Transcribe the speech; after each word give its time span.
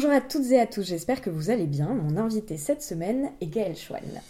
Bonjour 0.00 0.12
à 0.12 0.20
toutes 0.20 0.52
et 0.52 0.60
à 0.60 0.66
tous, 0.68 0.84
j'espère 0.84 1.20
que 1.20 1.28
vous 1.28 1.50
allez 1.50 1.66
bien. 1.66 1.88
Mon 1.88 2.18
invité 2.18 2.56
cette 2.56 2.82
semaine 2.82 3.32
est 3.40 3.48
Gaël 3.48 3.76
Schwann. 3.76 4.22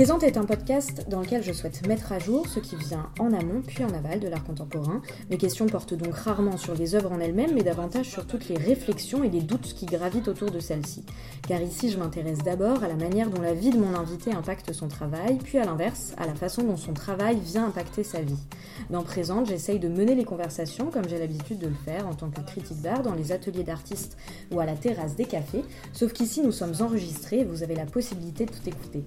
Présente 0.00 0.22
est 0.22 0.38
un 0.38 0.46
podcast 0.46 1.04
dans 1.10 1.20
lequel 1.20 1.42
je 1.42 1.52
souhaite 1.52 1.86
mettre 1.86 2.10
à 2.10 2.18
jour 2.18 2.48
ce 2.48 2.58
qui 2.58 2.74
vient 2.74 3.10
en 3.18 3.34
amont 3.34 3.60
puis 3.60 3.84
en 3.84 3.92
aval 3.92 4.18
de 4.18 4.28
l'art 4.28 4.44
contemporain. 4.44 5.02
Mes 5.28 5.36
questions 5.36 5.66
portent 5.66 5.92
donc 5.92 6.14
rarement 6.14 6.56
sur 6.56 6.74
les 6.74 6.94
œuvres 6.94 7.12
en 7.12 7.20
elles-mêmes, 7.20 7.52
mais 7.54 7.62
davantage 7.62 8.08
sur 8.08 8.26
toutes 8.26 8.48
les 8.48 8.56
réflexions 8.56 9.22
et 9.24 9.28
les 9.28 9.42
doutes 9.42 9.74
qui 9.74 9.84
gravitent 9.84 10.28
autour 10.28 10.50
de 10.50 10.58
celles-ci. 10.58 11.04
Car 11.46 11.60
ici, 11.60 11.90
je 11.90 11.98
m'intéresse 11.98 12.38
d'abord 12.38 12.82
à 12.82 12.88
la 12.88 12.94
manière 12.94 13.28
dont 13.28 13.42
la 13.42 13.52
vie 13.52 13.68
de 13.68 13.78
mon 13.78 13.94
invité 13.94 14.32
impacte 14.32 14.72
son 14.72 14.88
travail, 14.88 15.36
puis 15.36 15.58
à 15.58 15.66
l'inverse, 15.66 16.14
à 16.16 16.26
la 16.26 16.34
façon 16.34 16.62
dont 16.62 16.78
son 16.78 16.94
travail 16.94 17.38
vient 17.38 17.66
impacter 17.66 18.02
sa 18.02 18.22
vie. 18.22 18.40
Dans 18.88 19.02
Présente, 19.02 19.48
j'essaye 19.50 19.80
de 19.80 19.88
mener 19.88 20.14
les 20.14 20.24
conversations 20.24 20.90
comme 20.90 21.10
j'ai 21.10 21.18
l'habitude 21.18 21.58
de 21.58 21.68
le 21.68 21.74
faire 21.74 22.08
en 22.08 22.14
tant 22.14 22.30
que 22.30 22.40
critique 22.40 22.80
d'art 22.80 23.02
dans 23.02 23.14
les 23.14 23.32
ateliers 23.32 23.64
d'artistes 23.64 24.16
ou 24.50 24.60
à 24.60 24.64
la 24.64 24.76
terrasse 24.76 25.14
des 25.14 25.26
cafés, 25.26 25.62
sauf 25.92 26.14
qu'ici 26.14 26.40
nous 26.40 26.52
sommes 26.52 26.72
enregistrés 26.80 27.40
et 27.40 27.44
vous 27.44 27.62
avez 27.62 27.74
la 27.74 27.84
possibilité 27.84 28.46
de 28.46 28.50
tout 28.50 28.66
écouter. 28.66 29.04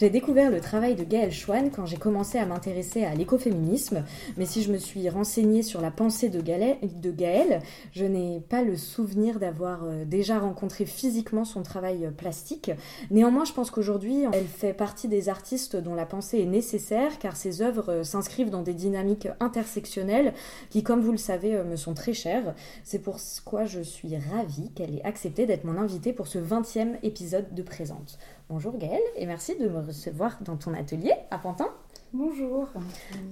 J'ai 0.00 0.08
découvert 0.08 0.50
le 0.50 0.62
travail 0.62 0.94
de 0.94 1.04
Gaël 1.04 1.30
Schwann 1.30 1.70
quand 1.70 1.84
j'ai 1.84 1.98
commencé 1.98 2.38
à 2.38 2.46
m'intéresser 2.46 3.04
à 3.04 3.14
l'écoféminisme, 3.14 4.02
mais 4.38 4.46
si 4.46 4.62
je 4.62 4.72
me 4.72 4.78
suis 4.78 5.10
renseignée 5.10 5.62
sur 5.62 5.82
la 5.82 5.90
pensée 5.90 6.30
de 6.30 6.40
Gaël, 6.40 7.60
je 7.92 8.06
n'ai 8.06 8.40
pas 8.40 8.62
le 8.62 8.78
souvenir 8.78 9.38
d'avoir 9.38 9.84
euh, 9.84 10.06
déjà 10.06 10.38
rencontré 10.38 10.86
physiquement 10.86 11.44
son 11.44 11.62
travail 11.62 12.06
euh, 12.06 12.12
plastique. 12.12 12.70
Néanmoins, 13.10 13.44
je 13.44 13.52
pense 13.52 13.70
qu'aujourd'hui, 13.70 14.24
elle 14.32 14.46
fait 14.46 14.72
partie 14.72 15.06
des 15.06 15.28
artistes 15.28 15.76
dont 15.76 15.94
la 15.94 16.06
pensée 16.06 16.38
est 16.38 16.46
nécessaire 16.46 17.18
car 17.18 17.36
ses 17.36 17.60
œuvres 17.60 17.92
euh, 17.92 18.02
s'inscrivent 18.02 18.48
dans 18.48 18.62
des 18.62 18.72
dynamiques 18.72 19.28
intersectionnelles 19.38 20.32
qui, 20.70 20.82
comme 20.82 21.02
vous 21.02 21.12
le 21.12 21.18
savez, 21.18 21.62
me 21.62 21.76
sont 21.76 21.92
très 21.92 22.14
chères. 22.14 22.54
C'est 22.84 23.00
pourquoi 23.00 23.66
je 23.66 23.82
suis 23.82 24.16
ravie 24.16 24.70
qu'elle 24.70 24.94
ait 24.94 25.04
accepté 25.04 25.44
d'être 25.44 25.64
mon 25.64 25.76
invitée 25.76 26.14
pour 26.14 26.26
ce 26.26 26.38
20e 26.38 26.94
épisode 27.02 27.52
de 27.52 27.62
Présente. 27.62 28.18
Bonjour 28.50 28.76
Gaëlle 28.76 28.98
et 29.14 29.26
merci 29.26 29.56
de 29.56 29.68
me 29.68 29.78
recevoir 29.78 30.38
dans 30.40 30.56
ton 30.56 30.74
atelier 30.74 31.12
à 31.30 31.38
Pantin. 31.38 31.68
Bonjour. 32.12 32.66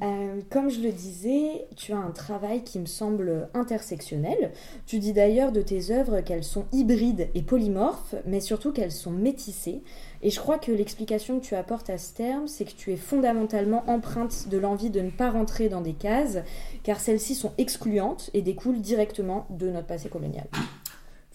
Euh, 0.00 0.40
comme 0.48 0.70
je 0.70 0.80
le 0.80 0.92
disais, 0.92 1.66
tu 1.74 1.92
as 1.92 1.96
un 1.96 2.12
travail 2.12 2.62
qui 2.62 2.78
me 2.78 2.86
semble 2.86 3.48
intersectionnel. 3.52 4.52
Tu 4.86 5.00
dis 5.00 5.12
d'ailleurs 5.12 5.50
de 5.50 5.60
tes 5.60 5.90
œuvres 5.90 6.20
qu'elles 6.20 6.44
sont 6.44 6.66
hybrides 6.70 7.30
et 7.34 7.42
polymorphes, 7.42 8.14
mais 8.26 8.38
surtout 8.38 8.70
qu'elles 8.70 8.92
sont 8.92 9.10
métissées. 9.10 9.82
Et 10.22 10.30
je 10.30 10.38
crois 10.38 10.56
que 10.56 10.70
l'explication 10.70 11.40
que 11.40 11.44
tu 11.44 11.56
apportes 11.56 11.90
à 11.90 11.98
ce 11.98 12.14
terme, 12.14 12.46
c'est 12.46 12.64
que 12.64 12.76
tu 12.76 12.92
es 12.92 12.96
fondamentalement 12.96 13.82
empreinte 13.90 14.48
de 14.48 14.56
l'envie 14.56 14.90
de 14.90 15.00
ne 15.00 15.10
pas 15.10 15.32
rentrer 15.32 15.68
dans 15.68 15.80
des 15.80 15.94
cases, 15.94 16.38
car 16.84 17.00
celles-ci 17.00 17.34
sont 17.34 17.54
excluantes 17.58 18.30
et 18.34 18.42
découlent 18.42 18.80
directement 18.80 19.46
de 19.50 19.68
notre 19.68 19.88
passé 19.88 20.08
colonial 20.08 20.46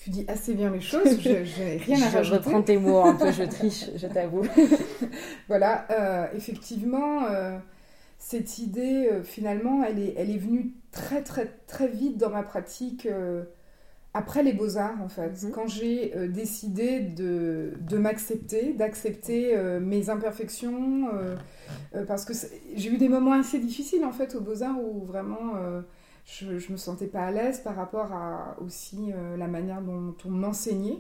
tu 0.04 0.09
dis 0.09 0.26
assez 0.28 0.54
bien 0.54 0.70
les 0.70 0.82
choses, 0.82 1.18
je 1.22 1.30
n'ai 1.30 1.78
rien 1.78 2.02
à 2.02 2.09
rajouter. 2.09 2.23
Je 2.23 2.34
reprends 2.34 2.62
tes 2.62 2.78
mots 2.78 3.00
un 3.00 3.16
peu, 3.16 3.32
je 3.32 3.44
triche, 3.44 3.86
je 3.96 4.08
t'avoue. 4.08 4.46
voilà, 5.48 5.88
euh, 5.92 6.28
effectivement, 6.36 7.23
euh, 7.30 7.58
cette 8.20 8.59
idée, 8.59 9.08
euh, 9.09 9.24
finalement, 9.24 9.81
elle 9.81 10.00
est, 10.00 10.14
elle 10.18 10.30
est 10.30 10.38
venue 10.38 10.74
très, 10.92 11.24
très, 11.24 11.46
très 11.68 11.88
vite 11.88 12.18
dans 12.18 12.30
ma 12.30 12.44
pratique 12.44 13.08
après 14.14 14.44
les 14.44 14.52
beaux-arts, 14.52 15.02
en 15.02 15.08
fait. 15.08 15.42
Mhm. 15.42 15.52
Quand 15.52 15.68
j'ai 15.68 16.14
décidé 16.28 17.00
de, 17.00 17.74
de 17.80 17.98
m'accepter, 17.98 18.74
d'accepter 18.74 19.56
mes 19.80 20.09
imperfections, 20.09 21.08
parce 22.08 22.26
que 22.26 22.34
j'ai 22.76 22.90
eu 22.90 22.98
des 22.98 23.09
moments 23.09 23.40
assez 23.40 23.58
difficiles, 23.58 24.04
en 24.04 24.12
fait, 24.12 24.36
aux 24.36 24.42
beaux-arts 24.42 24.84
où 24.84 25.06
vraiment 25.06 25.54
je, 26.26 26.46
ne 26.46 26.72
me 26.72 26.78
sentais 26.78 27.08
pas 27.08 27.26
à 27.26 27.32
l'aise 27.32 27.60
par 27.60 27.76
rapport 27.76 28.12
à 28.14 28.56
aussi 28.64 29.12
euh, 29.12 29.36
la 29.36 29.47
manière 29.47 29.81
dont 29.81 30.16
on 30.25 30.30
m'enseignait 30.30 31.00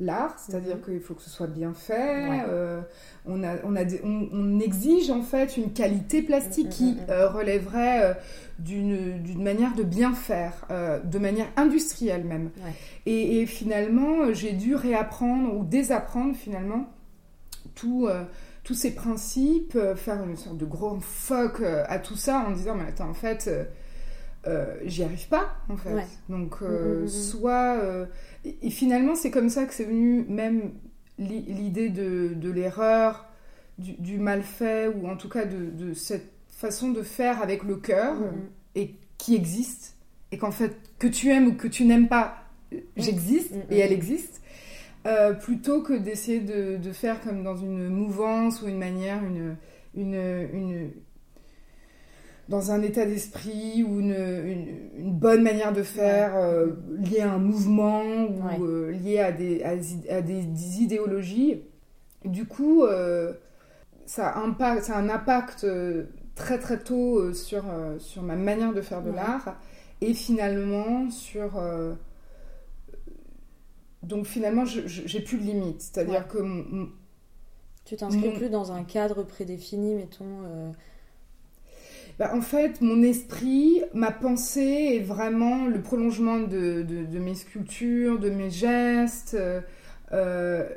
l'art, 0.00 0.38
c'est-à-dire 0.38 0.76
mhm. 0.76 0.82
qu'il 0.82 1.00
faut 1.00 1.12
que 1.12 1.22
ce 1.22 1.28
soit 1.28 1.46
bien 1.46 1.74
fait. 1.74 2.40
Euh, 2.48 2.80
on, 3.26 3.42
a, 3.44 3.56
on, 3.64 3.76
a 3.76 3.82
on, 4.02 4.58
exige 4.60 5.10
en 5.10 5.22
fait 5.22 5.58
une 5.58 5.74
qualité 5.74 6.22
plastique 6.22 6.70
qui 6.70 6.92
mhm, 6.92 7.00
mhm, 7.00 7.10
euh, 7.10 7.28
relèverait 7.28 8.18
d'une 8.58 9.42
manière 9.42 9.74
de 9.74 9.82
bien 9.82 10.14
faire, 10.14 10.66
de 11.04 11.18
manière 11.18 11.48
industrielle 11.56 12.24
même. 12.24 12.50
Et, 13.04 13.44
finalement, 13.46 14.32
j'ai 14.32 14.52
dû 14.52 14.74
réapprendre 14.74 15.54
ou 15.54 15.64
désapprendre 15.64 16.34
finalement 16.34 16.86
tout 17.74 18.08
tous 18.64 18.74
ces 18.74 18.94
principes, 18.94 19.76
faire 19.96 20.22
une 20.22 20.36
sorte 20.36 20.56
de 20.56 20.64
gros 20.64 20.98
fuck 21.00 21.62
à 21.62 21.98
tout 21.98 22.16
ça 22.16 22.44
en 22.46 22.52
disant 22.52 22.76
mais 22.76 22.88
attends 22.88 23.10
en 23.10 23.14
fait 23.14 23.50
euh, 24.46 24.74
j'y 24.84 25.04
arrive 25.04 25.28
pas 25.28 25.54
en 25.68 25.76
fait. 25.76 26.04
Donc 26.28 26.56
euh, 26.62 26.96
mm, 26.96 27.00
mm, 27.00 27.04
mm, 27.04 27.08
soit 27.08 27.76
euh, 27.80 28.06
et, 28.44 28.70
finalement 28.70 29.14
c'est 29.14 29.30
comme 29.30 29.48
ça 29.48 29.66
que 29.66 29.74
c'est 29.74 29.84
venu 29.84 30.24
même 30.28 30.72
l'idée 31.16 31.90
de, 31.90 32.34
de 32.34 32.50
l'erreur, 32.50 33.28
du, 33.78 34.18
mal 34.18 34.42
fait 34.42 34.88
ou 34.88 35.06
en 35.06 35.16
tout 35.16 35.28
cas 35.28 35.44
de, 35.44 35.70
de 35.70 35.94
cette 35.94 36.32
façon 36.48 36.90
de 36.90 37.02
faire 37.02 37.40
avec 37.40 37.62
le 37.62 37.76
cœur 37.76 38.16
et 38.74 38.96
qui 39.16 39.36
existe 39.36 39.96
et 40.32 40.38
qu'en 40.38 40.50
fait 40.50 40.76
que 40.98 41.06
tu 41.06 41.28
aimes 41.30 41.48
ou 41.48 41.54
que 41.54 41.68
tu 41.68 41.84
n'aimes 41.84 42.08
pas 42.08 42.44
j'existe 42.96 43.54
et 43.70 43.78
elle 43.78 43.92
existe. 43.92 44.40
plutôt 45.42 45.82
que 45.82 45.92
d'essayer 45.92 46.40
de, 46.40 46.78
de, 46.78 46.92
faire 46.92 47.20
comme 47.20 47.44
dans 47.44 47.56
une 47.56 47.88
mouvance 47.88 48.60
ou 48.62 48.66
une 48.66 48.78
manière, 48.78 49.22
une, 49.24 49.56
une, 49.94 50.48
une 50.52 50.90
dans 52.48 52.70
un 52.70 52.82
état 52.82 53.06
d'esprit 53.06 53.82
ou 53.82 54.00
une, 54.00 54.14
une, 54.96 55.12
bonne 55.12 55.42
manière 55.42 55.72
de 55.72 55.82
faire 55.82 56.36
euh, 56.36 56.72
liée 56.98 57.20
à 57.20 57.32
un 57.32 57.38
mouvement 57.38 58.02
ou 58.02 58.64
euh, 58.64 58.90
liée 58.90 59.20
à 59.20 59.32
des, 59.32 59.62
à, 59.62 60.20
des, 60.20 60.82
idéologies. 60.82 61.62
Du 62.24 62.44
coup, 62.44 62.84
euh, 62.84 63.32
ça, 64.06 64.36
impact, 64.38 64.84
ça 64.84 64.96
a 64.96 64.98
un 65.00 65.08
impact 65.08 65.66
très 66.34 66.58
très 66.58 66.78
tôt 66.78 67.32
sur, 67.32 67.64
sur 67.98 68.22
ma 68.22 68.36
manière 68.36 68.72
de 68.72 68.80
faire 68.80 69.02
de 69.02 69.10
l'art 69.10 69.56
et 70.00 70.14
finalement 70.14 71.10
sur... 71.10 71.60
donc 74.02 74.26
finalement, 74.26 74.64
j'ai 74.64 75.20
plus 75.20 75.38
de 75.38 75.44
limites. 75.44 75.82
C'est-à-dire 75.82 76.26
que... 76.26 76.38
tu 77.84 77.96
t'inscris 77.96 78.30
plus 78.30 78.50
dans 78.50 78.72
un 78.72 78.82
cadre 78.82 79.22
prédéfini, 79.22 79.94
mettons 79.94 80.72
bah, 82.18 82.32
en 82.34 82.40
fait, 82.40 82.80
mon 82.80 83.02
esprit, 83.02 83.82
ma 83.94 84.12
pensée 84.12 84.96
est 84.96 85.02
vraiment 85.02 85.66
le 85.66 85.80
prolongement 85.80 86.38
de, 86.38 86.84
mes 87.18 87.34
sculptures, 87.34 88.18
de 88.18 88.30
mes 88.30 88.50
gestes. 88.50 89.36
Euh, 90.12 90.68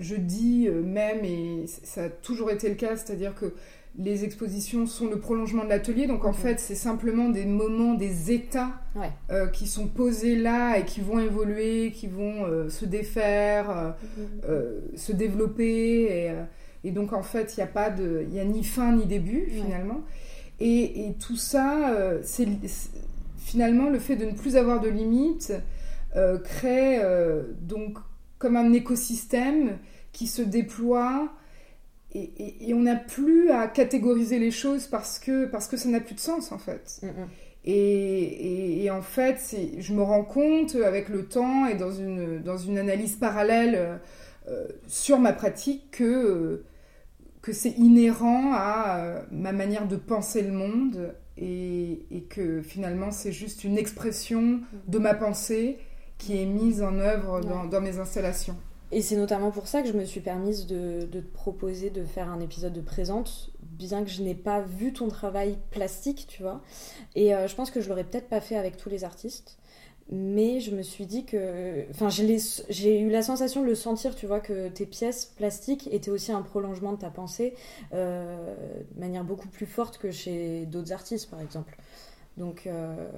je 0.00 0.16
dis 0.16 0.66
euh, 0.68 0.82
même, 0.82 1.24
et 1.24 1.66
ça 1.66 2.04
a 2.04 2.08
toujours 2.08 2.50
été 2.50 2.68
le 2.68 2.74
cas, 2.74 2.96
c'est-à-dire 2.96 3.34
que 3.34 3.54
les 3.96 4.24
expositions 4.24 4.86
sont 4.86 5.08
le 5.08 5.18
prolongement 5.20 5.64
de 5.64 5.68
l'atelier. 5.68 6.06
Donc 6.06 6.24
en 6.24 6.32
fait, 6.32 6.58
c'est 6.58 6.74
simplement 6.74 7.28
des 7.28 7.44
moments, 7.44 7.94
des 7.94 8.32
états 8.32 8.72
euh, 9.30 9.46
qui 9.46 9.68
sont 9.68 9.86
posés 9.86 10.34
là 10.34 10.78
et 10.78 10.84
qui 10.84 11.00
vont 11.00 11.20
évoluer, 11.20 11.92
qui 11.92 12.08
vont 12.08 12.68
se 12.68 12.84
défaire, 12.84 13.94
mm-hmm. 14.18 14.96
se 14.96 15.12
développer. 15.12 16.32
Et, 16.82 16.90
donc 16.90 17.12
en 17.12 17.22
fait, 17.22 17.54
il 17.56 17.60
n'y 17.60 17.64
a 17.64 17.68
pas 17.68 17.88
de, 17.88 18.26
il 18.30 18.38
a 18.38 18.44
ni 18.44 18.64
fin 18.64 18.92
ni 18.92 19.06
début 19.06 19.46
finalement. 19.48 20.02
Et, 20.60 21.14
tout 21.20 21.36
ça, 21.36 21.90
euh, 21.90 22.20
c'est 22.22 22.46
finalement 23.38 23.90
le 23.90 23.98
fait 23.98 24.16
de 24.16 24.24
ne 24.24 24.32
plus 24.32 24.56
avoir 24.56 24.80
de 24.80 24.88
limites 24.88 25.52
euh, 26.16 26.38
crée 26.38 27.00
euh, 27.02 27.42
donc 27.60 27.98
comme 28.38 28.56
un 28.56 28.72
écosystème 28.72 29.78
qui 30.12 30.26
se 30.26 30.42
déploie 30.42 31.32
et, 32.14 32.72
on 32.72 32.82
n'a 32.82 32.94
plus 32.94 33.50
à 33.50 33.66
catégoriser 33.66 34.38
les 34.38 34.52
choses 34.52 34.86
parce 34.86 35.18
que, 35.18 35.46
parce 35.46 35.66
que 35.66 35.76
ça 35.76 35.88
n'a 35.88 35.98
plus 35.98 36.14
de 36.14 36.20
sens 36.20 36.52
en 36.52 36.58
fait. 36.58 37.00
Mm, 37.02 37.06
mm. 37.06 37.28
Et, 37.66 38.88
en 38.92 39.02
fait, 39.02 39.56
je 39.78 39.92
me 39.94 40.02
rends 40.02 40.22
compte 40.22 40.76
avec 40.76 41.08
le 41.08 41.24
temps 41.24 41.66
et 41.66 41.74
dans 41.74 41.90
une, 41.90 42.40
dans 42.42 42.58
une 42.58 42.78
analyse 42.78 43.16
parallèle 43.16 43.98
sur 44.86 45.18
ma 45.18 45.32
pratique 45.32 45.90
que 45.90 46.62
que 47.44 47.52
c'est 47.52 47.72
inhérent 47.72 48.54
à 48.54 49.00
euh, 49.00 49.22
ma 49.30 49.52
manière 49.52 49.86
de 49.86 49.96
penser 49.96 50.40
le 50.40 50.50
monde 50.50 51.14
et, 51.36 52.06
que 52.30 52.62
finalement 52.62 53.10
c'est 53.10 53.32
juste 53.32 53.64
une 53.64 53.76
expression 53.76 54.60
de 54.88 54.98
ma 54.98 55.12
pensée 55.12 55.78
qui 56.16 56.40
est 56.40 56.46
mise 56.46 56.82
en 56.82 56.98
œuvre 56.98 57.42
dans, 57.42 57.80
mes 57.82 57.98
installations. 57.98 58.56
Et 58.92 59.02
c'est 59.02 59.16
notamment 59.16 59.50
pour 59.50 59.68
ça 59.68 59.82
que 59.82 59.88
je 59.88 59.92
me 59.92 60.06
suis 60.06 60.20
permise 60.20 60.66
de, 60.66 61.02
te 61.02 61.18
proposer 61.18 61.90
de 61.90 62.04
faire 62.04 62.30
un 62.30 62.40
épisode 62.40 62.72
de 62.72 62.80
présente, 62.80 63.50
bien 63.60 64.04
que 64.04 64.10
je 64.10 64.22
n'ai 64.22 64.34
pas 64.34 64.62
vu 64.62 64.94
ton 64.94 65.08
travail 65.08 65.58
plastique, 65.70 66.26
tu 66.26 66.42
vois. 66.42 66.62
Et 67.14 67.34
euh, 67.34 67.46
je 67.46 67.54
pense 67.54 67.70
que 67.70 67.82
je 67.82 67.90
l'aurais 67.90 68.04
peut-être 68.04 68.28
pas 68.28 68.40
fait 68.40 68.56
avec 68.56 68.78
tous 68.78 68.88
les 68.88 69.04
artistes. 69.04 69.58
Mais 70.10 70.60
je 70.60 70.74
me 70.74 70.82
suis 70.82 71.06
dit 71.06 71.24
que. 71.24 71.88
Enfin, 71.90 72.08
j'ai 72.10 73.00
eu 73.00 73.10
la 73.10 73.22
sensation 73.22 73.62
de 73.62 73.66
le 73.66 73.74
sentir, 73.74 74.14
tu 74.14 74.26
vois, 74.26 74.40
que 74.40 74.68
tes 74.68 74.84
pièces 74.86 75.24
plastiques 75.24 75.88
étaient 75.92 76.10
aussi 76.10 76.30
un 76.30 76.42
prolongement 76.42 76.92
de 76.92 76.98
ta 76.98 77.10
pensée 77.10 77.54
euh, 77.94 78.54
de 78.94 79.00
manière 79.00 79.24
beaucoup 79.24 79.48
plus 79.48 79.66
forte 79.66 79.98
que 79.98 80.10
chez 80.10 80.66
d'autres 80.66 80.92
artistes, 80.92 81.30
par 81.30 81.40
exemple. 81.40 81.76
Donc. 82.36 82.66
Euh, 82.66 83.08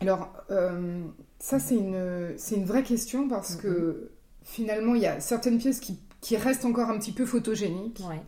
Alors, 0.00 0.32
euh, 0.50 1.02
ça, 1.38 1.58
c'est 1.58 1.76
une, 1.76 2.34
une 2.52 2.64
vraie 2.64 2.82
question 2.82 3.28
parce 3.28 3.56
que 3.56 3.68
mm-hmm. 3.68 4.44
finalement, 4.44 4.94
il 4.94 5.02
y 5.02 5.06
a 5.06 5.20
certaines 5.20 5.58
pièces 5.58 5.80
qui, 5.80 5.98
qui, 6.22 6.36
restent 6.38 6.64
encore 6.64 6.88
un 6.88 6.98
petit 6.98 7.12
peu 7.12 7.26
photogéniques. 7.26 8.02
Ouais. 8.08 8.22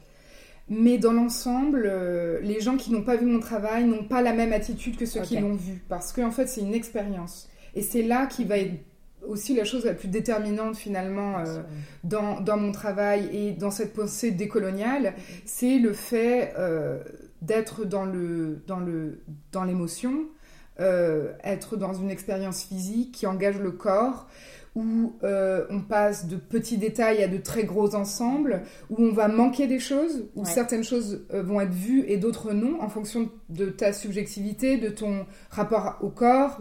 Mais 0.70 0.98
dans 0.98 1.12
l'ensemble, 1.12 1.84
euh, 1.86 2.40
les 2.42 2.60
gens 2.60 2.76
qui 2.76 2.92
n'ont 2.92 3.02
pas 3.02 3.16
vu 3.16 3.24
mon 3.24 3.40
travail 3.40 3.84
n'ont 3.84 4.04
pas 4.04 4.20
la 4.20 4.34
même 4.34 4.52
attitude 4.52 4.96
que 4.96 5.06
ceux 5.06 5.22
qui 5.22 5.38
l'ont 5.38 5.54
vu. 5.54 5.82
Parce 5.88 6.12
qu'en 6.12 6.28
en 6.28 6.30
fait, 6.30 6.46
c'est 6.46 6.60
une 6.60 6.74
expérience. 6.74 7.48
Et 7.74 7.82
c'est 7.82 8.02
là 8.02 8.26
qui 8.26 8.44
va 8.44 8.58
être 8.58 8.74
aussi 9.26 9.54
la 9.54 9.64
chose 9.64 9.84
la 9.84 9.94
plus 9.94 10.08
déterminante 10.08 10.76
finalement 10.76 11.38
euh, 11.38 11.60
dans, 12.04 12.40
dans, 12.40 12.56
mon 12.56 12.72
travail 12.72 13.28
et 13.32 13.52
dans 13.52 13.70
cette 13.70 13.92
pensée 13.92 14.30
décoloniale, 14.30 15.14
c'est 15.44 15.78
le 15.78 15.92
fait 15.92 16.54
euh, 16.58 17.02
d'être 17.42 17.84
dans 17.84 18.04
le 18.04 18.62
dans 18.66 18.78
le 18.78 19.20
dans 19.52 19.64
l'émotion, 19.64 20.26
être 20.78 21.76
dans 21.76 21.92
une 21.92 22.10
expérience 22.10 22.62
physique 22.62 23.12
qui 23.12 23.26
engage 23.26 23.58
le 23.58 23.72
corps, 23.72 24.28
où 24.74 25.16
euh, 25.22 25.66
on 25.70 25.80
passe 25.80 26.26
de 26.26 26.36
petits 26.36 26.78
détails 26.78 27.22
à 27.22 27.28
de 27.28 27.38
très 27.38 27.64
gros 27.64 27.94
ensembles, 27.94 28.62
où 28.90 28.96
on 29.02 29.12
va 29.12 29.28
manquer 29.28 29.66
des 29.66 29.78
choses, 29.78 30.26
où 30.34 30.44
certaines 30.44 30.84
choses 30.84 31.24
euh, 31.32 31.42
vont 31.42 31.60
être 31.60 31.72
vues 31.72 32.04
et 32.08 32.16
d'autres 32.16 32.52
non, 32.52 32.80
en 32.80 32.88
fonction 32.88 33.30
de 33.48 33.66
ta 33.66 33.92
subjectivité, 33.92 34.76
de 34.76 34.88
ton 34.88 35.26
rapport 35.50 35.98
au 36.00 36.10
corps, 36.10 36.60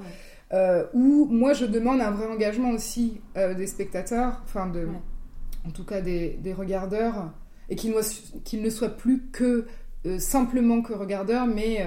euh, 0.54 0.86
où 0.94 1.28
moi 1.30 1.54
je 1.54 1.66
demande 1.66 2.02
un 2.02 2.12
vrai 2.12 2.28
engagement 2.28 2.72
aussi 2.72 3.22
des 3.36 3.68
spectateurs, 3.68 4.42
enfin 4.46 4.68
de, 4.68 4.88
en 5.66 5.72
tout 5.72 5.86
cas 5.86 6.02
des, 6.02 6.54
regardeurs, 6.58 7.32
et 7.70 7.76
qu'ils 7.76 8.62
ne 8.62 8.70
soient 8.70 8.90
plus 8.90 9.28
que 9.32 9.66
simplement 10.20 10.82
que 10.82 10.94
regardeurs, 10.94 11.48
mais 11.48 11.86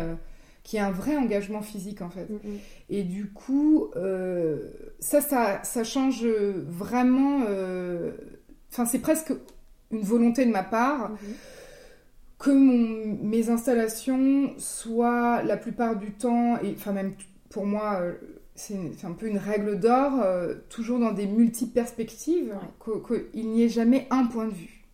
qui 0.62 0.76
est 0.76 0.80
un 0.80 0.90
vrai 0.90 1.16
engagement 1.16 1.62
physique 1.62 2.02
en 2.02 2.10
fait. 2.10 2.28
Mm, 2.28 2.34
mm. 2.34 2.58
Et 2.90 3.02
du 3.02 3.30
coup, 3.30 3.90
euh, 3.96 4.70
ça, 4.98 5.20
ça, 5.20 5.62
ça, 5.64 5.84
change 5.84 6.26
vraiment. 6.26 7.42
Euh, 7.48 8.12
enfin, 8.70 8.84
c'est 8.84 8.98
presque 8.98 9.32
une 9.90 10.02
volonté 10.02 10.44
de 10.44 10.50
ma 10.50 10.62
part. 10.62 11.12
Mm-hmm. 11.12 11.34
Que 12.38 12.50
mon, 12.50 13.18
mes 13.22 13.50
installations 13.50 14.54
soient 14.56 15.42
la 15.42 15.58
plupart 15.58 15.96
du 15.96 16.12
temps, 16.12 16.58
et 16.62 16.74
enfin 16.74 16.92
même 16.92 17.12
pour 17.50 17.66
moi, 17.66 17.98
euh, 18.00 18.14
c'est 18.54 19.04
un 19.04 19.12
peu 19.12 19.26
une 19.26 19.36
règle 19.36 19.78
d'or, 19.78 20.24
toujours 20.68 20.98
dans 20.98 21.12
des 21.12 21.26
multi-perspectives, 21.26 22.54
qu'il 22.84 23.50
n'y 23.50 23.62
ait 23.62 23.68
jamais 23.68 24.06
un 24.10 24.26
point 24.26 24.46
de 24.46 24.52
vue. 24.52 24.86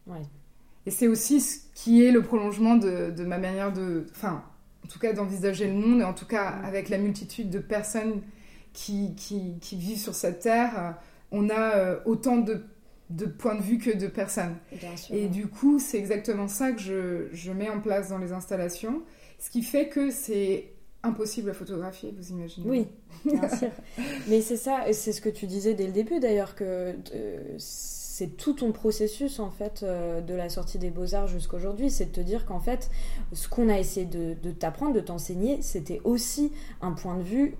Et 0.87 0.91
c'est 0.91 1.09
aussi 1.09 1.41
ce 1.41 1.59
qui 1.75 2.05
est 2.05 2.13
le 2.13 2.23
prolongement 2.23 2.77
de, 2.77 3.11
de 3.11 3.25
ma 3.25 3.39
manière 3.39 3.73
de... 3.73 4.07
Enfin, 4.13 4.45
en 4.87 4.89
tout 4.89 4.99
cas 5.01 5.13
d'envisager 5.13 5.67
le 5.67 5.75
monde, 5.75 6.01
et 6.01 6.05
en 6.05 6.15
tout 6.15 6.27
cas 6.27 6.47
avec 6.47 6.89
la 6.89 6.99
multitude 6.99 7.51
de 7.51 7.59
personnes 7.59 8.23
qui, 8.73 9.15
qui, 9.17 9.59
qui 9.61 9.77
vivent 9.77 9.99
sur 9.99 10.15
cette 10.15 10.41
terre, 10.41 10.97
on 11.33 11.51
a 11.51 11.77
euh, 11.77 11.99
autant 12.05 12.37
de, 12.37 12.63
de, 13.11 13.27
points 13.27 13.57
de 13.57 13.63
vue 13.63 13.79
que 13.79 13.91
de 13.97 14.07
personnes. 14.07 14.57
Et 15.11 15.27
du 15.27 15.49
coup, 15.49 15.81
c'est 15.81 15.99
exactement 15.99 16.47
ça 16.47 16.71
que 16.71 16.81
je, 16.81 17.27
je, 17.33 17.51
mets 17.51 17.69
en 17.69 17.81
place 17.81 18.11
dans 18.11 18.19
les 18.19 18.33
installations, 18.33 19.03
ce 19.41 19.51
qui 19.51 19.63
fait 19.63 19.89
que 19.89 20.11
c'est 20.11 20.71
impossible 21.03 21.51
à 21.51 21.55
photographier, 21.55 22.15
vous 22.17 22.31
imaginez 22.31 22.69
Oui, 22.69 22.87
bien 23.25 23.49
sûr. 23.49 23.71
Mais 24.29 24.41
c'est 24.41 24.57
ça, 24.57 24.85
c'est 24.93 25.13
ce 25.13 25.21
que 25.21 25.29
tu 25.29 25.47
disais 25.47 25.75
dès 25.75 25.87
le 25.87 25.93
début 25.93 26.21
d'ailleurs, 26.21 26.55
que 26.55 26.95
euh, 27.15 27.59
c'est 28.17 28.39
tout 28.39 28.55
ton 28.55 28.73
processus 28.73 29.41
en 29.41 29.51
fait 29.51 29.83
euh, 29.83 30.23
de 30.23 30.33
la 30.33 30.49
sortie 30.49 30.79
des 30.79 30.89
beaux-arts 30.89 31.29
jusqu'aujourd'hui, 31.29 31.91
c'est 31.91 32.07
de 32.07 32.13
te 32.13 32.21
dire 32.23 32.47
qu'en 32.47 32.61
fait 32.61 32.91
ce 33.35 33.47
qu'on 33.47 33.69
a 33.69 33.79
essayé 33.79 34.07
de, 34.07 34.53
t'apprendre, 34.53 34.95
de 34.95 35.01
t'enseigner, 35.01 35.61
c'était 35.61 36.01
aussi 36.03 36.51
un 36.81 36.93
point 36.93 37.19
de 37.19 37.23
vue 37.23 37.57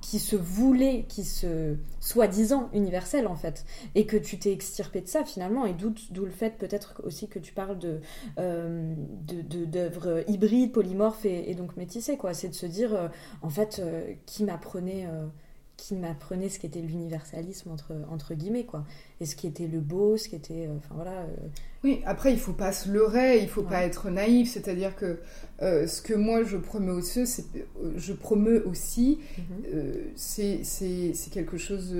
qui 0.00 0.18
se 0.18 0.34
voulait, 0.34 1.04
qui 1.08 1.24
se 1.24 1.76
soi-disant 2.00 2.70
universel 2.72 3.26
en 3.26 3.34
fait, 3.34 3.66
et 3.94 4.06
que 4.06 4.16
tu 4.16 4.38
t'es 4.38 4.50
extirpé 4.50 5.02
de 5.02 5.08
ça 5.08 5.26
finalement, 5.26 5.66
et 5.66 5.74
d'où 5.74 6.24
le 6.24 6.30
fait 6.30 6.56
peut-être 6.56 7.02
aussi 7.04 7.28
que 7.28 7.38
tu 7.38 7.52
parles 7.52 7.78
de 7.78 8.00
euh, 8.38 8.94
d'œuvres 9.26 10.24
hybrides, 10.26 10.72
polymorphes 10.72 11.26
et, 11.26 11.54
donc 11.54 11.76
métissées 11.76 12.16
quoi. 12.16 12.32
C'est 12.32 12.48
de 12.48 12.54
se 12.54 12.64
dire 12.64 12.94
euh, 12.94 13.08
en 13.42 13.50
fait 13.50 13.82
qui 14.24 14.44
m'apprenait 14.44 15.06
qui 15.78 15.94
m'apprenait 15.94 16.48
ce 16.50 16.58
qu'était 16.58 16.80
l'universalisme 16.82 17.70
entre, 17.70 17.94
entre 18.10 18.34
guillemets 18.34 18.64
quoi 18.64 18.84
et 19.20 19.26
ce 19.26 19.36
qui 19.36 19.46
était 19.46 19.68
le 19.68 19.78
beau 19.80 20.18
ce 20.18 20.28
qui 20.28 20.34
était 20.34 20.66
euh, 20.66 20.76
enfin 20.76 20.94
voilà 20.96 21.20
euh. 21.20 21.46
oui 21.84 22.02
après 22.04 22.32
il 22.32 22.38
faut 22.38 22.52
pas 22.52 22.72
se 22.72 22.90
leurrer 22.90 23.38
il 23.38 23.48
faut 23.48 23.62
pas 23.62 23.84
être 23.84 24.10
naïf 24.10 24.50
c'est 24.52 24.68
à 24.68 24.74
dire 24.74 24.96
que 24.96 25.20
euh, 25.62 25.86
ce 25.86 26.02
que 26.02 26.14
moi 26.14 26.42
je 26.42 26.56
promeux 26.56 26.92
aussi 26.92 27.26
c'est 27.26 27.46
je 27.96 28.12
promeux 28.12 28.66
aussi 28.66 29.20
mhm. 29.38 30.12
c'est 30.16 31.30
quelque 31.30 31.56
chose 31.56 31.94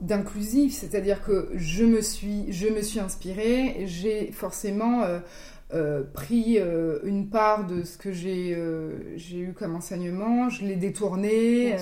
d'inclusif 0.00 0.74
c'est 0.74 0.94
à 0.96 1.00
dire 1.00 1.22
que 1.22 1.50
je 1.54 1.84
me 1.84 2.02
suis 2.02 2.52
je 2.52 2.66
me 2.66 2.82
suis 2.82 2.98
inspirée 2.98 3.84
j'ai 3.86 4.32
forcément 4.32 5.02
euh, 5.02 5.20
pris 6.12 6.58
euh, 6.58 7.00
une 7.02 7.30
part 7.30 7.66
de 7.66 7.82
ce 7.82 7.98
que 7.98 8.12
j'ai 8.12 8.54
euh, 8.54 9.16
j'ai 9.16 9.40
eu 9.40 9.52
comme 9.52 9.74
enseignement, 9.74 10.48
je 10.48 10.64
l'ai 10.64 10.76
détourné, 10.76 11.76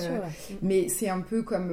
mais 0.61 0.89
c'est 0.89 1.09
un 1.09 1.21
peu 1.21 1.43
comme 1.43 1.71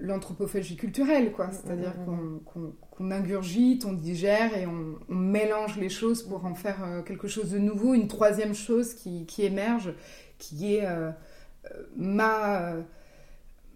l'anthropophagie 0.00 0.76
culturelle, 0.76 1.32
quoi. 1.32 1.46
Mm, 1.46 1.52
C'est-à-dire 1.52 1.94
mm, 2.06 2.40
mm, 2.56 2.72
qu'on 2.90 3.10
ingurgite, 3.12 3.84
on 3.84 3.92
digère 3.92 4.56
et 4.56 4.66
on, 4.66 4.96
mélange 5.08 5.76
les 5.76 5.88
choses 5.88 6.22
pour 6.24 6.44
en 6.44 6.54
faire 6.54 7.04
quelque 7.06 7.28
chose 7.28 7.50
de 7.50 7.58
nouveau, 7.58 7.94
une 7.94 8.08
troisième 8.08 8.54
chose 8.54 8.94
qui, 8.94 9.26
qui 9.26 9.44
émerge, 9.44 9.94
qui 10.38 10.76
est 10.76 10.88
ma 11.96 12.74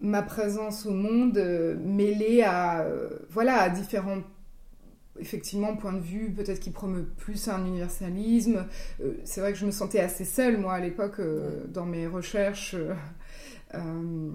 ma 0.01 0.21
présence 0.21 0.85
au 0.85 0.91
monde 0.91 1.37
mêlée 1.79 2.41
à 2.43 2.85
voilà 3.29 3.61
à 3.61 3.69
différents 3.69 4.21
effectivement, 5.19 5.75
point 5.75 5.93
de 5.93 5.99
vue, 5.99 6.31
peut-être 6.31 6.59
qu'il 6.59 6.73
promeut 6.73 7.05
plus 7.17 7.47
un 7.47 7.65
universalisme. 7.65 8.65
Euh, 9.01 9.13
c'est 9.23 9.41
vrai 9.41 9.53
que 9.53 9.57
je 9.57 9.65
me 9.65 9.71
sentais 9.71 9.99
assez 9.99 10.25
seule, 10.25 10.57
moi, 10.57 10.73
à 10.73 10.79
l'époque, 10.79 11.19
euh, 11.19 11.65
dans 11.67 11.85
mes 11.85 12.07
recherches. 12.07 12.75
Euh, 13.73 14.29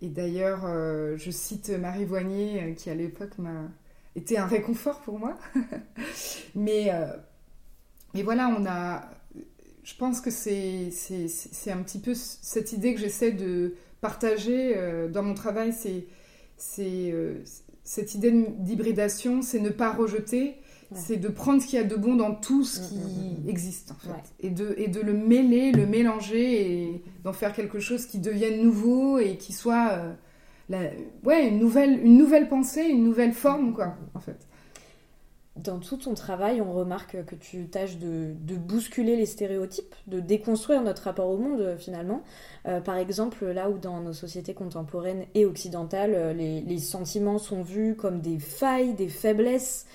et 0.00 0.08
d'ailleurs, 0.08 0.66
je 1.16 1.30
cite 1.30 1.70
Marie 1.70 2.04
Voignier, 2.04 2.74
qui 2.76 2.90
à 2.90 2.94
l'époque 2.94 3.38
m'a 3.38 3.70
été 4.16 4.36
un 4.36 4.46
réconfort 4.46 5.00
pour 5.00 5.18
moi. 5.18 5.38
mais, 6.54 6.90
mais 8.12 8.22
voilà, 8.22 8.48
on 8.48 8.66
a. 8.66 9.08
Je 9.82 9.94
pense 9.94 10.20
que 10.20 10.30
c'est 10.30 10.90
un 11.68 11.82
petit 11.82 12.00
peu 12.00 12.12
cette 12.14 12.72
idée 12.72 12.94
que 12.94 13.00
j'essaie 13.00 13.32
de 13.32 13.76
partager 14.02 14.76
dans 15.10 15.22
mon 15.22 15.32
travail. 15.32 15.72
C'est 15.72 17.14
cette 17.84 18.14
idée 18.14 18.32
d'hybridation, 18.58 19.42
c'est 19.42 19.60
ne 19.60 19.68
pas 19.68 19.92
rejeter, 19.92 20.56
c'est 20.94 21.16
de 21.16 21.28
prendre 21.28 21.60
ce 21.60 21.66
qu'il 21.66 21.78
y 21.78 21.82
a 21.82 21.84
de 21.84 21.96
bon 21.96 22.14
dans 22.14 22.34
tout 22.34 22.64
ce 22.64 22.80
mm, 22.80 22.84
qui 22.88 22.96
mm, 22.96 23.44
mm, 23.44 23.48
existe, 23.48 23.92
en 23.92 23.94
fait. 23.94 24.32
Et, 24.40 24.50
de, 24.50 24.74
et 24.76 24.88
de 24.88 25.00
le 25.00 25.12
mêler, 25.12 25.72
le 25.72 25.86
mélanger 25.86 26.82
et 26.82 27.02
d'en 27.24 27.32
faire 27.32 27.52
quelque 27.52 27.78
chose 27.78 28.06
qui 28.06 28.18
devienne 28.18 28.62
nouveau 28.62 29.18
et 29.18 29.36
qui 29.36 29.52
soit 29.52 29.90
euh, 29.92 30.12
la, 30.68 30.80
ouais, 31.24 31.48
une, 31.48 31.58
nouvelle, 31.58 32.04
une 32.04 32.16
nouvelle 32.16 32.48
pensée, 32.48 32.84
une 32.84 33.04
nouvelle 33.04 33.32
forme, 33.32 33.72
quoi, 33.72 33.96
en 34.14 34.20
fait 34.20 34.46
dans 35.56 35.78
tout 35.78 35.96
ton 35.96 36.14
travail, 36.14 36.60
on 36.60 36.72
remarque 36.72 37.24
que 37.24 37.36
tu 37.36 37.68
tâches 37.68 37.98
de, 37.98 38.34
bousculer 38.56 39.14
les 39.14 39.26
stéréotypes, 39.26 39.94
de 40.08 40.18
déconstruire 40.18 40.82
notre 40.82 41.02
rapport 41.04 41.28
au 41.28 41.36
monde 41.36 41.60
euh, 41.60 41.76
finalement. 41.76 42.22
Euh, 42.66 42.80
par 42.80 42.96
exemple, 42.96 43.46
là 43.46 43.70
où 43.70 43.78
dans 43.78 44.00
nos 44.00 44.12
sociétés 44.12 44.52
contemporaines 44.52 45.26
et 45.34 45.46
occidentales, 45.46 46.14
euh, 46.14 46.32
les, 46.32 46.78
sentiments 46.78 47.38
sont 47.38 47.62
vus 47.62 47.94
comme 47.94 48.20
des 48.20 48.40
failles, 48.40 48.94
des 48.94 49.08
faiblesses, 49.08 49.86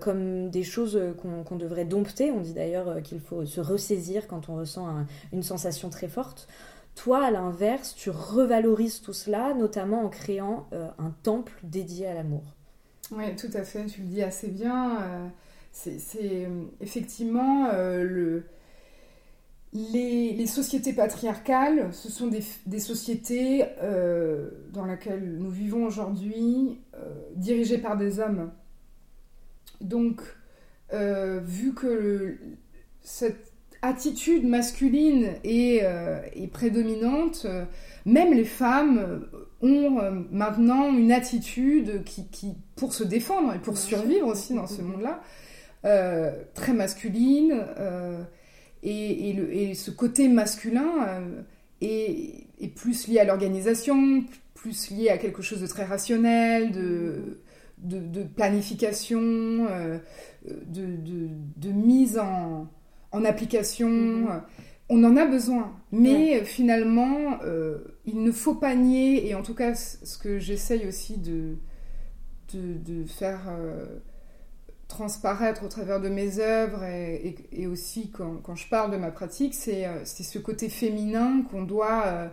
comme 0.00 0.48
des 0.48 0.62
choses 0.62 0.98
qu'on 1.20 1.56
devrait 1.56 1.84
dompter. 1.84 2.30
On 2.30 2.40
dit 2.40 2.52
d'ailleurs 2.52 3.02
qu'il 3.02 3.20
faut 3.20 3.44
se 3.44 3.60
ressaisir 3.60 4.26
quand 4.28 4.48
on 4.48 4.56
ressent 4.56 5.04
une 5.32 5.42
sensation 5.42 5.90
très 5.90 6.08
forte. 6.08 6.48
Toi, 6.94 7.24
à 7.24 7.30
l'inverse, 7.30 7.94
tu 7.94 8.10
revalorises 8.10 9.00
tout 9.00 9.12
cela, 9.12 9.54
notamment 9.54 10.04
en 10.04 10.08
créant 10.08 10.68
un 10.72 11.10
temple 11.22 11.52
dédié 11.64 12.06
à 12.06 12.14
l'amour. 12.14 12.55
Oui, 13.12 13.36
tout 13.36 13.50
à 13.54 13.62
fait, 13.62 13.86
tu 13.86 14.00
le 14.00 14.06
dis 14.08 14.22
assez 14.22 14.48
bien. 14.48 15.00
Euh, 15.00 15.28
c'est 15.72 16.00
euh, 16.24 16.64
effectivement 16.80 17.68
euh, 17.72 18.02
le, 18.02 18.44
les, 19.72 20.46
sociétés 20.46 20.92
patriarcales, 20.92 21.92
ce 21.92 22.10
sont 22.10 22.28
des, 22.28 22.80
sociétés 22.80 23.64
dans 24.72 24.86
lesquelles 24.86 25.36
nous 25.38 25.50
vivons 25.50 25.84
aujourd'hui, 25.84 26.80
dirigées 27.34 27.78
par 27.78 27.96
des 27.96 28.18
hommes. 28.18 28.50
Donc, 29.82 30.22
vu 30.92 31.74
que 31.74 32.38
cette 33.02 33.52
attitude 33.82 34.48
masculine 34.48 35.34
est, 35.44 35.82
est 36.34 36.50
prédominante, 36.50 37.46
même 38.06 38.32
les 38.32 38.46
femmes 38.46 39.26
ont 39.62 40.00
maintenant 40.30 40.92
une 40.96 41.12
attitude 41.12 42.04
qui, 42.04 42.28
qui, 42.28 42.54
pour 42.76 42.92
se 42.92 43.04
défendre 43.04 43.54
et 43.54 43.58
pour 43.58 43.78
survivre 43.78 44.26
aussi 44.26 44.54
dans 44.54 44.66
ce 44.66 44.82
monde-là, 44.82 45.22
très 46.54 46.72
masculine. 46.72 47.64
Et, 48.82 49.32
le, 49.32 49.52
et, 49.52 49.74
ce 49.74 49.90
côté 49.90 50.28
masculin 50.28 51.22
est, 51.80 52.46
est, 52.60 52.68
plus 52.68 53.08
lié 53.08 53.20
à 53.20 53.24
l'organisation, 53.24 54.24
plus 54.54 54.90
lié 54.90 55.08
à 55.08 55.18
quelque 55.18 55.42
chose 55.42 55.60
de 55.60 55.66
très 55.66 55.84
rationnel, 55.84 56.72
de, 56.72 57.38
de, 57.78 58.22
planification, 58.22 59.20
euh, 59.20 59.98
de, 60.44 60.86
de, 61.56 61.70
mise 61.70 62.18
en, 62.18 62.68
en 63.12 63.24
application. 63.24 63.88
Mm-hmm. 63.88 64.40
On 64.88 65.04
en 65.04 65.16
a 65.16 65.26
besoin, 65.26 65.72
mais 65.92 66.44
finalement, 66.44 67.38
euh, 67.44 67.78
il 68.06 68.22
ne 68.22 68.32
faut 68.32 68.54
pas 68.54 68.74
nier, 68.74 69.28
et 69.28 69.34
en 69.34 69.42
tout 69.42 69.54
cas, 69.54 69.74
ce 69.74 70.18
que 70.18 70.38
j'essaye 70.38 70.86
aussi 70.86 71.18
de, 71.18 71.56
de, 72.54 73.04
faire 73.04 73.40
euh, 73.48 73.98
transparaître 74.88 75.64
au 75.64 75.68
travers 75.68 76.00
de 76.00 76.08
mes 76.08 76.38
œuvres, 76.38 76.84
et, 76.84 77.36
et, 77.52 77.66
aussi 77.66 78.10
quand, 78.10 78.36
quand, 78.42 78.54
je 78.54 78.68
parle 78.68 78.90
de 78.92 78.96
ma 78.96 79.10
pratique, 79.10 79.54
c'est 79.54 80.04
ce 80.04 80.38
côté 80.38 80.68
féminin 80.68 81.42
qu'on 81.50 81.62
doit 81.62 82.30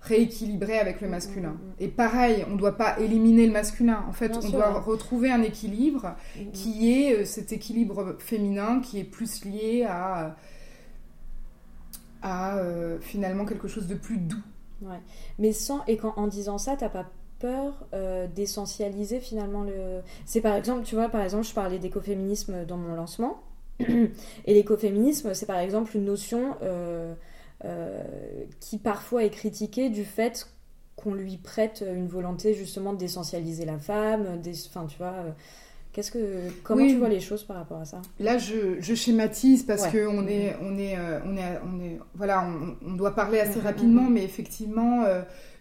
rééquilibrer 0.00 0.78
avec 0.78 1.00
le 1.00 1.08
mm, 1.08 1.10
masculin. 1.10 1.50
Mm, 1.50 1.52
mm. 1.52 1.74
Et 1.80 1.88
pareil, 1.88 2.44
on 2.48 2.52
ne 2.52 2.58
doit 2.58 2.76
pas 2.76 2.98
éliminer 2.98 3.46
le 3.46 3.52
masculin. 3.52 4.04
En 4.08 4.12
fait, 4.12 4.36
on 4.36 4.48
doit 4.48 4.80
retrouver 4.80 5.30
un 5.30 5.42
équilibre 5.42 6.16
qui 6.52 6.92
est 6.92 7.20
euh, 7.20 7.24
cet 7.24 7.52
équilibre 7.52 8.16
féminin 8.18 8.80
qui 8.80 8.98
est 8.98 9.04
plus 9.04 9.44
lié 9.44 9.86
à, 9.88 10.36
à 12.22 12.56
euh, 12.56 12.98
finalement 13.00 13.44
quelque 13.44 13.68
chose 13.68 13.86
de 13.86 13.94
plus 13.94 14.16
doux. 14.16 14.42
Ouais. 14.82 15.00
Mais 15.38 15.52
sans, 15.52 15.84
et 15.86 15.96
quand, 15.96 16.14
en 16.16 16.26
disant 16.26 16.58
ça, 16.58 16.76
t'as 16.76 16.88
pas 16.88 17.06
peur 17.38 17.86
euh, 17.94 18.26
d'essentialiser 18.26 19.20
finalement 19.20 19.62
le... 19.62 20.00
C'est 20.26 20.40
par 20.40 20.54
exemple, 20.54 20.84
tu 20.84 20.94
vois, 20.94 21.08
par 21.08 21.22
exemple, 21.22 21.46
je 21.46 21.54
parlais 21.54 21.78
d'écoféminisme 21.78 22.64
dans 22.66 22.76
mon 22.76 22.94
lancement. 22.94 23.42
Et 23.80 24.54
l'écoféminisme, 24.54 25.34
c'est 25.34 25.46
par 25.46 25.58
exemple 25.58 25.96
une 25.96 26.04
notion... 26.04 26.56
Euh, 26.62 27.14
qui 28.58 28.78
parfois 28.78 29.22
est 29.22 29.28
critiqué 29.28 29.90
du 29.90 30.06
fait 30.06 30.48
qu'on 30.96 31.12
lui 31.12 31.36
prête 31.36 31.84
une 31.86 32.08
volonté 32.08 32.54
justement 32.54 32.94
d'essentialiser 32.94 33.66
la 33.66 33.78
femme, 33.78 34.40
des, 34.40 34.66
enfin 34.66 34.86
tu 34.86 34.96
vois. 34.96 35.26
Euh, 35.90 35.92
qu'est-ce 35.92 36.10
que, 36.10 36.48
comment 36.62 36.86
tu 36.86 36.96
vois 36.96 37.08
les 37.08 37.20
choses 37.20 37.44
par 37.44 37.56
rapport 37.56 37.78
à 37.80 37.84
ça? 37.84 38.00
Là, 38.18 38.38
je, 38.38 38.80
je, 38.80 38.94
schématise 38.94 39.64
parce 39.64 39.86
qu'on 39.86 39.92
que 39.92 40.06
on 40.06 40.26
est, 40.26 40.56
on 40.62 40.78
est, 40.78 40.96
euh, 40.96 41.20
on 41.24 41.36
est, 41.36 41.60
on 41.64 41.80
est, 41.80 41.98
voilà, 42.14 42.48
on, 42.82 42.92
doit 42.94 43.14
parler 43.14 43.40
assez 43.40 43.60
rapidement, 43.60 44.08
mais 44.08 44.24
effectivement, 44.24 45.04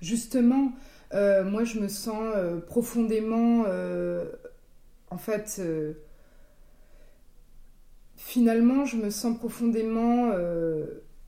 justement, 0.01 0.71
moi, 1.13 1.63
je 1.63 1.79
me 1.79 1.87
sens 1.87 2.33
profondément, 2.67 3.65
en 5.09 5.17
fait, 5.17 5.61
finalement, 8.15 8.85
je 8.85 8.97
me 8.97 9.09
sens 9.09 9.37
profondément 9.37 10.33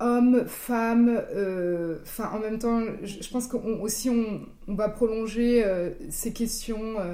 hommes, 0.02 0.46
femmes, 0.48 1.22
euh, 1.34 1.98
enfin 2.02 2.32
en 2.34 2.40
même 2.40 2.58
temps, 2.58 2.82
je, 3.04 3.30
pense 3.30 3.48
qu'aussi 3.48 4.10
on, 4.10 4.42
on, 4.68 4.76
va 4.76 4.90
prolonger 4.90 5.64
euh, 5.64 5.92
ces 6.10 6.34
questions 6.34 7.00
euh, 7.00 7.14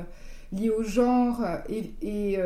liées 0.51 0.69
au 0.69 0.83
genre 0.83 1.43
et, 1.69 1.91
et, 2.01 2.39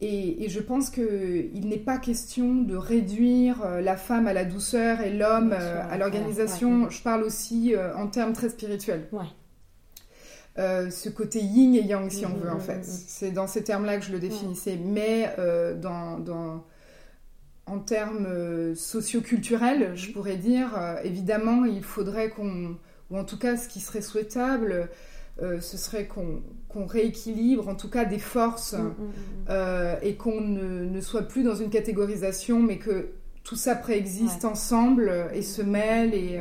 et, 0.00 0.48
je 0.48 0.60
pense 0.60 0.90
qu'il 0.90 1.68
n'est 1.68 1.76
pas 1.78 1.98
question 1.98 2.54
de 2.54 2.74
réduire 2.74 3.64
la 3.80 3.96
femme 3.96 4.26
à 4.26 4.32
la 4.32 4.44
douceur 4.44 5.00
et 5.00 5.10
l'homme 5.10 5.52
à 5.52 5.96
l'organisation. 5.98 6.90
Je 6.90 7.02
parle 7.02 7.22
aussi 7.22 7.74
en 7.96 8.08
termes 8.08 8.32
très 8.32 8.48
spirituels. 8.48 9.08
ce 10.56 11.08
côté 11.08 11.40
yin 11.40 11.74
et 11.74 11.82
yang, 11.82 12.10
si 12.10 12.26
on 12.26 12.34
veut, 12.34 12.50
en 12.50 12.60
fait. 12.60 12.84
C'est 12.84 13.30
dans 13.30 13.46
ces 13.46 13.62
termes-là 13.62 13.98
que 13.98 14.04
je 14.04 14.12
le 14.12 14.18
définissais. 14.18 14.78
Mais 14.82 15.30
dans, 15.80 16.18
dans 16.18 16.64
en 17.66 17.78
termes 17.78 18.26
euh, 18.26 18.74
socioculturels, 18.74 19.92
je 19.94 20.10
pourrais 20.10 20.36
dire, 20.36 20.76
euh, 20.76 20.96
évidemment, 21.04 21.64
il 21.64 21.82
faudrait 21.82 22.30
qu'on, 22.30 22.76
ou 23.10 23.18
en 23.18 23.24
tout 23.24 23.38
cas 23.38 23.56
ce 23.56 23.68
qui 23.68 23.80
serait 23.80 24.02
souhaitable, 24.02 24.88
euh, 25.40 25.60
ce 25.60 25.76
serait 25.76 26.06
qu'on 26.06 26.42
rééquilibre 26.76 27.68
en 27.68 27.74
tout 27.74 27.90
cas 27.90 28.04
des 28.04 28.18
forces 28.18 28.74
mm, 28.74 28.76
mm, 28.78 29.52
mm, 29.52 29.96
et 30.02 30.14
qu'on 30.16 30.40
ne, 30.40 31.00
soit 31.00 31.22
plus 31.22 31.42
dans 31.42 31.54
une 31.54 31.70
catégorisation, 31.70 32.60
mais 32.60 32.78
que 32.78 33.10
tout 33.44 33.56
ça 33.56 33.74
préexiste 33.74 34.44
ensemble 34.44 35.12
et 35.34 35.42
se 35.42 35.62
mêle 35.62 36.14
et 36.14 36.40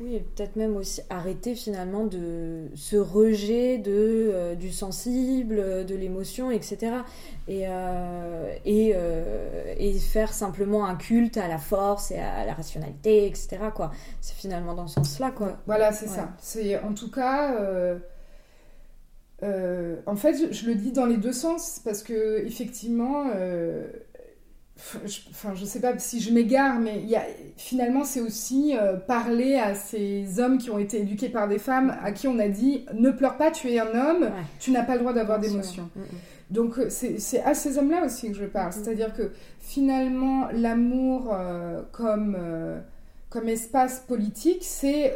oui, 0.00 0.20
peut-être 0.34 0.56
même 0.56 0.76
aussi 0.76 1.02
arrêter 1.08 1.54
finalement 1.54 2.04
de 2.04 2.64
ce 2.74 2.96
rejet 2.96 3.78
de, 3.78 3.92
euh, 3.92 4.54
du 4.56 4.72
sensible, 4.72 5.86
de 5.86 5.94
l'émotion, 5.94 6.50
etc. 6.50 6.96
Et, 7.46 7.66
euh, 7.68 8.52
et, 8.64 8.92
euh, 8.96 9.72
et, 9.78 9.96
faire 10.00 10.32
simplement 10.32 10.84
un 10.84 10.96
culte 10.96 11.36
à 11.36 11.46
la 11.46 11.58
force 11.58 12.10
et 12.10 12.18
à 12.18 12.44
la 12.44 12.54
rationalité, 12.54 13.26
etc. 13.26 13.58
Quoi. 13.72 13.92
C'est 14.20 14.34
finalement 14.34 14.74
dans 14.74 14.88
ce 14.88 14.94
sens-là. 14.94 15.30
Quoi. 15.30 15.58
Voilà, 15.66 15.92
c'est 15.92 16.08
ça. 16.08 16.30
C'est 16.38 16.78
en 16.80 16.92
tout 16.92 17.10
cas... 17.10 17.56
en 20.06 20.16
fait, 20.16 20.34
je, 20.34 20.52
je, 20.52 20.66
le 20.66 20.74
dis 20.74 20.92
dans 20.92 21.06
les 21.06 21.16
deux 21.16 21.32
sens 21.32 21.80
parce 21.84 22.02
que 22.02 22.44
effectivement, 22.44 23.30
enfin 25.30 25.54
je 25.54 25.64
sais 25.64 25.80
pas 25.80 25.96
si 25.98 26.20
je 26.20 26.32
m'égare, 26.32 26.80
mais 26.80 27.02
y 27.02 27.14
a, 27.14 27.22
finalement 27.56 28.04
c'est 28.04 28.20
aussi 28.20 28.76
euh, 28.76 28.96
parler 28.96 29.54
à 29.56 29.74
ces 29.74 30.40
hommes 30.40 30.58
qui 30.58 30.70
ont 30.70 30.78
été 30.78 31.00
éduqués 31.00 31.28
par 31.28 31.48
des 31.48 31.58
femmes 31.58 31.96
à 32.02 32.12
qui 32.12 32.26
on 32.26 32.38
a 32.38 32.48
dit 32.48 32.84
ne 32.92 33.10
pleure 33.10 33.36
pas, 33.36 33.50
tu 33.50 33.70
es 33.70 33.78
un 33.78 33.94
homme, 33.94 34.30
tu 34.58 34.72
n'as 34.72 34.82
pas 34.82 34.94
le 34.94 35.00
droit 35.00 35.12
d'avoir 35.12 35.38
d'émotions. 35.38 35.88
Mm, 35.94 36.00
mm. 36.00 36.04
Donc 36.50 36.78
euh, 36.78 36.88
c'est 36.90 37.42
à 37.42 37.54
ces 37.54 37.78
hommes-là 37.78 38.04
aussi 38.04 38.30
que 38.30 38.36
je 38.36 38.44
parle, 38.44 38.70
mm, 38.70 38.72
c'est-à-dire 38.72 39.14
que 39.14 39.30
finalement 39.60 40.48
l'amour 40.52 41.32
euh, 41.32 41.82
comme, 41.92 42.36
comme 43.30 43.48
espace 43.48 44.00
politique, 44.00 44.62
c'est 44.62 45.14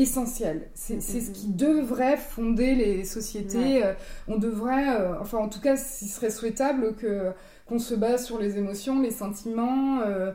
essentiel. 0.00 0.70
C'est 0.74 1.00
ce 1.00 1.30
qui 1.30 1.48
devrait 1.48 2.16
fonder 2.16 2.74
les 2.74 3.04
sociétés. 3.04 3.82
on 4.28 4.38
devrait, 4.38 5.18
enfin 5.20 5.38
en 5.38 5.48
tout 5.48 5.60
cas, 5.60 5.74
il 6.00 6.08
serait 6.08 6.30
souhaitable 6.30 6.94
que 6.96 7.32
qu'on 7.68 7.78
se 7.78 7.94
base 7.94 8.24
sur 8.24 8.38
les 8.38 8.56
émotions, 8.58 9.00
les 9.00 9.10
sentiments, 9.10 10.00
euh, 10.00 10.32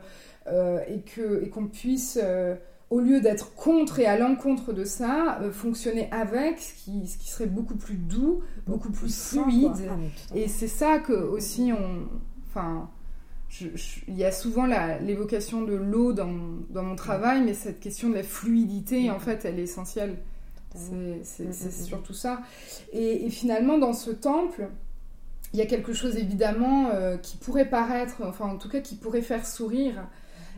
euh, 0.48 0.80
et 0.88 1.04
qu'on 1.04 1.42
et 1.42 1.50
qu'on 1.50 1.68
puisse, 1.68 2.20
euh, 2.22 2.56
au 2.90 3.00
lieu 3.00 3.22
d'être 3.22 3.56
contre 3.56 4.00
et 4.00 4.06
à 4.06 4.18
l'encontre 4.18 4.72
de 4.72 4.86
ça, 4.86 5.40
fonctionner 5.52 6.10
avec, 6.12 6.60
ce 6.60 6.74
qui, 6.76 7.08
ce 7.08 7.18
qui 7.18 7.28
serait 7.28 7.48
beaucoup 7.48 7.76
plus 7.76 7.96
doux, 7.96 8.42
beaucoup 8.68 8.92
plus 8.92 9.32
fluide. 9.32 9.72
Ah, 9.90 10.36
et 10.36 10.48
c'est 10.48 10.68
ça 10.68 11.00
que 11.00 11.14
aussi 11.14 11.72
on... 11.74 12.08
Enfin, 12.48 12.90
il 13.62 14.16
y 14.16 14.24
a 14.24 14.32
souvent 14.32 14.66
l'évocation 15.02 15.62
de 15.64 15.74
l'eau 15.74 16.14
dans, 16.14 16.32
dans, 16.70 16.84
mon 16.84 16.96
travail, 16.96 17.42
mais 17.44 17.54
cette 17.54 17.80
question 17.80 18.10
de 18.10 18.16
la 18.16 18.24
fluidité, 18.24 19.10
en 19.12 19.20
fait, 19.20 19.46
elle 19.46 19.60
est 19.60 19.64
essentielle. 19.64 20.18
C'est 20.76 20.92
mm, 20.92 21.22
mm, 21.40 21.50
mm, 21.50 21.72
surtout 21.72 22.14
ça. 22.14 22.42
Et, 22.94 23.26
et, 23.26 23.30
finalement, 23.30 23.78
dans 23.78 23.94
ce 23.94 24.10
temple, 24.12 24.70
il 25.54 25.60
y 25.60 25.62
a 25.62 25.68
quelque 25.68 25.94
chose 25.94 26.18
évidemment 26.18 26.90
euh, 26.92 27.18
qui 27.18 27.38
pourrait 27.38 27.70
paraître, 27.70 28.24
enfin 28.24 28.46
en 28.46 28.58
tout 28.58 28.70
cas 28.70 28.80
qui 28.80 28.96
pourrait 28.96 29.22
faire 29.22 29.46
sourire, 29.46 30.08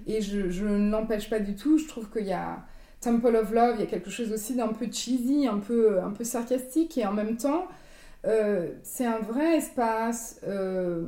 et 0.08 0.22
je, 0.22 0.50
je 0.50 0.66
ne 0.66 0.90
l'empêche 0.90 1.30
pas 1.30 1.40
du 1.40 1.56
tout. 1.56 1.78
Je 1.78 1.88
trouve 1.88 2.10
qu'il 2.10 2.26
y 2.26 2.34
a 2.34 2.66
Temple 3.02 3.36
of 3.36 3.52
Love, 3.52 3.76
il 3.76 3.82
y 3.82 3.84
a 3.84 3.88
quelque 3.88 4.10
chose 4.10 4.32
aussi 4.32 4.56
d'un 4.56 4.70
peu 4.70 4.86
cheesy, 4.92 5.48
un 5.48 5.60
peu, 5.60 6.02
un 6.02 6.12
peu 6.12 6.24
sarcastique, 6.24 6.98
et 6.98 7.06
en 7.06 7.14
même 7.14 7.36
temps, 7.36 7.68
euh, 8.26 8.70
c'est 8.84 9.06
un 9.06 9.20
vrai 9.20 9.58
espace, 9.58 10.40
euh, 10.48 11.06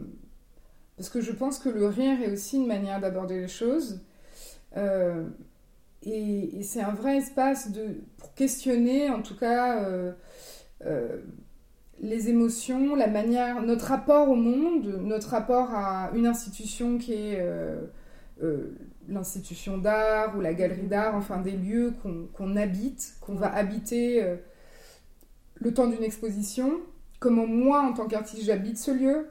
parce 0.98 1.10
que 1.10 1.22
je 1.22 1.32
pense 1.32 1.60
que 1.60 1.70
le 1.70 1.88
rire 1.88 2.22
est 2.22 2.32
aussi 2.32 2.58
une 2.58 2.68
manière 2.68 3.00
d'aborder 3.00 3.40
les 3.40 3.48
choses. 3.48 4.02
et, 4.76 6.60
et 6.60 6.64
c'est 6.64 6.82
un 6.82 6.94
vrai 6.94 7.18
espace 7.18 7.72
de, 7.72 8.02
pour 8.18 8.34
questionner, 8.34 9.10
en 9.10 9.22
tout 9.22 9.38
cas, 9.38 9.88
les 12.02 12.30
émotions, 12.30 12.96
la 12.96 13.08
manière, 13.08 13.62
notre 13.62 13.86
rapport 13.88 14.30
au 14.30 14.36
monde, 14.36 15.00
notre 15.02 15.30
rapport 15.30 15.72
à 15.72 16.12
une 16.14 16.28
institution 16.28 16.98
qui 16.98 17.14
est 17.14 17.40
euh, 17.40 17.82
euh, 18.44 18.76
l'institution 19.08 19.78
d'art 19.78 20.38
ou 20.38 20.42
la 20.42 20.54
galerie 20.54 20.88
d'art, 20.88 21.16
enfin 21.16 21.38
des 21.42 21.52
lieux 21.52 21.94
qu'on 22.34 22.56
habite, 22.56 23.16
qu'on 23.22 23.36
va 23.36 23.54
habiter 23.54 24.24
euh, 24.24 24.36
le 25.56 25.74
temps 25.74 25.88
d'une 25.88 26.04
exposition, 26.04 26.74
comment 27.20 27.48
moi 27.48 27.82
en 27.82 27.94
tant 27.94 28.08
qu'artiste 28.08 28.44
j'habite 28.44 28.78
ce 28.78 28.92
lieu, 28.92 29.28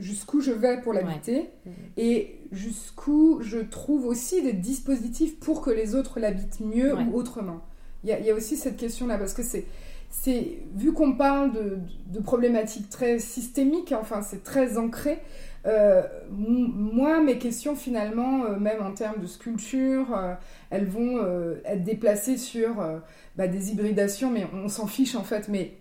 jusqu'où 0.00 0.40
je 0.40 0.52
vais 0.52 0.80
pour 0.80 0.92
l'habiter 0.92 1.50
mmh. 1.64 1.70
et 1.96 2.38
jusqu'où 2.52 3.38
je 3.42 3.58
trouve 3.58 4.06
aussi 4.06 4.42
des 4.42 4.52
dispositifs 4.52 5.38
pour 5.38 5.60
que 5.60 5.70
les 5.70 5.94
autres 5.94 6.20
l'habitent 6.20 6.60
mieux 6.60 6.94
ou 6.94 7.16
autrement. 7.16 7.60
Il 8.02 8.08
y, 8.10 8.30
a 8.30 8.34
aussi 8.34 8.56
cette 8.56 8.76
question-là 8.76 9.18
parce 9.18 9.34
que 9.34 9.42
c'est 9.42 9.66
c'est 10.12 10.58
vu 10.74 10.92
qu'on 10.92 11.12
parle 11.12 11.52
de, 11.52 11.78
de, 12.08 12.18
problématiques 12.18 12.88
très 12.88 13.20
systémiques, 13.20 13.94
enfin 13.96 14.22
c'est 14.22 14.42
très 14.42 14.76
ancré. 14.76 15.20
Euh, 15.66 16.02
moi, 16.30 17.20
mes 17.20 17.38
questions 17.38 17.76
finalement, 17.76 18.44
euh, 18.44 18.58
même 18.58 18.82
en 18.82 18.92
termes 18.92 19.20
de 19.20 19.26
sculpture, 19.26 20.16
euh, 20.16 20.34
elles 20.70 20.86
vont 20.86 21.20
être 21.64 21.84
déplacées 21.84 22.38
sur 22.38 22.76
bah, 23.36 23.48
des 23.48 23.70
hybridations, 23.72 24.30
mais 24.30 24.46
on, 24.52 24.68
s'en 24.68 24.86
fiche 24.86 25.14
en 25.14 25.24
fait, 25.24 25.48
mais 25.48 25.72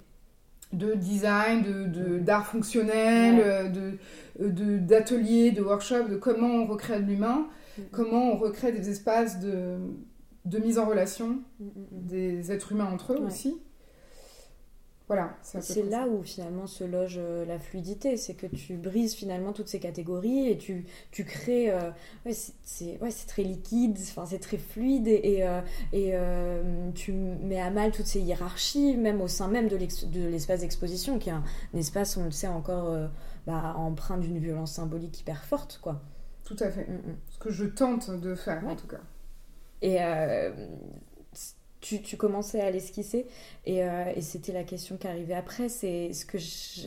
de 0.74 0.94
design, 0.94 1.64
de 1.64 2.20
d'art 2.20 2.46
fonctionnel, 2.46 3.72
de 3.72 4.78
d'ateliers, 4.78 5.52
de, 5.52 5.62
workshops, 5.62 6.10
de 6.10 6.16
comment 6.16 6.48
on 6.48 6.66
recrée 6.66 7.00
de 7.02 7.06
l'humain, 7.06 7.48
comment 7.92 8.32
on 8.32 8.38
recrée 8.38 8.72
des 8.72 8.90
espaces 8.90 9.40
de, 9.40 9.78
de 10.46 10.58
mise 10.60 10.78
en 10.78 10.86
relation 10.86 11.40
des 11.92 12.52
êtres 12.52 12.72
humains 12.72 12.90
entre 12.92 13.14
eux 13.14 13.22
aussi. 13.26 13.58
Voilà. 15.10 15.36
C'est 15.42 15.90
là 15.90 16.08
où 16.08 16.22
finalement 16.22 16.68
se 16.68 16.84
loge 16.84 17.16
euh, 17.18 17.44
la 17.44 17.58
fluidité, 17.58 18.16
c'est 18.16 18.36
que 18.36 18.46
tu 18.46 18.76
brises 18.76 19.16
finalement 19.16 19.54
toutes 19.54 19.68
ces 19.68 19.80
catégories 19.80 20.48
et 20.50 20.56
tu, 20.56 20.86
tu 21.10 21.26
crées. 21.26 21.72
Euh, 21.72 21.90
ouais, 22.28 22.34
c'est 22.62 23.02
ouais, 23.02 23.10
très 23.28 23.42
liquide, 23.42 23.98
c'est 23.98 24.38
très 24.38 24.60
fluide 24.60 25.08
et, 25.08 25.48
et, 25.94 26.12
euh, 26.14 26.92
tu 26.94 27.12
mets 27.14 27.60
à 27.60 27.72
mal 27.72 27.92
toutes 27.92 28.06
ces 28.06 28.20
hiérarchies, 28.20 28.98
même 28.98 29.20
au 29.20 29.28
sein 29.28 29.48
même 29.48 29.68
de 29.68 29.78
l'espace 29.78 30.60
d'exposition, 30.60 31.18
qui 31.18 31.30
est 31.30 31.34
un, 31.34 31.44
espace, 31.74 32.16
on 32.16 32.26
le 32.26 32.32
sait, 32.32 32.48
encore 32.48 32.96
bah, 33.48 33.74
empreint 33.78 34.20
d'une 34.20 34.38
violence 34.38 34.74
symbolique 34.74 35.22
hyper 35.22 35.44
forte. 35.44 35.80
quoi. 35.82 36.04
Tout 36.44 36.58
à 36.60 36.70
fait. 36.70 36.86
Mm, 36.88 36.94
mm. 36.94 37.18
Ce 37.30 37.40
que 37.40 37.50
je 37.50 37.66
tente 37.66 38.12
de 38.12 38.36
faire 38.36 38.64
en 38.68 38.76
tout 38.76 38.88
cas. 38.88 39.02
Et 39.82 39.98
tu, 41.82 42.18
commençais 42.18 42.62
à 42.62 42.70
l'esquisser 42.72 43.26
et, 43.66 43.84
euh, 43.84 44.12
et 44.16 44.22
c'était 44.22 44.52
la 44.52 44.64
question 44.64 44.98
qui 44.98 45.08
arrivait 45.08 45.34
après. 45.34 45.70
C'est 45.70 46.14
ce 46.14 46.26
que 46.26 46.38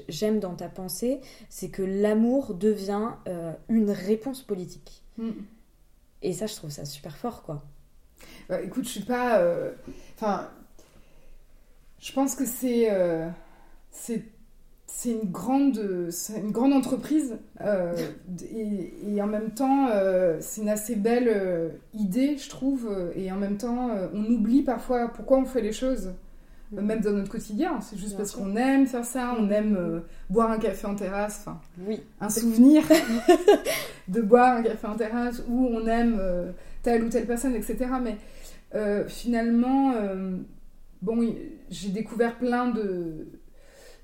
j'aime 0.08 0.38
dans 0.38 0.54
ta 0.54 0.68
pensée, 0.68 1.20
c'est 1.49 1.70
que 1.70 1.82
l'amour 1.82 2.54
devient 2.54 3.11
euh, 3.26 3.52
une 3.68 3.90
réponse 3.90 4.42
politique. 4.42 5.02
Mm. 5.18 5.30
Et 6.22 6.32
ça, 6.32 6.46
je 6.46 6.54
trouve 6.54 6.70
ça 6.70 6.84
super 6.84 7.16
fort, 7.16 7.42
quoi. 7.42 7.62
Bah, 8.49 8.61
écoute, 8.62 8.84
je 8.84 8.90
suis 8.90 9.04
pas. 9.04 9.38
Euh, 9.38 9.72
enfin, 10.16 10.50
je 11.99 12.12
pense 12.12 12.34
que 12.34 12.46
c'est 12.46 12.88
c'est 13.90 14.22
c'est 14.86 15.10
une 15.10 15.30
grande, 15.30 16.10
une 16.36 16.50
grande 16.50 16.72
entreprise 16.72 17.38
euh, 17.60 17.94
et, 18.54 19.22
en 19.22 19.26
même 19.26 19.50
temps, 19.50 19.88
euh, 19.90 20.36
c'est 20.40 20.60
une 20.60 20.68
assez 20.68 20.96
belle 20.96 21.28
euh, 21.28 21.68
idée, 21.94 22.36
je 22.36 22.48
trouve. 22.48 22.90
Et 23.16 23.32
en 23.32 23.36
même 23.36 23.56
temps, 23.56 23.90
on 24.12 24.24
oublie 24.26 24.62
parfois 24.62 25.08
pourquoi 25.08 25.38
on 25.38 25.44
fait 25.44 25.62
les 25.62 25.72
choses, 25.72 26.12
mm. 26.72 26.80
même 26.82 27.00
dans 27.00 27.12
notre 27.12 27.30
quotidien. 27.30 27.80
C'est 27.80 27.96
juste 27.96 28.16
parce 28.16 28.32
qu'on 28.32 28.54
aime 28.56 28.86
faire 28.86 29.04
ça, 29.04 29.34
on 29.38 29.50
aime 29.50 30.02
boire 30.28 30.50
un 30.50 30.58
café 30.58 30.86
en 30.86 30.94
terrasse. 30.94 31.40
Enfin, 31.40 31.60
oui. 31.86 32.02
un 32.20 32.28
souvenir 32.28 32.82
de 34.08 34.20
boire 34.20 34.58
un 34.58 34.62
café 34.62 34.86
en 34.86 34.96
terrasse 34.96 35.42
ou 35.48 35.66
on 35.66 35.86
aime 35.86 36.20
telle 36.82 37.04
ou 37.04 37.08
telle 37.08 37.26
personne, 37.26 37.54
etc. 37.54 37.86
Mais 38.02 38.18
finalement, 39.08 39.94
bon, 41.00 41.34
j'ai 41.70 41.88
découvert 41.88 42.36
plein 42.36 42.68
de 42.68 43.26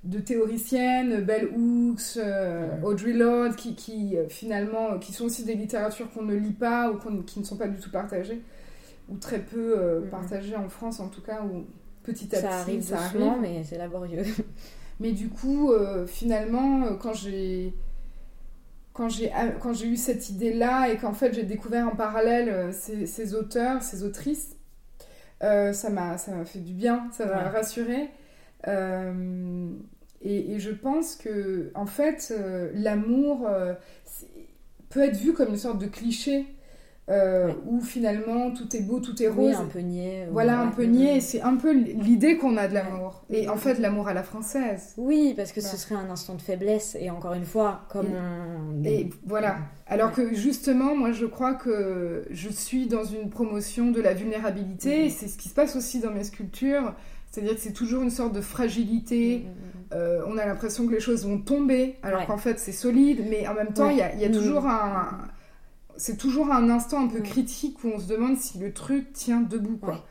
de 0.05 0.21
théoriciennes, 0.21 1.25
Bell 1.25 1.49
Hooks, 1.57 2.17
euh, 2.17 2.81
Audrey 2.83 3.13
Lorde, 3.13 3.57
qui, 3.57 3.75
qui 3.75 4.17
euh, 4.17 4.29
finalement, 4.29 4.99
qui 4.99 5.13
sont 5.13 5.25
aussi 5.25 5.45
des 5.45 5.55
littératures 5.55 6.11
qu'on 6.13 6.23
ne 6.23 6.35
lit 6.35 6.53
pas 6.53 6.91
ou 6.91 7.23
qui 7.23 7.41
ne 7.41 7.45
sont 7.45 7.57
pas 7.57 7.69
du 7.69 7.79
tout 7.79 7.91
partagées, 7.91 8.43
ou 9.09 9.17
très 9.17 9.41
peu 9.41 9.75
euh, 9.77 10.01
partagées 10.03 10.57
en 10.57 10.69
France 10.69 11.01
en 11.01 11.09
tout 11.09 11.23
cas, 11.23 11.43
ou 11.43 11.67
petit 12.05 12.35
à 12.37 12.41
ça 12.41 12.49
petit 12.49 12.55
arrive 12.55 12.83
ça 12.83 13.01
arrive, 13.01 13.33
mais 13.41 13.65
c'est 13.65 13.79
laborieux. 13.79 14.23
mais 15.01 15.13
du 15.13 15.29
coup, 15.29 15.73
finalement, 16.07 16.95
quand 16.97 17.15
j'ai 17.15 17.75
quand 18.93 19.09
j'ai 19.09 19.33
quand 19.61 19.73
j'ai 19.73 19.89
eu 19.89 19.97
cette 19.97 20.31
idée 20.31 20.53
là 20.53 20.89
et 20.89 20.97
qu'en 20.97 21.13
fait 21.13 21.33
j'ai 21.33 21.45
découvert 21.45 21.87
en 21.87 21.95
parallèle 21.95 22.73
ces, 22.73 23.07
ces, 23.07 23.35
auteurs, 23.35 23.83
ces 23.83 24.05
autrices, 24.05 24.57
ça 25.41 25.91
m'a 25.91 26.19
ça 26.19 26.33
m'a 26.35 26.45
fait 26.45 26.61
du 26.61 26.73
bien, 26.73 27.09
ça 27.13 27.27
m'a 27.27 27.49
rassuré. 27.51 28.11
Euh, 28.67 29.71
et, 30.23 30.59
je 30.59 30.71
pense 30.71 31.15
que, 31.15 31.71
en 31.75 31.87
fait, 31.87 32.33
euh, 32.37 32.71
l'amour 32.75 33.47
euh, 33.47 33.75
peut 34.89 35.01
être 35.01 35.17
vu 35.17 35.33
comme 35.33 35.51
une 35.51 35.57
sorte 35.57 35.79
de 35.79 35.87
cliché. 35.87 36.47
où 37.67 37.81
finalement 37.81 38.51
tout 38.51 38.77
est 38.77 38.83
beau, 38.83 39.01
tout 39.01 39.23
est 39.23 39.29
rose. 39.29 39.55
un 39.55 39.65
peu 39.65 39.79
niais. 39.79 40.29
Voilà, 40.31 40.61
un 40.61 40.67
peu 40.67 40.83
niais. 40.83 41.21
C'est 41.21 41.41
un 41.41 41.57
peu 41.57 41.73
l'idée 41.73 42.37
qu'on 42.37 42.59
a 42.59 42.69
de 42.69 42.75
l'amour. 42.75 43.25
Et 43.31 43.49
en 43.49 43.57
fait, 43.57 43.79
l'amour 43.79 44.09
à 44.09 44.15
la 44.15 44.23
française. 44.23 44.93
Oui, 44.99 45.33
parce 45.35 45.53
que 45.53 45.63
ce 45.63 45.77
serait 45.77 45.95
un 45.95 46.11
instant 46.11 46.35
de 46.35 46.43
faiblesse. 46.43 46.97
Et 47.01 47.09
encore 47.11 47.33
une 47.35 47.47
fois, 47.47 47.83
comme 47.89 48.09
et, 48.85 49.09
voilà. 49.25 49.59
Alors 49.87 50.13
que 50.13 50.35
justement, 50.35 50.95
moi, 50.95 51.13
je 51.13 51.25
crois 51.25 51.55
que 51.55 52.27
je 52.31 52.51
suis 52.51 52.89
dans 52.89 53.05
une 53.05 53.31
promotion 53.31 53.91
de 53.91 54.03
la 54.03 54.13
vulnérabilité. 54.13 55.09
C'est 55.09 55.29
ce 55.29 55.39
qui 55.39 55.49
se 55.49 55.55
passe 55.55 55.77
aussi 55.77 56.01
dans 56.01 56.11
mes 56.11 56.25
sculptures. 56.25 56.93
C'est-à-dire 57.31 57.55
que 57.55 57.61
c'est 57.61 57.73
toujours 57.73 58.03
une 58.03 58.11
sorte 58.11 58.33
de 58.33 58.41
fragilité. 58.41 59.39
Mm, 59.39 59.43
mm, 59.43 59.51
mm. 59.51 59.79
Euh, 59.95 60.23
on 60.27 60.37
a 60.37 60.47
l'impression 60.47 60.87
que 60.87 60.93
les 60.93 61.01
choses 61.01 61.27
vont 61.27 61.39
tomber, 61.39 61.97
alors 62.03 62.27
qu'en 62.27 62.37
fait 62.39 62.59
c'est 62.59 62.73
solide, 62.73 63.25
mais 63.29 63.47
en 63.47 63.55
même 63.55 63.73
temps, 63.73 63.89
il 63.91 63.97
y 63.97 64.03
a, 64.03 64.31
toujours 64.31 64.67
un. 64.67 65.19
C'est 65.97 66.17
toujours 66.17 66.53
un 66.53 66.71
instant 66.71 67.05
un 67.05 67.09
peu 67.09 67.21
critique 67.21 67.83
où 67.83 67.89
on 67.89 67.99
se 67.99 68.07
demande 68.07 68.37
si 68.37 68.59
le 68.59 68.73
truc 68.73 69.13
tient 69.13 69.41
debout, 69.41 69.79
quoi. 69.79 70.07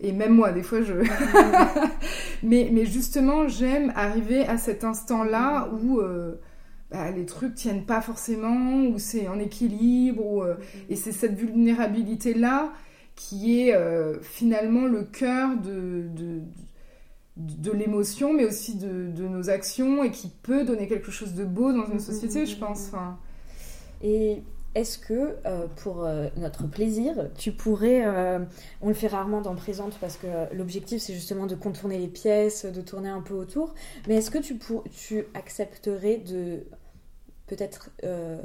Et 0.00 0.12
même 0.12 0.34
moi, 0.34 0.50
des 0.50 0.62
fois, 0.62 0.82
je. 0.82 0.94
mais, 2.42 2.70
mais 2.72 2.86
justement, 2.86 3.46
j'aime 3.46 3.92
arriver 3.94 4.46
à 4.46 4.58
cet 4.58 4.84
instant-là 4.84 5.70
où. 5.72 6.00
Euh, 6.00 6.40
bah, 6.90 7.10
les 7.10 7.24
trucs 7.24 7.54
tiennent 7.54 7.86
pas 7.86 8.02
forcément, 8.02 8.84
où 8.84 8.98
c'est 8.98 9.26
en 9.26 9.38
équilibre, 9.38 10.42
euh, 10.42 10.54
et 10.90 10.96
c'est 10.96 11.12
cette 11.12 11.34
vulnérabilité-là 11.34 12.70
qui 13.28 13.60
est 13.60 13.74
euh, 13.74 14.20
finalement 14.20 14.86
le 14.86 15.04
cœur 15.04 15.56
de, 15.56 16.08
de, 16.16 16.40
de 17.36 17.70
l'émotion, 17.70 18.32
mais 18.32 18.44
aussi 18.44 18.76
de, 18.76 19.10
de, 19.10 19.28
nos 19.28 19.48
actions, 19.48 20.02
et 20.02 20.10
qui 20.10 20.28
peut 20.28 20.64
donner 20.64 20.88
quelque 20.88 21.12
chose 21.12 21.34
de 21.34 21.44
beau 21.44 21.72
dans 21.72 21.86
une 21.86 22.00
société, 22.00 22.46
je 22.46 22.56
pense. 22.56 22.88
Enfin... 22.88 23.18
Et 24.02 24.42
est-ce 24.74 24.98
que 24.98 25.36
euh, 25.46 25.66
pour 25.76 26.04
euh, 26.04 26.28
notre 26.36 26.66
plaisir, 26.66 27.28
tu 27.38 27.52
pourrais, 27.52 28.04
on 28.80 28.88
le 28.88 28.94
fait 28.94 29.06
rarement 29.06 29.40
dans 29.40 29.54
Présente 29.54 29.96
parce 30.00 30.16
que 30.16 30.52
l'objectif 30.54 31.00
c'est 31.00 31.14
justement 31.14 31.46
de 31.46 31.54
contourner 31.54 31.98
les 31.98 32.08
pièces, 32.08 32.64
de 32.64 32.80
tourner 32.80 33.10
un 33.10 33.20
peu 33.20 33.34
autour, 33.34 33.74
mais 34.08 34.16
est-ce 34.16 34.30
que 34.30 34.38
tu, 34.38 34.56
pour, 34.56 34.82
tu 34.90 35.24
accepterais 35.34 36.16
de 36.16 36.64
peut-être 37.46 37.90
euh, 38.04 38.38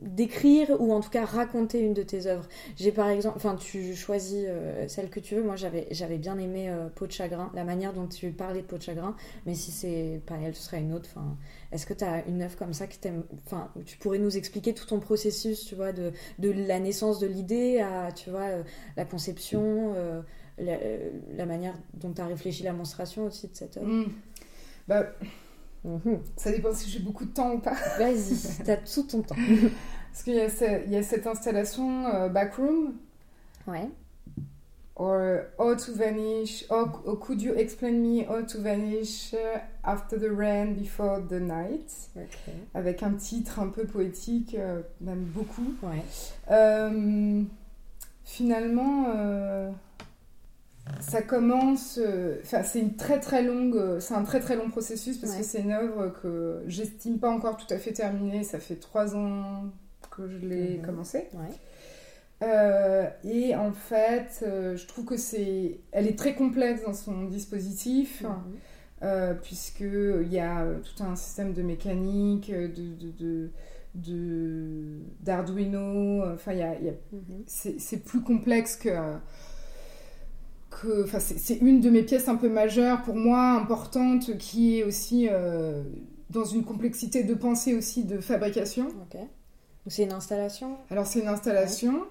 d'écrire 0.00 0.80
ou 0.80 0.92
en 0.92 1.00
tout 1.00 1.10
cas 1.10 1.24
raconter 1.24 1.80
une 1.80 1.94
de 1.94 2.02
tes 2.02 2.26
œuvres. 2.26 2.48
J'ai 2.76 2.92
par 2.92 3.08
exemple, 3.08 3.36
enfin 3.36 3.56
tu 3.56 3.94
choisis 3.94 4.44
euh, 4.46 4.86
celle 4.88 5.10
que 5.10 5.20
tu 5.20 5.34
veux. 5.34 5.42
Moi 5.42 5.56
j'avais 5.56 5.88
j'avais 5.90 6.18
bien 6.18 6.38
aimé 6.38 6.70
euh, 6.70 6.88
Peau 6.88 7.06
de 7.06 7.12
chagrin, 7.12 7.50
la 7.54 7.64
manière 7.64 7.92
dont 7.92 8.06
tu 8.06 8.30
parlais 8.30 8.62
de 8.62 8.66
Peau 8.66 8.78
de 8.78 8.82
chagrin, 8.82 9.16
mais 9.46 9.54
si 9.54 9.70
c'est 9.70 10.20
pas 10.26 10.36
elle, 10.42 10.54
ce 10.54 10.62
serait 10.62 10.80
une 10.80 10.94
autre. 10.94 11.08
Enfin, 11.14 11.36
est-ce 11.72 11.86
que 11.86 11.94
tu 11.94 12.04
as 12.04 12.26
une 12.26 12.42
œuvre 12.42 12.56
comme 12.56 12.72
ça 12.72 12.86
que 12.86 12.94
t'aimes 12.94 13.24
Enfin, 13.46 13.70
tu 13.84 13.98
pourrais 13.98 14.18
nous 14.18 14.36
expliquer 14.36 14.74
tout 14.74 14.86
ton 14.86 15.00
processus, 15.00 15.66
tu 15.66 15.74
vois, 15.74 15.92
de, 15.92 16.12
de 16.38 16.50
la 16.50 16.78
naissance 16.78 17.18
de 17.18 17.26
l'idée 17.26 17.80
à, 17.80 18.12
tu 18.12 18.30
vois, 18.30 18.48
la 18.96 19.04
conception, 19.04 19.94
la, 20.58 21.46
manière 21.46 21.74
dont 21.94 22.12
tu 22.12 22.20
as 22.20 22.26
réfléchi 22.26 22.62
la 22.62 22.72
monstration 22.72 23.24
aussi 23.26 23.48
de 23.48 23.54
cette 23.54 23.76
œuvre? 23.76 23.86
Mmh. 23.86 24.12
Bah 24.88 25.06
Mhm. 25.84 26.20
Ça 26.36 26.50
dépend 26.50 26.74
si 26.74 26.90
j'ai 26.90 26.98
beaucoup 26.98 27.24
de 27.24 27.32
temps 27.32 27.52
ou 27.52 27.58
pas. 27.58 27.74
Vas-y, 27.98 28.64
t'as 28.64 28.76
tout 28.76 29.04
ton 29.04 29.22
temps. 29.22 29.36
Parce 30.12 30.22
qu'il 30.24 30.34
y, 30.34 30.90
y, 30.92 30.96
a 30.96 31.02
cette 31.02 31.26
installation 31.26 32.06
euh, 32.06 32.28
Backroom. 32.28 32.94
Ouais. 33.66 33.88
Or 34.96 35.44
How 35.58 35.76
to 35.76 35.94
Vanish, 35.94 36.66
or, 36.68 37.02
Could 37.20 37.40
You 37.40 37.54
Explain 37.54 37.92
Me 37.92 38.28
How 38.28 38.42
to 38.42 38.60
Vanish 38.60 39.34
After 39.82 40.18
the 40.18 40.30
Rain, 40.30 40.74
Before 40.74 41.20
the 41.26 41.40
Night. 41.40 42.10
Avec 42.74 43.02
un 43.02 43.14
titre 43.14 43.60
un 43.60 43.68
peu 43.68 43.86
poétique, 43.86 44.54
euh, 44.58 44.82
même 45.00 45.22
beaucoup. 45.22 45.74
Ouais. 45.82 46.04
Euh, 46.50 47.42
finalement 48.24 49.06
ça 51.00 51.22
commence. 51.22 51.98
Euh, 52.02 52.38
enfin, 52.42 52.62
c'est 52.62 52.80
une 52.80 52.96
très 52.96 53.20
très 53.20 53.42
longue. 53.42 53.76
Euh, 53.76 54.00
c'est 54.00 54.14
un 54.14 54.24
très 54.24 54.40
très 54.40 54.56
long 54.56 54.68
processus 54.68 55.18
parce 55.18 55.34
que 55.34 55.42
c'est 55.42 55.60
une 55.60 55.72
œuvre 55.72 56.12
que 56.22 56.62
j'estime 56.66 57.18
pas 57.18 57.30
encore 57.30 57.56
tout 57.56 57.72
à 57.72 57.78
fait 57.78 57.92
terminée. 57.92 58.42
Ça 58.44 58.58
fait 58.58 58.76
trois 58.76 59.14
ans 59.14 59.70
que 60.10 60.28
je 60.28 60.38
l'ai 60.38 60.78
mhm. 60.78 60.86
commencé. 60.86 61.28
Euh, 62.42 63.06
et 63.22 63.54
en 63.54 63.72
fait, 63.72 64.42
je 64.42 64.86
trouve 64.86 65.04
que 65.04 65.16
c'est, 65.16 65.80
elle 65.92 66.06
est 66.06 66.18
très 66.18 66.34
complexe 66.34 66.82
dans 66.84 66.94
son 66.94 67.24
dispositif, 67.24 68.24
mhm. 69.02 69.36
puisque 69.42 69.80
il 69.80 70.32
y 70.32 70.38
a 70.38 70.66
tout 70.82 71.04
un 71.04 71.16
système 71.16 71.52
de 71.52 71.62
mécanique, 71.62 72.50
de, 72.50 73.50
de, 73.94 75.00
d'Arduino. 75.20 76.24
Enfin, 76.32 76.52
il 76.52 76.58
y 76.58 76.62
a, 76.62 76.74
mhm. 77.12 77.44
c'est, 77.46 78.04
plus 78.04 78.22
complexe 78.22 78.76
que 78.76 78.90
que, 80.70 81.06
c'est 81.18 81.56
une 81.56 81.80
de 81.80 81.90
mes 81.90 82.02
pièces 82.02 82.28
un 82.28 82.36
peu 82.36 82.48
majeures 82.48 83.02
pour 83.02 83.16
moi, 83.16 83.52
importante, 83.52 84.38
qui 84.38 84.78
est 84.78 84.84
aussi 84.84 85.28
euh, 85.30 85.82
dans 86.30 86.44
une 86.44 86.64
complexité 86.64 87.24
de 87.24 87.34
pensée 87.34 87.74
aussi 87.74 88.04
de 88.04 88.18
fabrication. 88.18 88.86
Ok. 88.88 89.20
C'est 89.86 90.04
une 90.04 90.12
installation? 90.12 90.76
Alors 90.90 91.06
c'est 91.06 91.20
une 91.20 91.28
installation. 91.28 92.04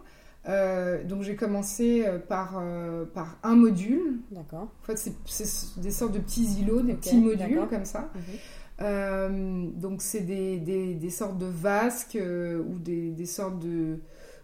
Euh, 0.48 1.04
donc 1.04 1.22
j'ai 1.22 1.36
commencé 1.36 2.04
euh, 2.06 2.18
par, 2.18 2.62
par 3.14 3.38
un 3.44 3.56
module. 3.56 4.20
D'accord. 4.32 4.68
En 4.84 4.86
fait, 4.86 4.98
c'est 4.98 5.80
des 5.80 5.92
sortes 5.92 6.14
de 6.14 6.20
petits 6.20 6.60
îlots, 6.60 6.82
des 6.82 6.96
petits 6.96 7.18
modules 7.18 7.68
comme 7.70 7.86
ça. 7.86 8.10
Mhm. 8.80 9.72
donc 9.80 10.02
c'est 10.02 10.22
des, 10.22 10.58
des, 10.58 10.96
des, 10.96 11.10
sortes 11.10 11.38
de 11.38 11.46
vasques 11.46 12.18
ou 12.18 12.80
des, 12.80 13.12
des 13.12 13.26
sortes 13.26 13.60
de, 13.60 14.00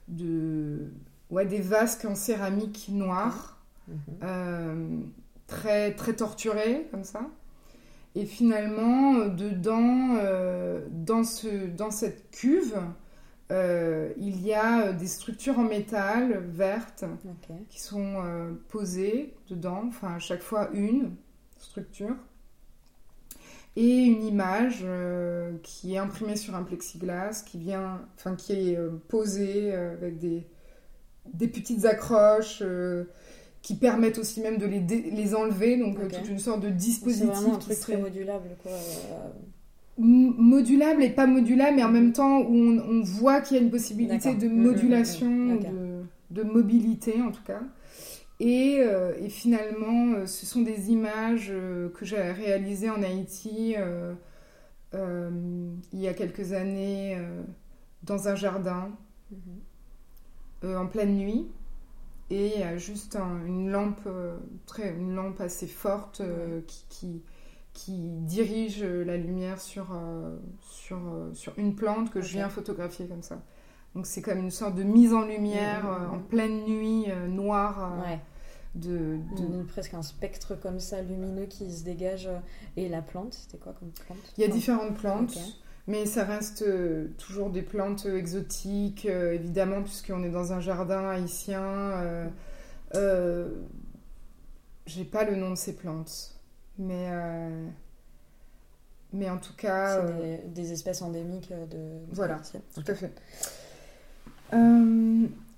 de 0.07 0.91
ouais, 1.29 1.45
des 1.45 1.59
vasques 1.59 2.05
en 2.05 2.15
céramique 2.15 2.87
noire. 2.89 3.54
Mhm. 3.87 3.97
Euh, 4.23 4.99
très, 5.47 5.93
très 5.93 6.15
torturé, 6.15 6.87
comme 6.91 7.03
ça. 7.03 7.21
Et 8.15 8.25
finalement, 8.25 9.15
euh, 9.15 9.29
dedans, 9.29 10.17
euh, 10.17 10.85
dans, 10.89 11.23
ce, 11.23 11.67
dans 11.67 11.91
cette 11.91 12.31
cuve, 12.31 12.79
il 13.51 14.41
y 14.41 14.53
a 14.53 14.91
des 14.91 15.07
structures 15.07 15.59
en 15.59 15.63
métal 15.63 16.39
vertes 16.49 17.05
qui 17.69 17.79
sont 17.79 18.15
posées 18.69 19.35
dedans, 19.49 19.83
enfin 19.87 20.15
à 20.15 20.19
chaque 20.19 20.41
fois 20.41 20.69
une 20.73 21.15
structure, 21.59 22.15
et 23.75 24.05
une 24.05 24.23
image 24.23 24.83
qui 25.61 25.93
est 25.93 25.99
imprimée 25.99 26.37
sur 26.37 26.55
un 26.55 26.63
plexiglas, 26.63 27.43
qui 27.45 27.59
vient, 27.59 28.01
enfin 28.15 28.35
qui 28.35 28.53
est 28.53 28.79
posée 29.09 29.75
avec 29.75 30.17
des, 30.17 30.47
des 31.31 31.47
petites 31.47 31.85
accroches 31.85 32.63
qui 33.65 33.73
permettent 33.73 34.19
aussi 34.19 34.41
même 34.41 34.59
de 34.59 34.67
les, 34.67 34.79
les 34.79 35.33
enlever, 35.33 35.75
donc 35.77 35.97
euh, 35.99 36.07
toute 36.07 36.29
une 36.29 36.37
sorte 36.37 36.61
de 36.61 36.69
dispositif. 36.69 37.25
C'est 37.33 37.41
vraiment 37.41 37.55
un 37.55 37.57
truc 37.57 37.79
très 37.79 37.97
modulable, 37.97 38.49
quoi. 38.61 38.71
Modulable 39.97 41.01
et 41.01 41.09
pas 41.09 41.25
modulable, 41.25 41.77
mais 41.77 41.83
en 41.83 41.89
même 41.89 42.13
temps 42.13 42.41
où 42.41 42.53
on, 42.53 43.01
voit 43.01 43.41
qu'il 43.41 43.57
y 43.57 43.59
a 43.59 43.63
une 43.63 43.71
possibilité 43.71 44.35
de 44.35 44.47
mm, 44.47 44.51
mm, 44.51 44.55
mm, 44.55 44.63
modulation, 44.63 45.55
de, 45.55 46.03
de, 46.29 46.43
mobilité 46.43 47.19
en 47.23 47.31
tout 47.31 47.41
cas. 47.41 47.61
Et, 48.39 48.81
euh, 48.81 49.13
et 49.19 49.29
finalement, 49.29 50.13
euh, 50.13 50.27
ce 50.27 50.45
sont 50.45 50.61
des 50.61 50.91
images 50.91 51.51
que 51.95 52.05
j'ai 52.05 52.21
réalisées 52.21 52.91
en 52.91 53.01
Haïti 53.01 53.75
il 54.93 55.99
y 55.99 56.07
a 56.07 56.13
quelques 56.13 56.53
années 56.53 57.17
dans 58.03 58.27
un 58.27 58.35
jardin, 58.35 58.91
mm-hmm. 59.33 60.77
en 60.77 60.85
pleine 60.85 61.17
nuit 61.17 61.47
et 62.29 62.47
il 62.55 62.59
y 62.59 62.63
a 62.63 62.77
juste 62.77 63.17
une 63.45 63.69
lampe 63.69 64.01
euh, 64.07 64.37
très 64.65 64.93
une 64.93 65.15
lampe 65.15 65.41
assez 65.41 65.67
forte 65.67 66.21
euh, 66.21 66.61
qui, 66.65 66.85
qui, 66.89 67.23
qui, 67.73 68.09
dirige 68.21 68.83
la 68.83 69.17
lumière 69.17 69.61
sur 69.61 69.87
euh, 69.93 70.35
sur, 70.61 70.99
sur 71.33 71.53
une 71.57 71.75
plante 71.75 72.09
que 72.09 72.21
je 72.21 72.33
viens 72.33 72.49
photographier 72.49 73.07
comme 73.07 73.21
ça. 73.21 73.41
Donc 73.93 74.07
c'est 74.07 74.21
comme 74.21 74.39
une 74.39 74.51
sorte 74.51 74.75
de 74.75 74.83
mise 74.83 75.13
en 75.13 75.25
lumière 75.25 75.85
en 76.11 76.19
pleine 76.19 76.65
nuit 76.65 77.05
noire 77.29 77.93
de, 78.73 79.19
de... 79.37 79.63
presque 79.63 79.93
un 79.93 80.01
spectre 80.01 80.55
comme 80.55 80.81
ça 80.81 81.01
lumineux 81.01 81.45
qui 81.45 81.71
se 81.71 81.85
dégage 81.85 82.29
et 82.75 82.89
la 82.89 83.01
plante 83.01 83.35
c'était 83.35 83.57
quoi 83.57 83.71
comme 83.71 83.91
plante? 83.91 84.33
Il 84.37 84.41
y 84.41 84.43
a 84.43 84.49
différentes 84.49 84.95
plantes 84.95 85.37
mais 85.87 86.05
ça 86.05 86.23
reste 86.23 86.63
euh, 86.63 87.09
toujours 87.17 87.51
des 87.51 87.61
plantes 87.61 88.07
exotiques, 88.07 89.05
euh, 89.05 89.33
évidemment, 89.33 89.83
puisqu'on 89.83 90.23
est 90.23 90.29
dans 90.29 90.51
un 90.51 90.59
jardin 90.59 91.07
haïtien. 91.09 91.63
Euh, 91.63 92.27
euh, 92.95 93.49
J'ai 94.87 95.05
pas 95.05 95.25
le 95.25 95.35
nom 95.35 95.51
de 95.51 95.55
ces 95.55 95.75
plantes. 95.75 96.31
Mais, 96.77 97.09
mais 99.13 99.29
en 99.29 99.37
tout 99.37 99.55
cas. 99.55 100.05
C'est 100.19 100.53
des, 100.53 100.73
espèces 100.73 101.01
endémiques 101.01 101.53
de. 101.69 101.99
Voilà, 102.11 102.41
tout 102.73 102.83
à 102.85 102.95
fait. 102.95 103.13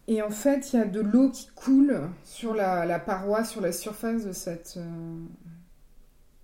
et 0.08 0.22
en 0.22 0.30
fait, 0.30 0.74
il 0.74 0.76
y 0.76 0.80
a 0.80 0.86
de 0.86 1.00
l'eau 1.00 1.32
qui 1.32 1.48
coule 1.56 2.02
sur 2.24 2.54
la, 2.54 2.86
la, 2.86 3.00
paroi, 3.00 3.44
sur 3.44 3.62
la 3.62 3.72
surface 3.72 4.26
de 4.26 4.32
cette, 4.32 4.78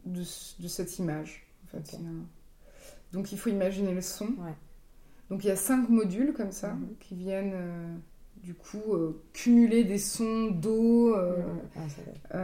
de, 0.06 0.24
de 0.60 0.68
cette 0.68 0.98
image. 0.98 1.46
En 1.66 1.78
fait, 1.78 2.00
donc 3.14 3.32
il 3.32 3.38
faut 3.38 3.50
imaginer 3.50 3.94
le 3.94 4.02
son. 4.02 4.28
Donc 5.30 5.44
il 5.44 5.48
y 5.48 5.52
a 5.52 5.56
cinq 5.56 5.90
modules 5.90 6.34
comme 6.34 6.52
ça 6.52 6.74
mhm. 6.74 6.96
qui 7.00 7.16
viennent 7.16 7.54
euh, 7.54 7.96
du 8.44 8.54
coup 8.54 8.94
euh, 8.94 9.24
cumuler 9.32 9.84
des 9.84 10.00
sons 10.00 10.52
d'eau 10.52 11.16
euh, 11.16 11.42
ah, 12.32 12.40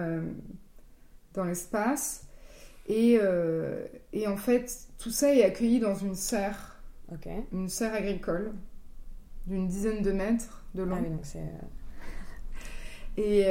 dans 1.33 1.43
l'espace. 1.43 2.25
Et, 2.87 3.19
et, 4.13 4.27
en 4.27 4.35
fait, 4.35 4.87
tout 4.97 5.11
ça 5.11 5.31
est 5.31 5.43
accueilli 5.43 5.79
dans 5.79 5.93
une 5.93 6.15
serre, 6.15 6.81
une 7.51 7.69
serre 7.69 7.93
agricole 7.93 8.51
d'une 9.45 9.67
dizaine 9.67 10.01
de 10.01 10.11
mètres 10.11 10.65
de 10.73 10.81
long. 10.81 10.97
Ah 11.35 11.39
et, 13.17 13.45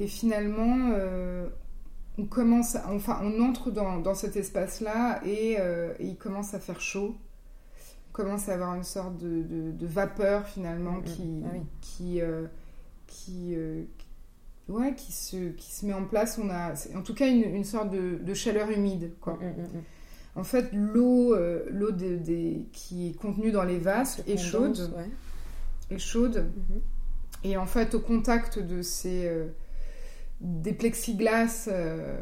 et, 0.00 0.06
finalement, 0.06 0.90
on 2.18 2.26
commence, 2.26 2.76
enfin, 2.86 3.20
on 3.22 3.42
entre 3.42 3.70
dans, 3.70 4.14
cet 4.14 4.36
espace-là 4.36 5.22
euh, 5.24 5.94
et, 5.98 6.06
il 6.06 6.16
commence 6.16 6.54
à 6.54 6.60
faire 6.60 6.80
chaud. 6.80 7.16
On 8.10 8.12
commence 8.12 8.48
à 8.48 8.54
avoir 8.54 8.74
une 8.74 8.84
sorte 8.84 9.16
de, 9.16 9.86
vapeur 9.86 10.46
finalement 10.46 10.92
mm, 10.92 11.00
mm. 11.00 11.04
qui, 11.04 11.42
ah 11.44 11.56
qui, 11.80 12.20
euh, 12.20 12.46
qui, 13.06 13.54
euh, 13.56 13.84
ouais, 14.68 14.94
qui, 14.94 15.12
se, 15.12 15.50
qui 15.50 15.72
se 15.72 15.86
met 15.86 15.94
en 15.94 16.04
place. 16.04 16.38
On 16.42 16.50
a, 16.50 16.74
en 16.94 17.02
tout 17.02 17.14
cas, 17.14 17.26
une, 17.26 17.64
sorte 17.64 17.90
de, 17.90 18.34
chaleur 18.34 18.70
humide, 18.70 19.12
quoi. 19.20 19.34
Mm, 19.34 19.80
en 20.34 20.44
fait, 20.44 20.70
l'eau, 20.72 21.36
l'eau 21.70 21.92
qui 22.72 23.08
est 23.08 23.18
contenue 23.18 23.52
dans 23.52 23.64
les 23.64 23.78
vases 23.78 24.22
est 24.26 24.38
chaude, 24.38 24.90
est 25.90 25.98
chaude. 25.98 26.50
Et 27.44 27.56
en 27.56 27.66
fait, 27.66 27.94
au 27.94 28.00
contact 28.00 28.58
de 28.58 28.80
ces 28.80 29.30
des 30.42 30.72
plexiglas 30.72 31.68
euh, 31.68 32.18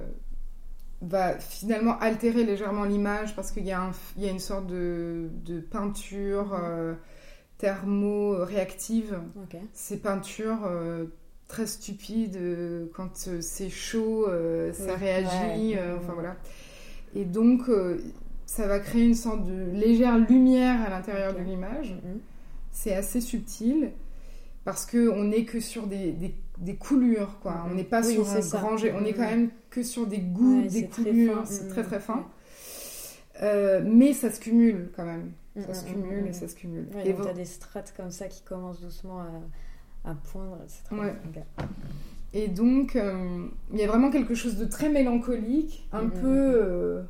va 1.00 1.38
finalement 1.38 1.98
altérer 1.98 2.44
légèrement 2.44 2.84
l'image 2.84 3.34
parce 3.34 3.50
qu'il 3.50 3.64
y, 3.64 3.72
a 3.72 3.90
une 4.16 4.38
sorte 4.38 4.66
de, 4.66 5.30
peinture 5.70 6.54
euh, 6.54 6.94
thermo-réactive. 7.58 9.18
Ces 9.72 9.98
peintures 9.98 10.66
euh, 10.66 11.06
très 11.48 11.66
stupides, 11.66 12.38
quand 12.94 13.16
c'est 13.16 13.70
chaud, 13.70 14.26
ça 14.72 14.94
réagit. 14.94 15.76
enfin 15.96 16.12
voilà. 16.12 16.36
Et 17.14 17.24
donc, 17.24 17.62
ça 18.44 18.66
va 18.68 18.78
créer 18.78 19.06
une 19.06 19.14
sorte 19.14 19.44
de 19.44 19.70
légère 19.72 20.18
lumière 20.18 20.82
à 20.82 20.90
l'intérieur 20.90 21.34
de 21.34 21.40
l'image. 21.40 21.92
Mhm. 21.92 22.20
C'est 22.70 22.94
assez 22.94 23.20
subtil 23.20 23.90
parce 24.64 24.86
qu'on 24.86 25.24
n'est 25.24 25.44
que 25.44 25.58
sur 25.58 25.86
des 25.86 26.12
des 26.12 26.34
coulures, 26.76 27.38
quoi. 27.40 27.66
On 27.70 27.74
n'est 27.74 27.84
pas 27.84 28.02
sur 28.02 28.28
un 28.30 28.40
grand 28.40 28.76
on 28.76 29.04
est 29.04 29.12
quand 29.12 29.28
même 29.28 29.50
que 29.70 29.82
sur 29.82 30.06
des 30.06 30.18
goûts, 30.18 30.62
des 30.62 30.86
coulures, 30.86 31.42
c'est 31.46 31.68
très 31.68 31.82
très 31.82 32.00
fin. 32.00 32.26
Euh, 33.42 33.80
mais 33.84 34.12
ça 34.12 34.30
se 34.30 34.40
cumule 34.40 34.90
quand 34.94 35.04
même. 35.04 35.32
Ça 35.66 35.74
se 35.74 35.84
cumule 35.84 36.26
et 36.28 36.32
ça 36.32 36.48
se 36.48 36.54
cumule. 36.54 36.86
et 37.04 37.12
donc, 37.12 37.22
tu 37.22 37.28
as 37.28 37.34
des 37.34 37.44
strates 37.44 37.92
comme 37.96 38.10
ça 38.10 38.28
qui 38.28 38.42
commencent 38.42 38.80
doucement 38.80 39.20
à, 39.20 40.10
à 40.10 40.14
poindre. 40.14 40.58
Très 40.84 40.96
Et 42.32 42.48
donc, 42.48 42.96
euh, 42.96 43.46
il 43.72 43.78
y 43.78 43.82
a 43.82 43.88
vraiment 43.88 44.10
quelque 44.10 44.34
chose 44.34 44.56
de 44.56 44.64
très 44.64 44.88
mélancolique, 44.88 45.88
un 45.92 46.08
peu. 46.08 46.26
Euh, 46.26 47.02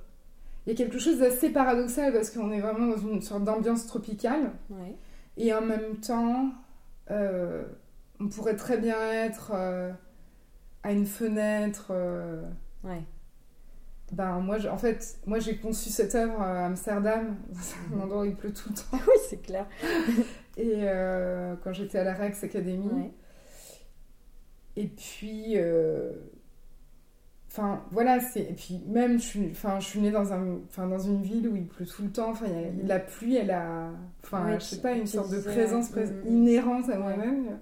il 0.67 0.71
y 0.71 0.73
a 0.75 0.77
quelque 0.77 0.99
chose 0.99 1.19
d'assez 1.19 1.51
paradoxal 1.51 2.13
parce 2.13 2.31
qu'on 2.31 2.53
est 2.53 2.61
vraiment 2.61 2.87
dans 2.87 2.99
une 2.99 3.23
sorte 3.23 3.45
d'ambiance 3.45 3.87
tropicale. 3.87 4.53
Et 5.37 5.53
en 5.53 5.63
même 5.63 5.97
temps, 5.97 6.51
on 8.21 8.29
pourrait 8.29 8.57
très 8.57 8.77
bien 8.77 9.01
être 9.13 9.53
euh, 9.55 9.91
à 10.83 10.93
une 10.93 11.07
fenêtre. 11.07 11.89
Euh, 11.91 12.43
ouais. 12.85 13.03
Ben, 14.13 14.41
moi, 14.41 14.59
en 14.71 14.77
fait, 14.77 15.19
moi, 15.27 15.39
j'ai 15.39 15.57
conçu 15.57 15.89
cette 15.89 16.15
œuvre 16.15 16.41
à 16.41 16.67
Amsterdam, 16.67 17.37
dans 17.91 17.97
un 17.97 18.05
endroit 18.05 18.23
où 18.23 18.25
il 18.27 18.37
pleut 18.37 18.53
tout 18.53 18.69
le 18.69 18.75
temps. 18.75 19.05
oui, 19.07 19.21
c'est 19.29 19.43
clair. 19.43 19.67
Et 20.57 20.83
euh, 20.83 21.55
quand 21.63 21.73
j'étais 21.73 21.99
à 21.99 22.05
la 22.05 22.15
Rex 22.15 22.45
Academy. 22.45 23.13
Et 24.77 24.87
puis, 24.87 25.57
enfin, 27.49 27.83
voilà, 27.91 28.21
c'est. 28.21 28.43
Et 28.43 28.55
puis, 28.55 28.83
même, 28.87 29.19
je 29.19 29.25
suis, 29.25 29.49
enfin, 29.51 29.81
je 29.81 29.87
suis 29.87 30.01
née 30.01 30.11
dans, 30.11 30.33
un, 30.33 30.59
enfin, 30.69 30.87
dans 30.87 30.99
une 30.99 31.23
ville 31.23 31.49
où 31.49 31.57
il 31.57 31.67
pleut 31.67 31.87
tout 31.87 32.03
le 32.03 32.11
temps. 32.11 32.31
Enfin, 32.31 32.47
y 32.47 32.83
a, 32.83 32.87
la 32.87 32.99
pluie, 32.99 33.37
elle 33.37 33.51
a. 33.51 33.91
Enfin, 34.25 34.59
je 34.59 34.65
sais 34.65 34.81
pas, 34.81 34.93
une 34.93 35.07
sorte 35.07 35.31
de 35.31 35.41
présence 35.41 35.91
inhérente 36.27 36.91
à 36.91 36.99
moi-même. 36.99 37.59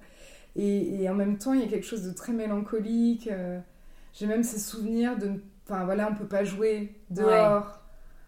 Et, 0.59 1.09
en 1.09 1.15
même 1.15 1.39
temps, 1.39 1.55
il 1.55 1.61
y 1.61 1.65
a 1.65 1.69
quelque 1.69 1.87
chose 1.87 2.03
de 2.03 2.13
très 2.13 2.33
mélancolique. 2.33 3.29
Euh, 3.29 3.61
j'ai 4.13 4.27
même 4.27 4.43
ces 4.43 4.59
souvenirs 4.59 5.17
de. 5.17 5.31
Enfin, 5.65 5.85
voilà, 5.85 6.11
on 6.11 6.15
peut 6.17 6.27
pas 6.27 6.43
jouer 6.43 7.01
dehors. 7.11 7.81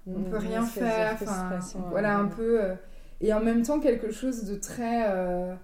On 0.07 0.23
peut 0.23 0.37
rien 0.37 0.65
faire. 0.65 1.19
Enfin, 1.21 1.59
voilà, 1.91 2.17
un 2.17 2.27
peu. 2.27 2.63
Euh, 2.63 2.75
et 3.21 3.35
en 3.35 3.41
même 3.41 3.63
temps, 3.63 3.81
quelque 3.81 4.13
chose 4.13 4.45
de 4.45 4.55
très. 4.55 5.07
Euh, 5.09 5.55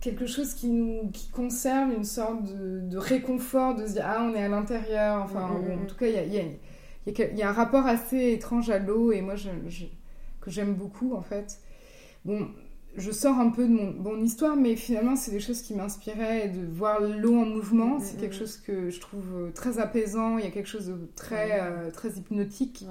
quelque 0.00 0.26
chose 0.26 0.54
qui 0.54 0.68
nous 0.68 1.10
qui 1.10 1.28
conserve 1.30 1.92
une 1.92 2.04
sorte 2.04 2.44
de, 2.44 2.96
réconfort 2.96 3.74
de 3.76 3.86
se 3.86 3.92
dire 3.92 4.04
ah 4.04 4.26
on 4.28 4.34
est 4.34 4.42
à 4.42 4.48
l'intérieur 4.48 5.22
enfin 5.22 5.46
mm, 5.46 5.52
mm, 5.52 5.70
en 5.70 5.76
mm. 5.76 5.86
tout 5.86 5.94
cas 5.94 6.06
il 6.08 6.14
y 6.14 6.18
a, 6.18 6.24
y, 6.24 6.38
a, 6.40 7.24
y 7.30 7.42
a, 7.42 7.48
un 7.48 7.52
rapport 7.52 7.86
assez 7.86 8.32
étrange 8.32 8.68
à 8.68 8.80
l'eau 8.80 9.12
et 9.12 9.20
moi 9.20 9.36
je, 9.36 9.50
que 10.40 10.50
j'aime 10.50 10.74
beaucoup 10.74 11.14
en 11.14 11.22
fait 11.22 11.60
bon 12.24 12.48
je 12.96 13.10
sors 13.10 13.38
un 13.38 13.50
peu 13.50 13.66
de 13.66 13.72
mon, 13.72 13.92
mon 13.92 14.22
histoire 14.22 14.56
mais 14.56 14.76
finalement 14.76 15.16
c'est 15.16 15.30
des 15.30 15.40
choses 15.40 15.62
qui 15.62 15.74
m'inspiraient 15.74 16.48
de 16.48 16.66
voir 16.66 17.00
l'eau 17.00 17.36
en 17.36 17.46
mouvement. 17.46 17.98
C'est 18.00 18.18
quelque 18.18 18.34
chose 18.34 18.56
que 18.56 18.90
je 18.90 19.00
trouve 19.00 19.26
euh, 19.34 19.50
très 19.50 19.78
apaisant. 19.78 20.38
Il 20.38 20.44
y 20.44 20.48
a 20.48 20.50
quelque 20.50 20.68
chose 20.68 20.88
de 20.88 21.08
très 21.16 21.60
euh, 21.60 21.90
très 21.90 22.10
hypnotique. 22.10 22.84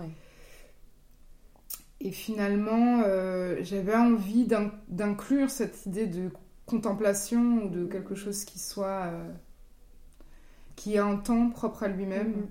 Et 2.00 2.12
finalement 2.12 3.04
euh, 3.06 3.58
j'avais 3.62 3.96
envie 3.96 4.48
d'inclure 4.90 5.50
cette 5.50 5.86
idée 5.86 6.08
de 6.08 6.30
contemplation 6.66 7.66
ou 7.66 7.70
de 7.70 7.86
quelque 7.86 8.16
chose 8.16 8.46
qui 8.46 8.58
soit 8.58 9.06
euh, 9.08 9.32
qui 10.76 10.96
ait 10.96 11.00
un 11.00 11.18
temps 11.18 11.50
propre 11.50 11.84
à 11.84 11.88
lui-même. 11.90 12.48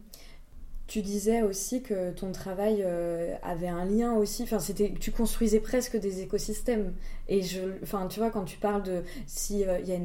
Tu 0.90 1.02
disais 1.02 1.42
aussi 1.42 1.82
que 1.82 2.10
ton 2.10 2.32
travail 2.32 2.82
euh, 2.84 3.36
avait 3.44 3.68
un 3.68 3.84
lien 3.84 4.14
aussi, 4.14 4.42
enfin 4.42 4.58
c'était, 4.58 4.92
tu 4.98 5.12
construisais 5.12 5.60
presque 5.60 5.96
des 5.96 6.20
écosystèmes. 6.20 6.94
Et 7.28 7.42
je, 7.42 7.60
enfin 7.84 8.08
tu 8.08 8.18
vois 8.18 8.30
quand 8.30 8.44
tu 8.44 8.58
parles 8.58 8.82
de 8.82 9.04
si 9.24 9.64
euh, 9.64 9.78
y 9.78 9.92
a 9.92 9.98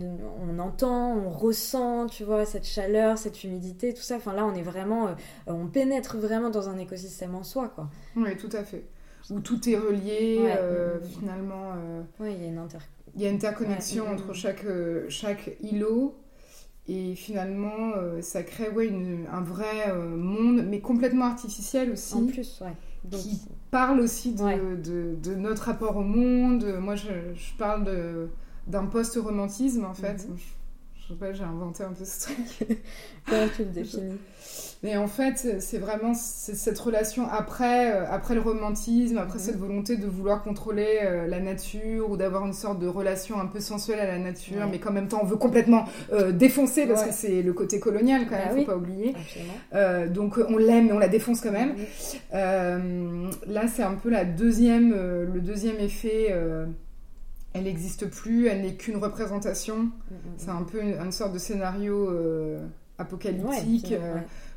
on 0.48 0.60
entend, 0.60 1.18
on 1.18 1.32
ressent, 1.32 2.06
tu 2.06 2.24
vois 2.24 2.46
cette 2.46 2.68
chaleur, 2.68 3.18
cette 3.18 3.44
humidité, 3.44 3.96
tout 3.96 4.04
ça. 4.04 4.18
Enfin 4.18 4.34
là 4.34 4.46
on 4.46 4.54
est 4.54 4.62
vraiment, 4.62 5.16
on 5.48 5.66
pénètre 5.66 6.18
vraiment 6.18 6.52
dans 6.52 6.70
un 6.70 6.78
écosystème 6.78 7.34
en 7.34 7.44
soi 7.44 7.70
quoi. 7.70 7.90
Oui 8.16 8.38
tout 8.38 8.52
à 8.52 8.64
fait. 8.64 8.84
Où 9.32 9.40
tout 9.40 9.68
est 9.68 9.78
relié 9.78 10.54
finalement. 11.18 11.74
Oui 12.20 12.30
il 12.38 12.44
y 12.44 12.46
a 12.46 12.48
une 12.48 12.60
inter 12.60 12.78
il 13.16 13.22
y 13.22 13.26
a 13.26 13.30
une 13.30 13.36
interconnexion 13.36 14.08
entre 14.10 14.34
chaque, 14.34 14.66
euh, 14.66 15.06
chaque 15.10 15.52
îlot. 15.62 16.16
Et 16.88 17.16
finalement, 17.16 17.94
euh, 17.96 18.22
ça 18.22 18.44
crée 18.44 18.70
ouais, 18.70 18.92
un 19.32 19.42
vrai 19.42 19.90
euh, 19.90 20.16
monde, 20.16 20.64
mais 20.68 20.82
complètement 20.82 21.26
artificiel 21.26 21.92
aussi. 21.92 22.14
En 22.14 22.28
plus, 22.28 22.62
ouais. 22.62 22.74
Donc... 23.04 23.22
Qui 23.22 23.42
parle 23.72 24.00
aussi 24.00 24.34
de, 24.34 24.76
de, 24.76 25.16
de, 25.16 25.36
notre 25.36 25.64
rapport 25.64 25.98
au 25.98 26.04
monde. 26.04 26.64
Moi, 26.80 26.96
je, 26.96 27.08
je 27.36 27.54
parle 27.58 28.30
d'un 28.68 28.86
post-romantisme, 28.86 29.86
en 29.86 29.94
fait. 29.94 30.28
Mhm. 30.28 30.38
Je, 30.96 31.08
sais 31.08 31.20
pas, 31.20 31.34
j'ai 31.34 31.44
inventé 31.44 31.84
un 31.84 31.94
peu 31.94 32.06
ce 32.06 32.28
truc. 32.28 32.80
Comment 33.26 33.48
tu 33.56 33.64
le 33.64 33.70
définis 33.70 34.18
mais 34.86 34.98
en 34.98 35.08
fait, 35.08 35.60
c'est 35.60 35.78
vraiment 35.80 36.14
cette 36.14 36.78
relation 36.78 37.28
après, 37.28 37.92
euh, 37.92 38.06
après 38.08 38.36
le 38.36 38.42
romantisme, 38.42 39.18
après 39.18 39.40
mhm. 39.40 39.46
cette 39.46 39.58
volonté 39.58 39.98
de 39.98 40.06
vouloir 40.06 40.44
contrôler 40.44 41.00
euh, 41.04 41.28
la 41.28 41.40
nature 41.40 42.12
ou 42.12 42.18
d'avoir 42.18 42.46
une 42.46 42.54
sorte 42.54 42.78
de 42.78 42.88
relation 42.88 43.40
un 43.40 43.48
peu 43.48 43.60
sensuelle 43.60 44.00
à 44.00 44.06
la 44.06 44.20
nature, 44.20 44.68
mais 44.70 44.80
qu'en 44.80 44.92
même 44.92 45.08
temps 45.08 45.22
on 45.24 45.26
veut 45.26 45.38
complètement 45.38 45.86
euh, 46.14 46.32
défoncer 46.32 46.86
parce 46.86 47.04
que 47.04 47.12
c'est 47.12 47.42
le 47.42 47.54
côté 47.54 47.80
colonial 47.80 48.28
quand 48.30 48.36
même, 48.36 48.50
bah 48.50 48.60
faut 48.60 48.66
pas 48.66 48.78
oublier. 48.78 49.16
donc 50.14 50.38
on 50.38 50.58
l'aime 50.58 50.86
mais 50.86 50.94
on 50.94 51.00
la 51.00 51.08
défonce 51.08 51.42
quand 51.42 51.52
même. 51.52 51.76
Là, 52.32 53.68
c'est 53.68 53.84
un 53.84 53.96
peu 53.96 54.10
la 54.10 54.24
deuxième, 54.24 54.92
le 54.92 55.42
deuxième 55.42 55.80
effet 55.80 56.34
elle 57.54 57.64
n'existe 57.64 58.08
plus, 58.08 58.48
elle 58.48 58.62
n'est 58.62 58.76
qu'une 58.76 58.98
représentation. 58.98 59.78
Mhm, 59.78 59.92
c'est 60.38 60.50
un 60.50 60.64
peu 60.64 60.82
une, 60.82 61.12
sorte 61.12 61.34
de 61.34 61.40
scénario 61.40 62.12
apocalyptique 62.98 63.94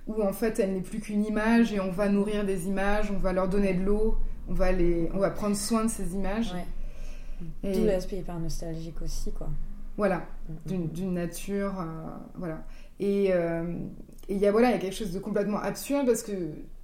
où 0.08 0.22
en 0.22 0.32
fait 0.32 0.58
elle 0.58 0.72
n'est 0.72 0.80
plus 0.80 1.00
qu'une 1.00 1.24
image 1.24 1.72
et 1.72 1.80
on 1.80 1.90
va 1.90 2.08
nourrir 2.08 2.44
des 2.44 2.66
images, 2.66 3.12
on 3.14 3.18
va 3.18 3.32
leur 3.32 3.48
donner 3.48 3.74
de 3.74 3.84
l'eau, 3.84 4.16
on 4.48 4.54
va 4.54 4.72
les, 4.72 5.10
on 5.14 5.18
va 5.18 5.30
prendre 5.30 5.54
soin 5.54 5.84
de 5.84 5.90
ces 5.90 6.14
images. 6.14 6.52
Ouais. 7.62 7.72
Tout 7.72 7.84
l'aspect 7.84 8.16
hyper 8.16 8.40
nostalgique 8.40 9.00
aussi, 9.02 9.30
quoi. 9.30 9.48
Voilà, 9.96 10.26
mm, 10.48 10.74
mm, 10.74 10.88
d'une 10.88 11.10
mm. 11.10 11.14
nature, 11.14 11.80
euh, 11.80 11.84
voilà. 12.36 12.64
Et 12.98 13.28
euh, 13.32 13.74
il 14.28 14.38
y 14.38 14.46
a 14.46 14.50
voilà, 14.50 14.70
il 14.70 14.72
y 14.72 14.74
a 14.74 14.78
quelque 14.78 14.96
chose 14.96 15.12
de 15.12 15.18
complètement 15.18 15.60
absurde 15.60 16.06
parce 16.06 16.22
que 16.22 16.32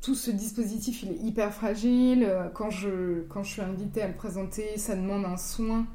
tout 0.00 0.14
ce 0.14 0.30
dispositif 0.30 1.02
il 1.02 1.12
est 1.12 1.18
hyper 1.22 1.52
fragile. 1.52 2.28
Quand 2.52 2.70
je 2.70 3.22
quand 3.28 3.42
je 3.42 3.52
suis 3.52 3.62
invitée 3.62 4.02
à 4.02 4.08
le 4.08 4.14
présenter, 4.14 4.76
ça 4.76 4.94
demande 4.94 5.24
un 5.24 5.36
soin. 5.36 5.86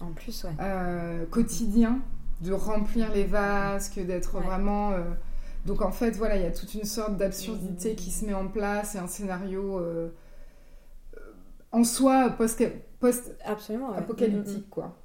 En 0.00 0.10
plus, 0.12 0.44
ouais. 0.44 0.50
Euh, 0.60 1.24
quotidien 1.26 2.00
de 2.40 2.52
remplir 2.52 3.12
les 3.12 3.24
vasques, 3.24 4.00
d'être 4.00 4.40
vraiment 4.40 4.92
donc 5.64 5.82
en 5.82 5.92
fait, 5.92 6.10
voilà, 6.12 6.36
il 6.36 6.42
y 6.42 6.46
a 6.46 6.50
toute 6.50 6.74
une 6.74 6.84
sorte 6.84 7.16
d'absurdité 7.16 7.94
qui 7.94 8.10
se 8.10 8.24
met 8.24 8.34
en 8.34 8.48
place 8.48 8.96
et 8.96 8.98
un 8.98 9.06
scénario 9.06 9.78
euh, 9.78 10.08
en 11.70 11.84
soi 11.84 12.30
post-apocalyptique, 12.30 14.46
mm, 14.46 14.52
mm, 14.52 14.58
mm. 14.58 14.70
quoi. 14.70 14.96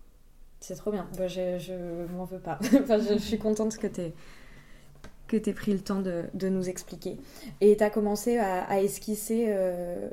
C'est 0.60 0.74
trop 0.76 0.92
bien. 0.92 1.08
Bah, 1.18 1.28
je, 1.28 1.60
je 1.60 1.74
m'en 2.14 2.26
veux 2.26 2.40
pas. 2.40 2.58
enfin, 2.82 2.98
je, 2.98 3.20
suis 3.20 3.38
contente 3.38 3.78
que 3.78 3.86
tu 3.88 4.02
aies 4.02 4.14
que 5.28 5.38
tu 5.38 5.54
pris 5.54 5.74
le 5.74 5.80
temps 5.80 6.02
de, 6.02 6.24
de 6.34 6.48
nous 6.48 6.70
expliquer. 6.70 7.18
Et 7.60 7.76
tu 7.76 7.84
as 7.84 7.90
commencé 7.90 8.38
à, 8.38 8.82
esquisser, 8.82 9.48
euh, 9.50 10.10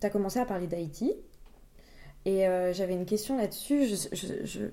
tu 0.00 0.06
as 0.06 0.10
commencé 0.10 0.38
à 0.38 0.46
parler 0.46 0.66
d'Haïti, 0.66 1.14
et 2.26 2.46
euh, 2.46 2.72
j'avais 2.74 2.92
une 2.92 3.06
question 3.06 3.38
là-dessus. 3.38 3.86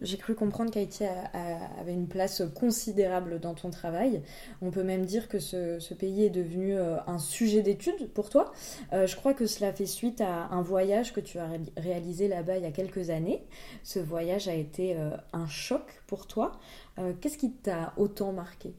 J'ai 0.02 0.18
cru 0.18 0.36
comprendre 0.36 0.70
qu'Haïti 0.70 1.06
avait 1.06 1.94
une 1.94 2.08
place 2.08 2.44
considérable 2.54 3.40
dans 3.40 3.54
ton 3.54 3.70
travail. 3.70 4.22
On 4.62 4.70
peut 4.70 4.84
même 4.84 5.06
dire 5.06 5.30
que 5.30 5.40
ce, 5.40 5.94
pays 5.94 6.26
est 6.26 6.30
devenu 6.30 6.76
euh, 6.76 6.98
un 7.08 7.20
sujet 7.20 7.62
d'étude 7.62 8.10
pour 8.14 8.30
toi. 8.30 8.52
Euh, 8.92 9.08
je 9.08 9.16
crois 9.16 9.34
que 9.34 9.46
cela 9.46 9.72
fait 9.72 9.86
suite 9.86 10.20
à 10.20 10.48
un 10.48 10.62
voyage 10.62 11.14
que 11.14 11.22
tu 11.22 11.40
as 11.40 11.48
réalisé 11.78 12.28
là-bas 12.28 12.58
il 12.58 12.64
y 12.64 12.68
a 12.68 12.72
quelques 12.72 13.12
années. 13.12 13.46
Ce 13.84 14.00
voyage 14.00 14.50
a 14.50 14.54
été 14.54 14.98
un 15.32 15.48
choc 15.48 16.02
pour 16.08 16.28
toi. 16.28 16.52
Qu'est-ce 17.22 17.38
qui 17.38 17.52
t'a 17.52 17.94
autant 17.96 18.34
marqué? 18.34 18.74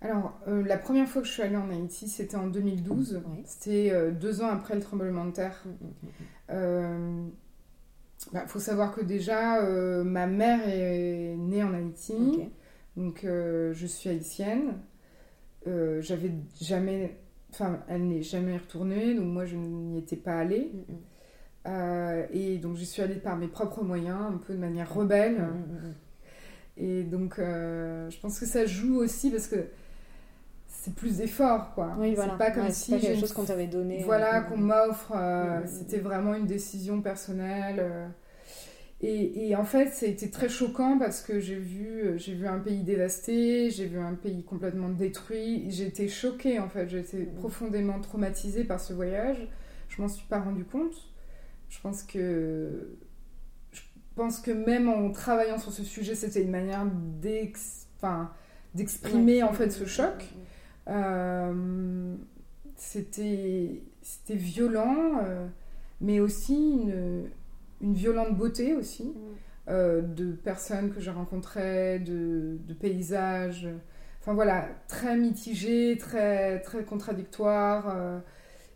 Alors, 0.00 0.38
la 0.46 0.78
première 0.78 1.08
fois 1.08 1.20
que 1.20 1.28
je 1.28 1.32
suis 1.32 1.42
allée 1.42 1.56
en 1.56 1.68
Haïti, 1.70 2.08
c'était 2.08 2.36
en 2.36 2.46
2012. 2.46 3.20
C'était 3.44 4.10
deux 4.12 4.40
ans 4.40 4.48
après 4.48 4.74
le 4.74 4.80
tremblement 4.80 5.26
de 5.26 5.32
terre. 5.32 5.62
Mmh, 5.66 6.54
mmh, 6.54 6.56
mmh. 6.56 7.30
Il 8.30 8.34
bah, 8.34 8.46
faut 8.46 8.58
savoir 8.58 8.94
que 8.94 9.00
déjà, 9.00 9.62
euh, 9.62 10.04
ma 10.04 10.26
mère 10.26 10.60
est 10.68 11.34
née 11.38 11.62
en 11.62 11.72
Haïti, 11.72 12.40
donc 12.96 13.24
euh, 13.24 13.72
je 13.72 13.86
suis 13.86 14.10
haïtienne. 14.10 14.74
Euh, 15.66 16.02
j'avais 16.02 16.32
jamais, 16.60 17.18
enfin, 17.52 17.80
elle 17.88 18.06
n'est 18.06 18.22
jamais 18.22 18.58
retournée, 18.58 19.14
donc 19.14 19.26
moi 19.26 19.46
je 19.46 19.56
n'y 19.56 19.98
étais 19.98 20.16
pas 20.16 20.38
allée. 20.38 20.70
Mm, 21.64 21.70
mm. 21.70 22.26
et 22.32 22.58
donc 22.58 22.76
je 22.76 22.84
suis 22.84 23.00
allée 23.00 23.14
par 23.14 23.38
mes 23.38 23.48
propres 23.48 23.82
moyens, 23.82 24.20
un 24.20 24.38
peu 24.38 24.52
de 24.52 24.58
manière 24.58 24.92
rebelle. 24.92 25.38
Mm, 25.38 25.94
et 26.76 27.02
donc 27.04 27.38
je 27.38 28.20
pense 28.20 28.38
que 28.38 28.46
ça 28.46 28.66
joue 28.66 28.96
aussi 28.98 29.30
parce 29.30 29.46
que 29.46 29.68
c'est 30.80 30.94
plus 30.94 31.16
d'efforts 31.18 31.74
quoi. 31.74 31.96
Oui, 31.98 32.14
voilà. 32.14 32.32
C'est 32.32 32.38
pas 32.38 32.50
comme 32.52 32.70
si 32.70 32.92
pas 32.92 32.98
quelque 32.98 33.18
chose 33.18 33.32
qu'on 33.32 33.44
t'avait 33.44 33.66
donné. 33.66 34.02
Voilà, 34.04 34.42
qu'on 34.42 34.58
m'offre. 34.58 35.12
Euh, 35.16 35.60
c'était 35.66 35.98
vraiment 35.98 36.34
une 36.34 36.46
décision 36.46 37.02
personnelle. 37.02 37.78
Euh. 37.80 38.06
Et, 39.00 39.48
et, 39.48 39.56
en 39.56 39.64
fait, 39.64 39.90
ça 39.90 40.06
a 40.06 40.08
été 40.08 40.28
très 40.28 40.48
choquant 40.48 40.98
parce 40.98 41.20
que 41.22 41.38
j'ai 41.38 41.54
vu, 41.54 41.86
euh, 41.86 42.18
j'ai 42.18 42.34
vu 42.34 42.48
un 42.48 42.58
pays 42.58 42.82
dévasté, 42.82 43.70
j'ai 43.70 43.86
vu 43.86 44.00
un 44.00 44.14
pays 44.14 44.42
complètement 44.44 44.88
détruit. 44.88 45.70
J'étais 45.70 46.08
choquée 46.08 46.58
en 46.58 46.68
fait, 46.68 46.88
j'étais 46.88 47.24
profondément 47.24 48.00
traumatisée 48.00 48.64
par 48.64 48.80
ce 48.80 48.92
voyage. 48.92 49.48
Je 49.88 50.02
m'en 50.02 50.08
suis 50.08 50.26
pas 50.26 50.40
rendu 50.40 50.64
compte. 50.64 50.94
Je 51.68 51.80
pense 51.80 52.02
que 52.02 52.96
je 53.72 53.80
pense 54.14 54.40
que 54.40 54.50
même 54.50 54.88
en 54.88 55.12
travaillant 55.12 55.58
sur 55.58 55.72
ce 55.72 55.84
sujet, 55.84 56.16
c'était 56.16 56.42
une 56.42 56.50
manière 56.50 56.86
d'exprimer 58.74 59.42
en 59.44 59.52
fait 59.52 59.70
ce 59.70 59.84
choc. 59.84 60.24
Euh, 60.88 62.16
c'était 62.76 63.82
violent, 64.30 65.20
euh, 65.22 65.46
mais 66.00 66.20
aussi 66.20 66.54
une, 66.54 67.28
une, 67.80 67.94
violente 67.94 68.36
beauté 68.36 68.74
aussi, 68.74 69.04
mm. 69.04 69.14
euh, 69.68 70.02
de 70.02 70.32
personnes 70.32 70.92
que 70.92 71.00
j'ai 71.00 71.10
rencontrées, 71.10 71.98
de, 71.98 72.58
de, 72.66 72.74
paysages. 72.74 73.68
Enfin 74.20 74.34
voilà, 74.34 74.68
très 74.88 75.16
mitigé, 75.16 75.96
très, 75.98 76.60
très 76.60 76.84
contradictoire. 76.84 78.22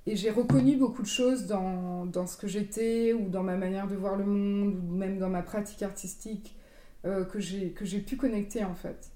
et 0.07 0.17
j'ai 0.17 0.31
reconnu 0.31 0.77
beaucoup 0.77 1.03
de 1.03 1.07
choses 1.07 1.47
dans, 1.47 2.07
dans 2.07 2.27
ce 2.27 2.37
que 2.37 2.49
j'étais, 2.49 3.13
ou 3.13 3.29
dans 3.29 3.43
ma 3.43 3.57
manière 3.57 3.89
de 3.89 3.97
voir 3.97 4.17
le 4.17 4.25
monde, 4.25 4.77
ou 4.77 4.95
même 4.95 5.19
dans 5.19 5.29
ma 5.29 5.43
pratique 5.43 5.83
artistique, 5.83 6.57
que 7.05 7.41
j'ai 7.41 8.01
pu 8.01 8.17
connecter 8.17 8.65
en 8.65 8.75
fait. 8.75 9.12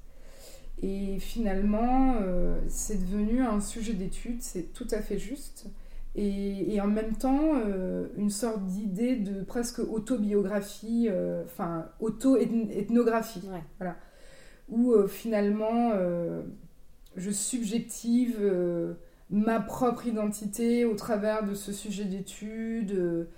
Et 0.83 1.19
finalement, 1.19 2.17
euh, 2.21 2.59
c'est 2.69 3.01
devenu 3.01 3.43
un 3.43 3.61
sujet 3.61 3.95
d'étude, 3.95 4.43
c'est 4.43 4.73
tout 4.75 4.87
à 4.91 5.01
fait 5.01 5.19
juste. 5.19 5.67
Et, 6.15 6.75
et 6.75 6.81
en 6.81 6.87
même 6.87 7.15
temps, 7.15 7.53
euh, 7.55 8.09
une 8.17 8.31
sorte 8.31 8.65
d'idée 8.65 9.17
de 9.17 9.43
presque 9.43 9.79
autobiographie, 9.79 11.09
euh, 11.11 11.45
enfin, 11.45 11.87
auto-ethnographie. 12.01 13.49
Voilà. 13.79 13.97
Où 14.69 14.95
finalement, 15.07 15.93
je 17.15 17.31
subjective 17.31 18.37
ma 19.31 19.61
propre 19.61 20.07
identité 20.09 20.85
au 20.85 20.97
travers 20.97 21.45
de 21.45 21.55
ce 21.55 21.73
sujet 21.73 22.05
d'étude. 22.05 23.29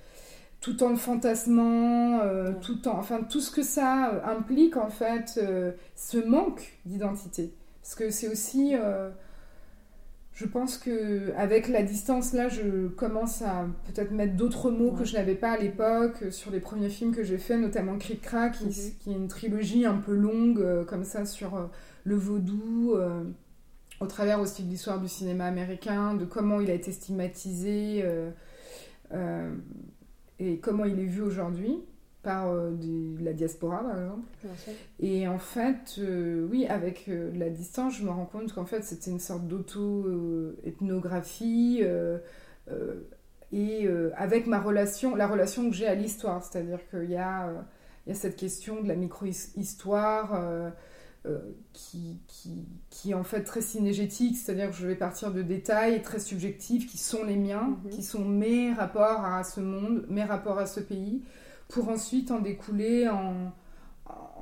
Tout 0.61 0.83
en 0.83 0.91
le 0.91 0.97
fantasmant, 0.97 2.21
tout 2.61 2.89
en, 2.89 2.99
enfin 2.99 3.23
tout 3.23 3.41
ce 3.41 3.51
que 3.51 3.63
ça 3.63 4.23
implique 4.25 4.77
en 4.77 4.91
fait, 4.91 5.41
ce 5.95 6.19
manque 6.19 6.79
d'identité. 6.85 7.55
Parce 7.83 7.95
que 7.95 8.11
c'est 8.11 8.29
aussi 8.29 8.75
je 10.39 10.47
pense 10.47 10.79
que 10.79 11.33
avec 11.37 11.67
la 11.67 11.83
distance 11.83 12.33
là, 12.33 12.49
je 12.49 12.87
commence 12.87 13.43
à 13.43 13.67
peut-être 13.87 14.13
mettre 14.13 14.37
d'autres 14.37 14.71
mots 14.71 14.93
que 14.93 15.05
je 15.05 15.15
n'avais 15.15 15.35
pas 15.35 15.51
à 15.51 15.59
l'époque 15.59 16.27
sur 16.31 16.53
les 16.53 16.61
premiers 16.61 16.91
films 16.91 17.13
que 17.13 17.25
j'ai 17.25 17.39
faits, 17.39 17.61
notamment 17.61 17.99
Cric 17.99 18.23
Crack, 18.23 18.53
qui, 18.53 18.67
mhm. 18.67 18.71
qui, 19.01 19.11
est 19.11 19.17
une 19.17 19.27
trilogie 19.27 19.85
un 19.85 19.97
peu 19.97 20.15
longue 20.15 20.61
euh, 20.61 20.85
comme 20.85 21.03
ça 21.03 21.27
sur 21.27 21.57
euh, 21.57 21.67
le 22.05 22.15
vaudou, 22.15 22.93
euh, 22.95 23.25
au 23.99 24.07
travers 24.07 24.39
aussi 24.41 24.63
de 24.63 24.71
l'histoire 24.71 25.01
du 25.01 25.09
cinéma 25.09 25.45
américain, 25.45 26.15
de 26.15 26.25
comment 26.25 26.61
il 26.61 26.71
a 26.71 26.75
été 26.75 26.93
stigmatisé 26.93 28.05
et 30.39 30.59
comment 30.59 30.85
il 30.85 31.01
est 31.01 31.07
vu 31.07 31.23
aujourd'hui 31.23 31.83
par 32.23 32.51
euh, 32.51 32.77
la 33.21 33.33
diaspora, 33.33 33.83
par 33.83 33.99
exemple. 33.99 34.29
Et 35.01 35.27
en 35.29 35.39
fait, 35.39 35.95
euh, 35.99 36.47
oui, 36.51 36.67
avec 36.67 37.05
euh, 37.09 37.31
la 37.37 37.49
distance, 37.49 37.97
je 37.97 38.05
me 38.05 38.11
rends 38.11 38.27
compte 38.27 38.53
qu'en 38.53 38.67
fait, 38.67 38.83
c'était 38.83 39.11
une 39.11 39.21
sorte 39.21 39.47
d'auto-ethnographie. 39.47 41.83
et 43.53 43.89
avec 44.15 44.47
ma 44.47 44.61
relation, 44.61 45.15
la 45.15 45.27
relation 45.27 45.71
que 45.71 45.77
j'ai 45.77 45.87
à 45.87 45.95
l'histoire, 45.95 46.45
c'est-à-dire 46.45 46.81
qu'il 46.91 47.11
y 47.11 47.15
y 47.15 47.17
a 47.17 47.65
cette 48.15 48.37
question 48.37 48.83
de 48.83 48.89
la 48.89 48.95
micro-histoire 48.95 50.73
qui, 51.75 52.19
qui, 52.27 52.65
qui, 52.89 53.11
est 53.11 53.15
en 53.15 53.25
fait 53.25 53.43
très 53.43 53.61
synégétique, 53.61 54.37
c'est-à-dire 54.37 54.71
que 54.71 54.77
je 54.77 54.87
vais 54.87 54.95
partir 54.95 55.31
de 55.31 55.43
détails 55.43 56.01
très 56.01 56.21
subjectifs 56.21 56.91
qui 56.91 56.97
sont 56.97 57.23
les 57.23 57.37
miens, 57.37 57.77
mhm. 57.85 57.91
qui 57.91 58.03
sont 58.03 58.25
mes 58.25 58.73
rapports 58.73 59.25
à 59.25 59.45
ce 59.45 59.61
monde, 59.61 60.07
mes 60.09 60.25
rapports 60.25 60.59
à 60.59 60.65
ce 60.65 60.81
pays, 60.81 61.23
pour 61.69 61.91
ensuite 61.91 62.31
en 62.31 62.41
découler, 62.41 63.09
en, 63.09 63.53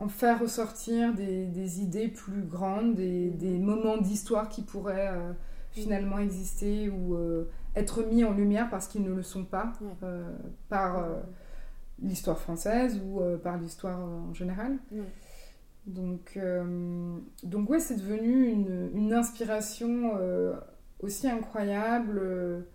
en 0.00 0.08
faire 0.08 0.40
ressortir 0.40 1.14
des, 1.14 1.46
des, 1.46 1.80
idées 1.80 2.08
plus 2.08 2.42
grandes, 2.42 2.94
des, 2.94 3.30
des 3.30 3.58
moments 3.58 3.96
d'histoire 3.96 4.48
qui 4.48 4.62
pourraient 4.62 5.10
euh, 5.12 5.32
finalement 5.72 6.18
exister 6.18 6.88
ou 6.88 7.14
euh, 7.14 7.48
être 7.74 8.02
mis 8.04 8.24
en 8.24 8.32
lumière 8.32 8.68
parce 8.70 8.88
qu'ils 8.88 9.02
ne 9.02 9.12
le 9.12 9.22
sont 9.22 9.44
pas 9.44 9.72
euh, 10.02 10.30
par 10.68 11.06
l'histoire 12.02 12.38
française 12.38 13.00
ou 13.04 13.20
par 13.42 13.56
l'histoire 13.58 13.98
en 13.98 14.34
général. 14.34 14.78
Donc, 15.86 16.38
donc 17.44 17.70
ouais, 17.70 17.78
c'est 17.78 17.96
devenu 17.96 18.48
une, 18.48 18.90
une 18.94 19.12
inspiration 19.12 20.12
aussi 21.00 21.28
incroyable. 21.28 22.66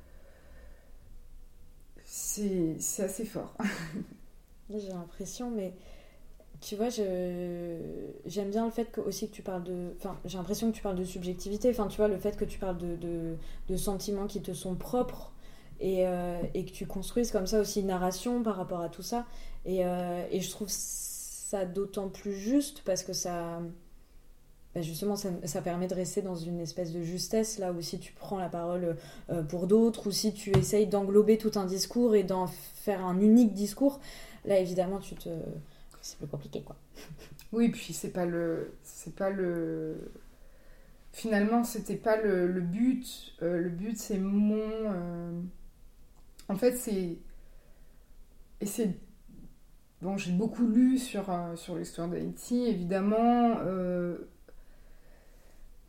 c'est 2.05 2.77
assez 2.99 3.25
fort. 3.25 3.55
j'ai 4.69 4.89
l'impression, 4.89 5.51
mais 5.51 5.73
tu 6.61 6.75
vois, 6.75 6.89
j'aime 6.89 8.49
bien 8.51 8.65
le 8.65 8.71
fait 8.71 8.85
que, 8.85 9.01
aussi 9.01 9.27
que 9.27 9.33
tu 9.33 9.41
parles 9.41 9.63
de. 9.63 9.93
Enfin, 9.97 10.17
j'ai 10.25 10.37
l'impression 10.37 10.71
que 10.71 10.75
tu 10.75 10.83
parles 10.83 10.95
de 10.95 11.03
subjectivité. 11.03 11.69
Enfin, 11.71 11.87
tu 11.87 11.97
vois, 11.97 12.07
le 12.07 12.17
fait 12.17 12.37
que 12.37 12.45
tu 12.45 12.59
parles 12.59 12.77
de, 12.77 13.35
de, 13.67 13.75
sentiments 13.75 14.27
qui 14.27 14.41
te 14.41 14.53
sont 14.53 14.75
propres 14.75 15.33
et, 15.79 16.05
euh, 16.07 16.39
et, 16.53 16.65
que 16.65 16.71
tu 16.71 16.85
construises 16.85 17.31
comme 17.31 17.47
ça 17.47 17.59
aussi 17.59 17.81
une 17.81 17.87
narration 17.87 18.43
par 18.43 18.57
rapport 18.57 18.81
à 18.81 18.89
tout 18.89 19.01
ça. 19.01 19.25
Et, 19.65 19.83
euh, 19.85 20.23
et 20.29 20.39
je 20.39 20.51
trouve 20.51 20.69
ça 21.51 21.65
d'autant 21.65 22.09
plus 22.09 22.33
juste 22.33 22.81
parce 22.85 23.03
que 23.03 23.13
ça. 23.13 23.61
Bah, 24.73 24.81
justement, 24.81 25.17
ça, 25.17 25.61
permet 25.61 25.87
de 25.87 25.93
rester 25.93 26.21
dans 26.21 26.37
une 26.37 26.61
espèce 26.61 26.93
de 26.93 27.01
justesse, 27.01 27.59
là 27.59 27.73
où 27.73 27.81
si 27.81 27.99
tu 27.99 28.13
prends 28.13 28.39
la 28.39 28.47
parole 28.47 28.95
euh, 29.29 29.43
pour 29.43 29.67
d'autres, 29.67 30.07
ou 30.07 30.11
si 30.11 30.33
tu 30.33 30.57
essayes 30.57 30.87
d'englober 30.87 31.37
tout 31.37 31.51
un 31.55 31.65
discours 31.65 32.15
et 32.15 32.23
d'en 32.23 32.47
faire 32.47 33.05
un 33.05 33.19
unique 33.19 33.53
discours, 33.53 33.99
Là, 34.45 34.59
évidemment, 34.59 34.99
tu 34.99 35.15
te... 35.15 35.29
c'est 36.01 36.17
plus 36.17 36.27
compliqué, 36.27 36.61
quoi. 36.61 36.75
Oui, 37.51 37.69
puis 37.69 37.93
c'est 37.93 38.11
pas 38.11 38.25
le... 38.25 38.73
C'est 38.81 39.13
pas 39.13 39.29
le... 39.29 40.11
Finalement, 41.11 41.65
c'était 41.65 41.97
pas 41.97 42.15
le, 42.15 42.47
but. 42.61 43.33
Euh, 43.41 43.59
le 43.59 43.69
but, 43.69 43.97
c'est 43.97 44.17
mon... 44.17 44.57
Euh, 44.57 45.41
en 46.47 46.55
fait, 46.55 46.77
c'est... 46.77 47.17
C'est... 48.61 48.95
J'ai 50.17 50.31
beaucoup 50.31 50.67
lu 50.67 50.97
sur, 50.97 51.29
euh, 51.29 51.55
sur 51.55 51.75
l'histoire 51.75 52.07
d'Haïti, 52.07 52.65
évidemment. 52.67 53.57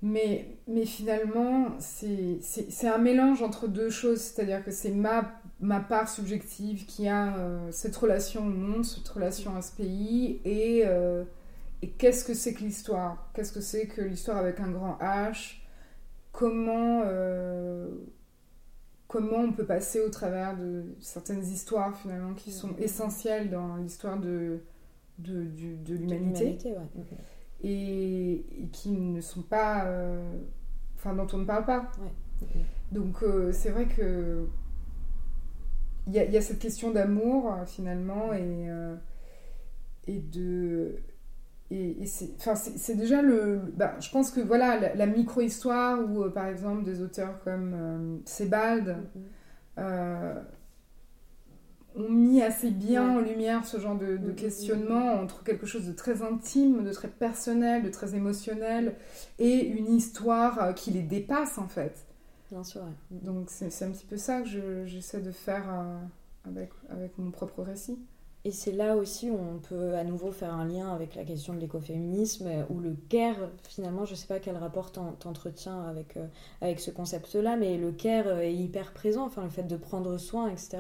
Mais, 0.03 0.57
mais 0.67 0.85
finalement, 0.85 1.69
c'est 1.79 2.89
un 2.89 2.99
mélange 2.99 3.43
entre 3.43 3.69
deux 3.69 3.91
choses. 3.91 4.21
C'est-à-dire 4.21 4.65
que 4.65 4.71
c'est 4.71 4.91
ma 4.91 5.41
ma 5.63 5.79
part 5.79 6.09
subjective 6.09 6.87
qui 6.87 7.09
a 7.09 7.37
euh, 7.37 7.71
cette 7.71 7.97
relation 7.97 8.41
au 8.45 8.51
monde, 8.51 8.85
cette 8.85 9.09
relation 9.09 9.55
à 9.57 9.63
ce 9.63 9.71
pays, 9.73 10.41
et, 10.45 10.83
euh, 10.85 11.23
et 11.83 11.89
qu'est-ce 11.89 12.25
que 12.25 12.35
c'est 12.35 12.53
que 12.53 12.65
l'histoire? 12.65 13.31
Qu'est-ce 13.33 13.53
que 13.53 13.61
c'est 13.61 13.87
que 13.87 14.03
l'histoire 14.03 14.39
avec 14.39 14.59
un 14.59 14.73
grand 14.73 14.99
H? 15.01 15.59
Comment, 16.33 17.03
euh, 17.07 17.89
comment 19.13 19.39
on 19.39 19.53
peut 19.53 19.67
passer 19.67 20.01
au 20.01 20.09
travers 20.09 20.57
de 20.57 20.85
certaines 21.01 21.45
histoires 21.45 21.97
finalement 21.97 22.35
qui 22.35 22.51
sont 22.51 22.75
essentielles 22.79 23.51
dans 23.51 23.77
l'histoire 23.77 24.19
de, 24.19 24.61
de, 25.19 25.45
de 25.85 25.95
l'humanité. 25.95 26.59
Et, 27.63 28.45
qui 28.73 28.91
ne 28.91 29.21
sont 29.21 29.43
pas... 29.43 29.87
Enfin, 30.97 31.15
dont 31.15 31.27
on 31.33 31.39
ne 31.39 31.45
parle 31.45 31.67
pas. 31.67 31.93
Donc 32.91 33.23
c'est 33.53 33.71
vrai 33.71 33.87
que 33.87 34.49
il 36.07 36.15
y, 36.15 36.37
a 36.37 36.41
cette 36.41 36.59
question 36.59 36.91
d'amour 36.91 37.53
euh, 37.53 37.65
finalement 37.65 38.33
et, 38.33 38.69
euh, 38.69 38.97
et 40.07 40.19
de 40.19 40.97
et, 41.75 42.07
c'est 42.07 42.95
déjà 42.95 43.23
le 43.23 43.61
bah, 43.77 43.95
je 44.01 44.11
pense 44.11 44.31
que 44.31 44.41
voilà 44.41 44.95
la, 44.95 45.07
micro-histoire 45.07 45.99
ou 46.09 46.25
euh, 46.25 46.31
par 46.31 46.47
exemple 46.47 46.85
des 46.85 47.01
auteurs 47.01 47.41
comme 47.45 48.21
Sebald 48.27 48.97
mm-hmm. 49.79 50.35
ont 51.97 52.09
mis 52.11 52.43
assez 52.43 52.71
bien 52.71 53.17
en 53.17 53.21
lumière 53.21 53.65
ce 53.65 53.79
genre 53.79 53.97
de, 53.97 54.17
de, 54.17 54.31
mm-hmm. 54.31 54.35
questionnement 54.35 55.15
entre 55.15 55.45
quelque 55.45 55.67
chose 55.67 55.87
de 55.87 55.93
très 55.93 56.23
intime, 56.23 56.85
de 56.85 56.93
très 56.93 57.09
personnel, 57.09 57.83
de 57.83 57.89
très 57.89 58.15
émotionnel 58.15 58.97
et 59.39 59.67
une 59.67 59.93
histoire 59.95 60.75
qui 60.75 60.91
les 60.91 61.03
dépasse 61.03 61.59
en 61.59 61.69
fait. 61.69 62.07
Bien 62.53 62.65
sûr. 62.65 62.83
Donc 63.11 63.49
c'est 63.49 63.83
un 63.83 63.91
petit 63.91 64.05
peu 64.05 64.19
ça 64.19 64.43
que 64.43 64.85
j'essaie 64.85 65.23
de 65.23 65.33
faire 65.33 65.65
euh, 65.71 65.99
avec, 66.47 66.69
avec 66.91 67.17
mon 67.17 67.31
propre 67.31 67.63
récit. 67.63 67.99
Et 68.45 68.51
c'est 68.51 68.73
là 68.73 68.97
aussi 68.97 69.31
où 69.31 69.39
on 69.39 69.59
peut 69.59 69.95
à 69.95 70.03
nouveau 70.03 70.33
faire 70.33 70.53
un 70.53 70.65
lien 70.65 70.93
avec 70.93 71.15
la 71.15 71.23
question 71.23 71.55
de 71.55 71.61
l'écoféminisme, 71.61 72.51
ou 72.71 72.81
le 72.81 72.97
care, 73.09 73.37
finalement, 73.69 74.05
je 74.05 74.13
ne 74.13 74.17
sais 74.17 74.27
pas 74.27 74.41
quel 74.41 74.57
rapport 74.57 74.91
t'entretiens 74.91 75.85
avec, 75.85 76.17
euh, 76.17 76.27
avec 76.61 76.81
ce 76.81 76.91
concept-là, 76.91 77.57
mais 77.57 77.77
le 77.77 77.93
care 77.93 78.41
est 78.41 78.53
hyper 78.53 78.93
présent, 78.93 79.25
enfin 79.27 79.45
le 79.45 79.49
fait 79.49 79.63
de 79.63 79.77
prendre 79.77 80.19
soin, 80.19 80.49
etc. 80.49 80.79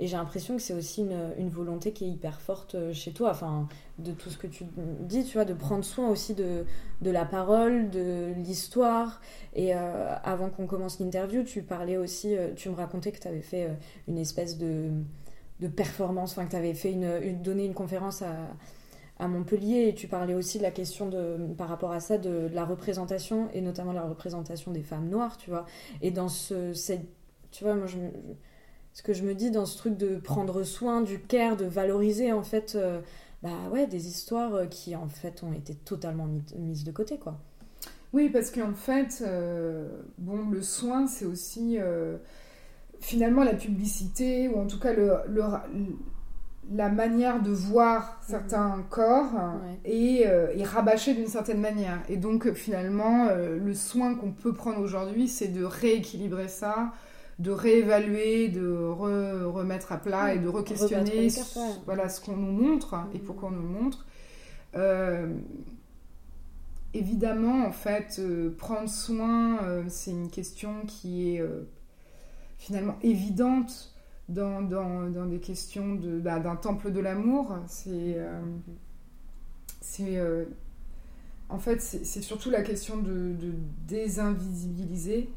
Et 0.00 0.06
j'ai 0.06 0.18
l'impression 0.18 0.56
que 0.56 0.60
c'est 0.60 0.74
aussi 0.74 1.00
une, 1.00 1.48
volonté 1.48 1.92
qui 1.92 2.04
est 2.04 2.10
hyper 2.10 2.42
forte 2.42 2.74
euh, 2.74 2.92
chez 2.92 3.12
toi, 3.12 3.30
enfin 3.30 3.68
de 3.98 4.12
tout 4.12 4.28
ce 4.28 4.36
que 4.36 4.46
tu 4.46 4.64
dis, 5.00 5.24
tu 5.24 5.32
vois, 5.32 5.46
de 5.46 5.54
prendre 5.54 5.84
soin 5.84 6.10
aussi 6.10 6.34
de, 6.34 6.66
de 7.00 7.10
la 7.10 7.24
parole, 7.24 7.88
de 7.88 8.34
l'histoire. 8.36 9.22
Et 9.54 9.74
euh, 9.74 10.14
avant 10.24 10.50
qu'on 10.50 10.66
commence 10.66 11.00
l'interview, 11.00 11.42
tu 11.42 11.62
parlais 11.62 11.96
aussi, 11.96 12.36
tu 12.54 12.68
me 12.68 12.74
racontais 12.74 13.12
que 13.12 13.18
tu 13.18 13.28
avais 13.28 13.40
fait 13.40 13.70
une 14.06 14.18
espèce 14.18 14.58
de 14.58 14.90
de 15.60 15.68
performance, 15.68 16.32
enfin 16.32 16.44
que 16.44 16.50
tu 16.50 16.56
avais 16.56 16.74
fait 16.74 16.92
une, 16.92 17.42
donné 17.42 17.64
une 17.64 17.74
conférence 17.74 18.22
à, 18.22 18.34
à, 19.18 19.28
Montpellier 19.28 19.88
et 19.88 19.94
tu 19.94 20.06
parlais 20.06 20.34
aussi 20.34 20.58
de 20.58 20.62
la 20.62 20.70
question 20.70 21.08
de, 21.08 21.36
par 21.56 21.68
rapport 21.68 21.92
à 21.92 22.00
ça 22.00 22.18
de, 22.18 22.48
la 22.52 22.64
représentation 22.64 23.48
et 23.52 23.60
notamment 23.60 23.92
la 23.92 24.02
représentation 24.02 24.70
des 24.70 24.82
femmes 24.82 25.08
noires, 25.08 25.36
tu 25.36 25.50
vois. 25.50 25.66
Et 26.02 26.10
dans 26.10 26.28
ce, 26.28 26.72
tu 27.50 27.64
vois, 27.64 27.74
moi 27.74 27.86
ce 28.92 29.02
que 29.02 29.12
je 29.12 29.22
me 29.22 29.34
dis 29.34 29.50
dans 29.50 29.66
ce 29.66 29.76
truc 29.78 29.96
de 29.96 30.16
prendre 30.16 30.62
soin 30.62 31.00
du 31.00 31.20
care, 31.20 31.56
de 31.56 31.64
valoriser 31.64 32.32
en 32.32 32.42
fait, 32.42 32.74
euh, 32.74 33.00
bah 33.42 33.68
ouais, 33.72 33.86
des 33.86 34.08
histoires 34.08 34.68
qui 34.68 34.96
en 34.96 35.08
fait 35.08 35.42
ont 35.42 35.52
été 35.52 35.74
totalement 35.74 36.28
mises 36.56 36.84
de 36.84 36.92
côté, 36.92 37.18
quoi. 37.18 37.38
Oui, 38.12 38.30
parce 38.30 38.50
qu'en 38.50 38.72
fait, 38.72 39.22
euh, 39.26 39.86
bon, 40.16 40.48
le 40.48 40.62
soin, 40.62 41.06
c'est 41.06 41.26
aussi 41.26 41.76
euh, 41.78 42.16
finalement 43.00 43.44
la 43.44 43.54
publicité, 43.54 44.48
ou 44.48 44.58
en 44.60 44.66
tout 44.66 44.78
cas 44.78 44.92
le, 44.92 45.12
la 46.70 46.90
manière 46.90 47.42
de 47.42 47.50
voir 47.50 48.20
certains 48.26 48.84
corps 48.90 49.30
est, 49.84 50.26
euh, 50.26 50.54
est, 50.54 50.64
rabâchée 50.64 51.14
d'une 51.14 51.28
certaine 51.28 51.60
manière. 51.60 52.00
Et 52.08 52.16
donc 52.16 52.52
finalement, 52.52 53.28
euh, 53.30 53.58
le 53.58 53.74
soin 53.74 54.14
qu'on 54.14 54.32
peut 54.32 54.52
prendre 54.52 54.80
aujourd'hui, 54.80 55.28
c'est 55.28 55.48
de 55.48 55.64
rééquilibrer 55.64 56.48
ça, 56.48 56.92
de 57.38 57.50
réévaluer, 57.50 58.48
de 58.48 58.68
remettre 58.70 59.92
à 59.92 59.98
plat 59.98 60.34
et 60.34 60.38
de 60.38 60.48
re-questionner 60.48 61.28
voilà, 61.86 62.08
ce 62.08 62.20
qu'on 62.20 62.36
nous 62.36 62.52
montre 62.52 62.96
et 63.14 63.18
pourquoi 63.18 63.48
on 63.48 63.52
nous 63.52 63.62
le 63.62 63.80
montre. 63.80 64.06
Euh, 64.76 65.32
évidemment, 66.92 67.64
en 67.64 67.72
fait, 67.72 68.20
prendre 68.58 68.88
soin, 68.88 69.58
c'est 69.88 70.10
une 70.10 70.30
question 70.30 70.82
qui 70.86 71.36
est 71.36 71.44
finalement 72.58 72.96
évidente 73.02 73.94
dans, 74.28 74.60
dans, 74.60 75.10
dans 75.10 75.26
des 75.26 75.38
questions 75.38 75.94
de, 75.94 76.18
bah, 76.18 76.38
d'un 76.38 76.56
temple 76.56 76.92
de 76.92 77.00
l'amour. 77.00 77.56
C'est. 77.66 78.18
c'est 79.80 80.20
en 81.50 81.58
fait, 81.58 81.80
c'est 81.80 82.22
surtout 82.22 82.50
la 82.50 82.62
question 82.62 82.98
de, 82.98 83.32
de 83.32 83.52
désinvisibiliser, 83.86 85.30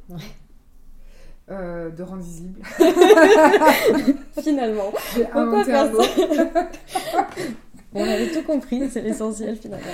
euh, 1.49 1.89
de 1.89 2.03
rendre 2.03 2.21
visible. 2.21 2.59
finalement. 4.41 4.91
J'ai 5.15 5.25
inventé 5.27 5.73
un 5.73 5.89
mot. 5.89 5.99
on 7.93 8.03
avait 8.03 8.29
tout 8.31 8.43
compris, 8.43 8.89
c'est 8.89 9.01
l'essentiel 9.01 9.55
finalement. 9.55 9.85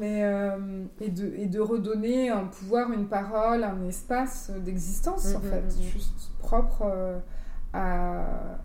Mais, 0.00 0.24
euh, 0.24 0.84
et, 1.00 1.10
de, 1.10 1.34
et 1.36 1.46
de 1.46 1.60
redonner 1.60 2.30
un 2.30 2.46
pouvoir, 2.46 2.92
une 2.92 3.06
parole, 3.06 3.64
un 3.64 3.82
espace 3.86 4.50
d'existence, 4.64 5.34
en 5.34 5.40
mm, 5.40 5.42
mm, 5.42 5.50
fait, 5.50 5.62
mm, 5.62 5.82
juste 5.82 6.30
propre 6.38 6.82
euh, 6.86 7.18
à 7.72 8.58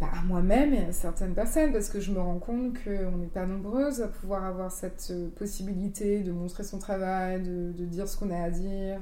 bah, 0.00 0.08
à 0.18 0.22
moi-même 0.22 0.74
et 0.74 0.86
à 0.86 0.92
certaines 0.92 1.34
personnes, 1.34 1.72
parce 1.72 1.88
que 1.88 2.00
je 2.00 2.10
me 2.10 2.18
rends 2.18 2.40
compte 2.40 2.76
qu'on 2.82 3.18
n'est 3.18 3.28
pas 3.28 3.46
nombreuses 3.46 4.02
à 4.02 4.08
pouvoir 4.08 4.44
avoir 4.44 4.72
cette 4.72 5.08
euh, 5.12 5.28
possibilité 5.36 6.24
de 6.24 6.32
montrer 6.32 6.64
son 6.64 6.80
travail, 6.80 7.40
de, 7.40 7.70
de 7.70 7.84
dire 7.84 8.08
ce 8.08 8.16
qu'on 8.16 8.30
a 8.30 8.42
à 8.42 8.50
dire. 8.50 8.98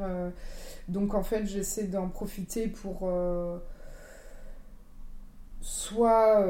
Donc 0.88 1.14
en 1.14 1.22
fait, 1.22 1.46
j'essaie 1.46 1.84
d'en 1.84 2.08
profiter 2.08 2.68
pour 2.68 3.02
euh, 3.04 3.58
soit 5.60 6.44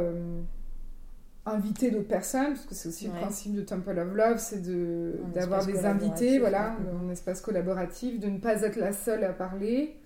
inviter 1.46 1.90
d'autres 1.90 2.08
personnes, 2.08 2.54
parce 2.54 2.66
que 2.66 2.74
c'est 2.74 2.88
aussi 2.88 3.06
le 3.06 3.12
principe 3.12 3.54
de 3.54 3.62
Temple 3.62 3.98
of 3.98 4.14
Love, 4.14 4.38
c'est 4.38 4.62
d'avoir 5.32 5.64
des 5.66 5.84
invités, 5.86 6.38
voilà, 6.38 6.76
un 7.02 7.08
espace 7.10 7.40
collaboratif, 7.40 8.20
de 8.20 8.28
ne 8.28 8.38
pas 8.38 8.62
être 8.62 8.76
la 8.76 8.92
seule 8.92 9.24
à 9.24 9.32
parler, 9.32 9.96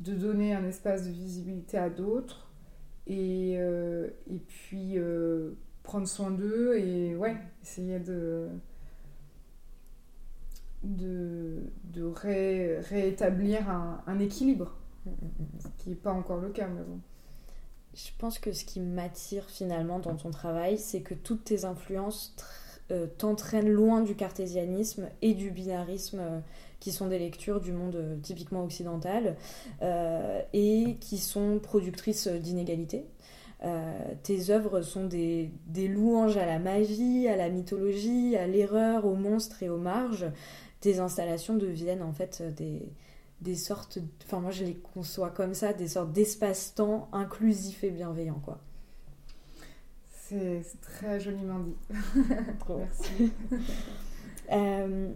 de 0.00 0.14
donner 0.14 0.54
un 0.54 0.64
espace 0.64 1.06
de 1.06 1.10
visibilité 1.10 1.76
à 1.78 1.90
d'autres 1.90 2.50
et, 3.06 3.56
euh, 3.58 4.08
et 4.28 4.38
puis 4.38 4.98
euh, 4.98 5.52
prendre 5.82 6.06
soin 6.06 6.30
d'eux 6.30 6.76
et 6.78 7.16
ouais, 7.16 7.36
essayer 7.62 7.98
de, 7.98 8.48
de, 10.82 11.70
de 11.84 12.04
réétablir 12.04 13.68
un, 13.70 14.02
un 14.06 14.18
équilibre, 14.18 14.76
ce 15.58 15.68
qui 15.82 15.90
n'est 15.90 15.96
pas 15.96 16.12
encore 16.12 16.40
le 16.40 16.50
cas, 16.50 16.68
mais 16.68 16.82
bon. 16.82 17.00
Je 17.94 18.10
pense 18.18 18.38
que 18.38 18.52
ce 18.52 18.64
qui 18.64 18.80
m'attire 18.80 19.48
finalement 19.48 19.98
dans 19.98 20.14
ton 20.14 20.30
travail, 20.30 20.78
c'est 20.78 21.00
que 21.00 21.14
toutes 21.14 21.44
tes 21.44 21.64
influences 21.64 22.34
euh, 22.90 23.06
t'entraînent 23.18 23.70
loin 23.70 24.00
du 24.00 24.14
cartésianisme 24.14 25.08
et 25.22 25.34
du 25.34 25.50
binarisme 25.50 26.42
qui 26.80 26.92
sont 26.92 27.06
des 27.06 27.18
lectures 27.18 27.60
du 27.60 27.72
monde 27.72 27.96
euh, 27.96 28.16
typiquement 28.22 28.64
occidental 28.64 29.36
euh, 29.82 30.40
et 30.52 30.96
qui 30.98 31.18
sont 31.18 31.60
productrices 31.62 32.26
d'inégalités. 32.26 33.04
Euh, 33.62 33.92
tes 34.22 34.50
œuvres 34.50 34.80
sont 34.80 35.04
des, 35.04 35.52
louanges 35.76 36.38
à 36.38 36.46
la 36.46 36.58
magie, 36.58 37.28
à 37.28 37.36
la 37.36 37.50
mythologie, 37.50 38.34
à 38.36 38.46
l'erreur, 38.46 39.04
aux 39.04 39.14
monstres 39.14 39.62
et 39.62 39.68
aux 39.68 39.78
marges. 39.78 40.26
Tes 40.80 40.98
installations 40.98 41.56
deviennent 41.56 42.02
en 42.02 42.14
fait 42.14 42.42
des, 42.56 42.80
des 43.40 43.56
sortes, 43.56 43.98
enfin 44.24 44.40
moi 44.40 44.50
je 44.50 44.64
les 44.64 44.74
conçois 44.74 45.30
comme 45.30 45.54
ça, 45.54 45.72
des 45.72 45.88
sortes 45.88 46.12
d'espace-temps 46.12 47.08
inclusifs 47.12 47.84
et 47.84 47.90
bienveillants 47.90 48.40
quoi. 48.44 48.58
C'est 50.10 50.62
très 50.80 51.18
joliment 51.18 51.58
dit. 51.58 51.74
Merci. 52.68 53.32
euh, 54.52 55.08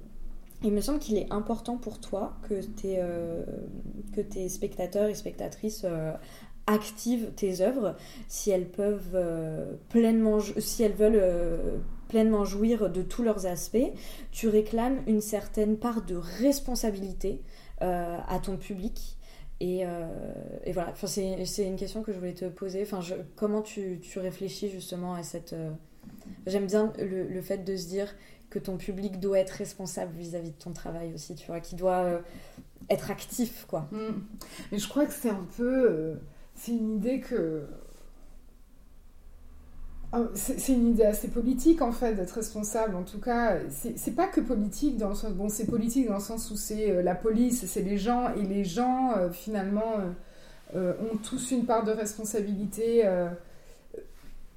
il 0.64 0.72
me 0.72 0.80
semble 0.80 0.98
qu'il 0.98 1.18
est 1.18 1.32
important 1.32 1.76
pour 1.76 2.00
toi 2.00 2.36
que 2.48 2.60
tes, 2.62 2.96
euh, 2.98 3.44
que 4.12 4.20
tes 4.20 4.48
spectateurs 4.48 5.08
et 5.08 5.14
spectatrices 5.14 5.82
euh, 5.84 6.12
activent 6.66 7.30
tes 7.36 7.60
œuvres 7.60 7.94
si 8.26 8.50
elles 8.50 8.68
peuvent 8.68 9.22
pleinement 9.90 10.38
si 10.40 10.82
elles 10.82 10.94
veulent 10.94 11.82
pleinement 12.08 12.46
jouir 12.46 12.88
de 12.88 13.02
tous 13.02 13.22
leurs 13.22 13.44
aspects 13.44 13.92
tu 14.32 14.48
réclames 14.48 15.02
une 15.06 15.20
certaine 15.20 15.76
part 15.76 16.00
de 16.06 16.16
responsabilité 16.16 17.42
à 17.80 18.38
ton 18.42 18.56
public 18.56 19.16
et, 19.60 19.84
et 20.64 20.72
voilà 20.72 20.90
enfin, 20.90 21.06
c'est 21.06 21.66
une 21.66 21.76
question 21.76 22.02
que 22.02 22.12
je 22.12 22.18
voulais 22.18 22.34
te 22.34 22.46
poser 22.46 22.82
enfin, 22.82 23.00
comment 23.36 23.62
tu, 23.62 24.00
tu, 24.00 24.18
réfléchis 24.18 24.70
justement 24.70 25.14
à 25.14 25.22
cette 25.22 25.54
j'aime 26.46 26.66
bien 26.66 26.92
le, 26.98 27.28
le, 27.28 27.42
fait 27.42 27.58
de 27.58 27.76
se 27.76 27.86
dire 27.86 28.14
que 28.54 28.60
ton 28.60 28.76
public 28.76 29.18
doit 29.18 29.40
être 29.40 29.50
responsable 29.50 30.16
vis-à-vis 30.16 30.52
de 30.52 30.56
ton 30.56 30.72
travail 30.72 31.12
aussi, 31.12 31.34
tu 31.34 31.48
vois, 31.48 31.58
qui 31.58 31.74
doit 31.74 32.04
euh, 32.04 32.18
être 32.88 33.10
actif, 33.10 33.66
quoi. 33.66 33.88
Mm. 33.90 34.22
Mais 34.70 34.78
je 34.78 34.88
crois 34.88 35.06
que 35.06 35.12
c'est 35.12 35.30
un 35.30 35.46
peu... 35.56 35.90
Euh, 35.90 36.14
c'est 36.54 36.70
une 36.70 36.96
idée 36.96 37.18
que... 37.18 37.66
Oh, 40.16 40.28
c'est 40.34 40.72
une 40.72 40.88
idée 40.90 41.04
assez 41.04 41.28
politique 41.28 41.82
en 41.82 41.92
fait 41.92 42.14
d'être 42.14 42.32
responsable. 42.32 42.94
En 42.94 43.02
tout 43.02 43.20
cas, 43.20 43.56
c'est 43.70 44.14
pas 44.14 44.26
que 44.26 44.40
politique 44.40 44.96
dans 44.96 45.08
le 45.08 45.14
sens 45.14 45.32
bon, 45.32 45.48
c'est 45.48 45.66
politique 45.66 46.08
dans 46.08 46.14
le 46.14 46.20
sens 46.20 46.50
où 46.50 46.56
c'est 46.56 46.90
euh, 46.90 47.02
la 47.02 47.14
police, 47.14 47.66
c'est 47.66 47.82
les 47.82 47.98
gens 47.98 48.32
et 48.34 48.42
les 48.42 48.64
gens 48.64 49.14
finalement 49.32 49.96
ont 50.74 51.16
tous 51.22 51.52
une 51.52 51.66
part 51.66 51.84
de 51.84 51.92
responsabilité 51.92 53.04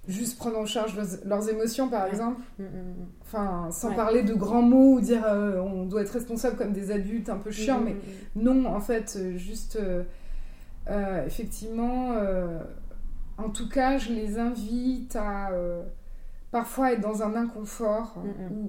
juste 0.07 0.37
prendre 0.37 0.57
en 0.57 0.65
charge 0.65 0.95
leurs, 1.25 1.49
émotions, 1.49 1.89
par 1.89 2.07
exemple. 2.07 2.41
Mm, 2.59 2.63
mm, 2.63 2.67
mm. 2.67 3.07
Enfin, 3.23 3.69
sans 3.71 3.93
parler 3.93 4.23
de 4.23 4.33
grands 4.33 4.61
mots 4.61 4.93
ou 4.93 5.01
dire 5.01 5.23
euh, 5.25 5.59
on 5.59 5.85
doit 5.85 6.01
être 6.01 6.13
responsable 6.13 6.55
comme 6.55 6.71
des 6.71 6.91
adultes 6.91 7.29
un 7.29 7.37
peu 7.37 7.51
chiants, 7.51 7.81
mais 7.83 7.95
non, 8.35 8.65
en 8.65 8.79
fait, 8.79 9.17
euh, 9.17 9.37
juste 9.37 9.77
euh, 9.77 11.25
effectivement, 11.25 12.13
en 13.37 13.49
tout 13.49 13.69
cas, 13.69 13.97
je 13.97 14.11
les 14.11 14.39
invite 14.39 15.15
à 15.15 15.51
parfois 16.51 16.93
être 16.93 17.01
dans 17.01 17.23
un 17.23 17.35
inconfort 17.35 18.23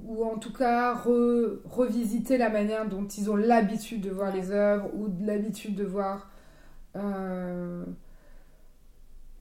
ou, 0.06 0.24
en 0.24 0.38
tout 0.38 0.52
cas 0.52 0.94
revisiter 0.94 2.36
la 2.36 2.50
manière 2.50 2.88
dont 2.88 3.06
ils 3.06 3.30
ont 3.30 3.36
l'habitude 3.36 4.00
de 4.00 4.10
voir 4.10 4.34
les 4.34 4.50
œuvres 4.50 4.90
ou 4.94 5.08
l'habitude 5.20 5.74
de 5.74 5.84
voir. 5.84 6.30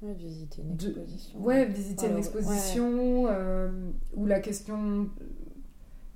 Visiter 0.02 0.62
une 0.62 0.74
exposition. 0.74 1.40
Ouais, 1.40 1.66
visiter 1.66 2.08
une 2.08 2.18
exposition, 2.18 3.26
euh, 3.28 3.70
ou 4.14 4.28
la 4.28 4.40
question 4.40 5.10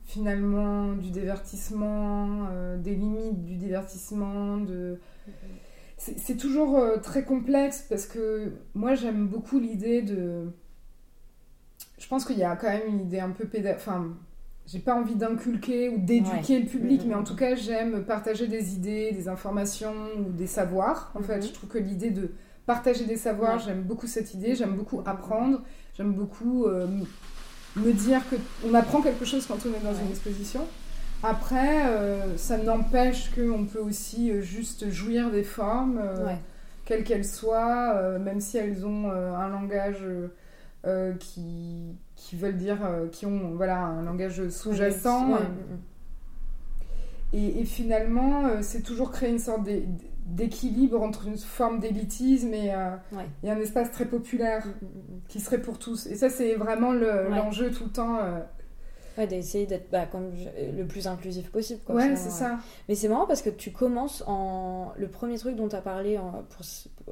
finalement 0.04 0.94
du 0.94 1.10
divertissement, 1.10 2.48
euh, 2.52 2.78
des 2.78 2.94
limites 2.94 3.44
du 3.44 3.56
divertissement, 3.56 4.58
de... 4.58 5.00
C'est 6.04 6.36
toujours 6.36 6.80
euh, 6.80 6.98
très 6.98 7.24
complexe 7.24 7.86
parce 7.88 8.08
que 8.08 8.54
moi 8.74 8.96
j'aime 8.96 9.28
beaucoup 9.28 9.60
l'idée 9.60 10.02
de... 10.02 10.48
Je 12.00 12.08
pense 12.08 12.26
qu'il 12.26 12.40
y 12.40 12.44
a 12.44 12.56
quand 12.56 12.70
même 12.70 12.88
une 12.88 13.02
idée 13.02 13.20
un 13.20 13.30
peu 13.30 13.46
pédagogique. 13.46 13.88
Enfin, 13.88 14.08
j'ai 14.66 14.80
pas 14.80 14.96
envie 14.96 15.14
d'inculquer 15.14 15.90
ou 15.90 16.00
d'éduquer 16.00 16.60
le 16.60 16.66
public, 16.66 17.04
mais 17.06 17.14
en 17.14 17.24
tout 17.24 17.36
cas 17.36 17.54
j'aime 17.54 18.04
partager 18.04 18.48
des 18.48 18.74
idées, 18.74 19.12
des 19.12 19.28
informations 19.28 19.94
ou 20.18 20.32
des 20.32 20.48
savoirs. 20.48 21.12
En 21.14 21.22
fait, 21.22 21.38
mm-hmm. 21.38 21.48
je 21.48 21.54
trouve 21.54 21.70
que 21.70 21.78
l'idée 21.78 22.10
de 22.10 22.32
partager 22.66 23.06
des 23.06 23.18
savoirs, 23.18 23.60
j'aime 23.60 23.84
beaucoup 23.84 24.08
cette 24.08 24.34
idée, 24.34 24.56
j'aime 24.56 24.76
beaucoup 24.76 25.04
apprendre, 25.06 25.62
j'aime 25.96 26.14
beaucoup 26.14 26.66
euh, 26.66 26.88
me 27.76 27.94
dire 27.94 28.22
qu'on 28.28 28.74
apprend 28.74 29.04
quelque 29.04 29.26
chose 29.26 29.46
quand 29.46 29.60
on 29.68 29.70
est 29.70 29.84
dans 29.84 29.94
une 29.94 30.10
exposition. 30.10 30.62
Après, 31.24 31.86
euh, 31.86 32.36
ça 32.38 32.58
n'empêche 32.58 33.32
qu'on 33.36 33.66
peut 33.66 33.80
aussi 33.80 34.32
euh, 34.32 34.42
juste 34.42 34.90
jouir 34.90 35.30
des 35.30 35.44
formes, 35.44 36.02
quelles 36.86 37.04
qu'elles 37.04 37.26
soient, 37.26 38.18
même 38.20 38.42
si 38.42 38.58
elles 38.58 38.86
ont 38.86 39.10
un 39.12 39.48
langage 39.48 40.04
qui, 41.20 41.96
qui 42.16 42.36
veulent 42.36 42.58
dire, 42.58 42.80
qui 43.12 43.26
ont 43.26 43.52
voilà, 43.56 43.78
un 43.78 44.02
langage 44.02 44.50
sous-jacent. 44.50 45.38
Et, 47.34 47.62
et, 47.62 47.66
finalement, 47.66 48.62
c'est 48.62 48.82
toujours 48.82 49.12
créer 49.12 49.30
une 49.30 49.40
sorte 49.40 49.66
d'équilibre 50.26 51.02
entre 51.02 51.28
une 51.28 51.38
forme 51.38 51.80
d'élitisme 51.80 52.54
et, 52.54 52.74
euh, 52.74 52.96
un 53.44 53.60
espace 53.60 53.92
très 53.92 54.06
populaire 54.06 54.66
mm, 54.66 54.70
mm, 54.70 55.16
mm, 55.16 55.22
qui 55.28 55.40
serait 55.40 55.62
pour 55.62 55.80
tous. 55.80 56.08
Et 56.08 56.16
ça, 56.16 56.30
c'est 56.30 56.56
vraiment 56.56 56.94
l'enjeu 56.94 57.72
tout 57.72 57.86
le 57.86 57.92
temps. 57.92 58.20
Ouais, 59.22 59.28
d'essayer 59.28 59.66
d'être 59.66 59.90
bah, 59.92 60.06
comme 60.06 60.32
le 60.58 60.86
plus 60.86 61.08
inclusif 61.08 61.52
possible. 61.52 61.82
Quoi, 61.86 61.96
ouais, 61.96 62.16
c'est 62.16 62.30
ça. 62.30 62.60
Mais 62.90 62.96
c'est 62.96 63.08
marrant 63.08 63.28
parce 63.28 63.42
que 63.42 63.50
tu 63.50 63.72
commences 63.72 64.24
en. 64.28 64.92
Le 64.98 65.08
premier 65.08 65.38
truc 65.38 65.56
dont 65.56 65.70
tu 65.70 65.76
as 65.76 65.82
parlé 65.82 66.18
en, 66.18 66.46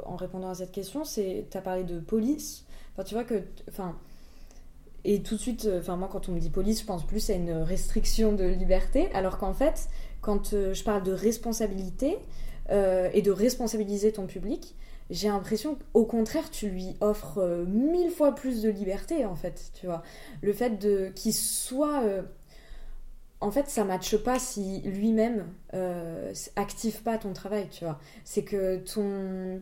en 0.06 0.16
répondant 0.16 0.50
à 0.50 0.56
cette 0.56 0.72
question, 0.72 1.04
c'est. 1.04 1.48
Tu 1.52 1.58
as 1.58 1.62
parlé 1.62 1.84
de 1.84 2.00
police. 2.00 2.66
Enfin, 2.94 3.04
tu 3.04 3.14
vois 3.14 3.24
que. 3.24 3.44
Enfin. 3.70 3.96
Et 5.06 5.22
tout 5.22 5.36
de 5.36 5.40
suite, 5.40 5.70
enfin, 5.80 5.96
moi, 5.96 6.10
quand 6.12 6.28
on 6.28 6.34
me 6.34 6.40
dit 6.40 6.50
police, 6.50 6.82
je 6.82 6.86
pense 6.86 7.06
plus 7.06 7.30
à 7.30 7.34
une 7.34 7.52
restriction 7.52 8.34
de 8.34 8.44
liberté. 8.44 9.10
Alors 9.14 9.38
qu'en 9.38 9.54
fait, 9.54 9.88
quand 10.20 10.54
euh, 10.54 10.74
je 10.74 10.84
parle 10.84 11.04
de 11.04 11.14
responsabilité, 11.14 12.18
euh, 12.72 13.10
et 13.14 13.24
de 13.24 13.32
responsabiliser 13.32 14.12
ton 14.12 14.28
public, 14.28 14.76
j'ai 15.10 15.28
l'impression 15.28 15.78
qu'au 15.94 16.06
contraire, 16.06 16.50
tu 16.52 16.70
lui 16.70 16.96
offres 17.02 17.40
euh, 17.40 17.66
mille 17.66 18.12
fois 18.12 18.36
plus 18.36 18.62
de 18.62 18.70
liberté, 18.70 19.26
en 19.26 19.36
fait, 19.36 19.72
tu 19.74 19.86
vois. 19.86 20.04
Le 20.42 20.54
fait 20.54 20.78
de 20.78 21.12
qu'il 21.16 21.34
soit... 21.34 22.04
Euh, 22.04 22.22
en 23.42 23.52
fait, 23.52 23.70
ça 23.70 23.86
matche 23.86 24.18
pas 24.18 24.38
si 24.38 24.82
lui-même 24.82 25.46
active 26.58 27.02
pas 27.04 27.18
ton 27.18 27.32
travail, 27.34 27.70
tu 27.70 27.86
vois. 27.86 27.98
C'est 28.26 28.44
que 28.44 28.78
ton... 28.78 29.62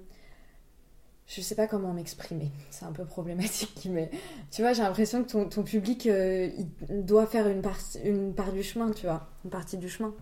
je 1.28 1.42
sais 1.42 1.54
pas 1.54 1.68
comment 1.68 1.94
m'exprimer. 1.94 2.52
C'est 2.72 2.86
un 2.86 2.92
peu 2.92 3.06
problématique, 3.06 3.88
mais 3.92 4.10
tu 4.50 4.64
vois, 4.64 4.74
j'ai 4.74 4.82
l'impression 4.82 5.24
que 5.24 5.44
ton, 5.44 5.64
public, 5.64 6.08
euh, 6.08 6.50
il 6.90 7.06
doit 7.06 7.28
faire 7.28 7.48
une, 7.48 7.62
partie, 7.62 8.00
une 8.00 8.34
part 8.34 8.52
du 8.52 8.64
chemin, 8.64 8.90
tu 8.92 9.06
vois, 9.06 9.28
une 9.46 9.52
partie 9.52 9.78
du 9.78 9.90
chemin. 9.90 10.14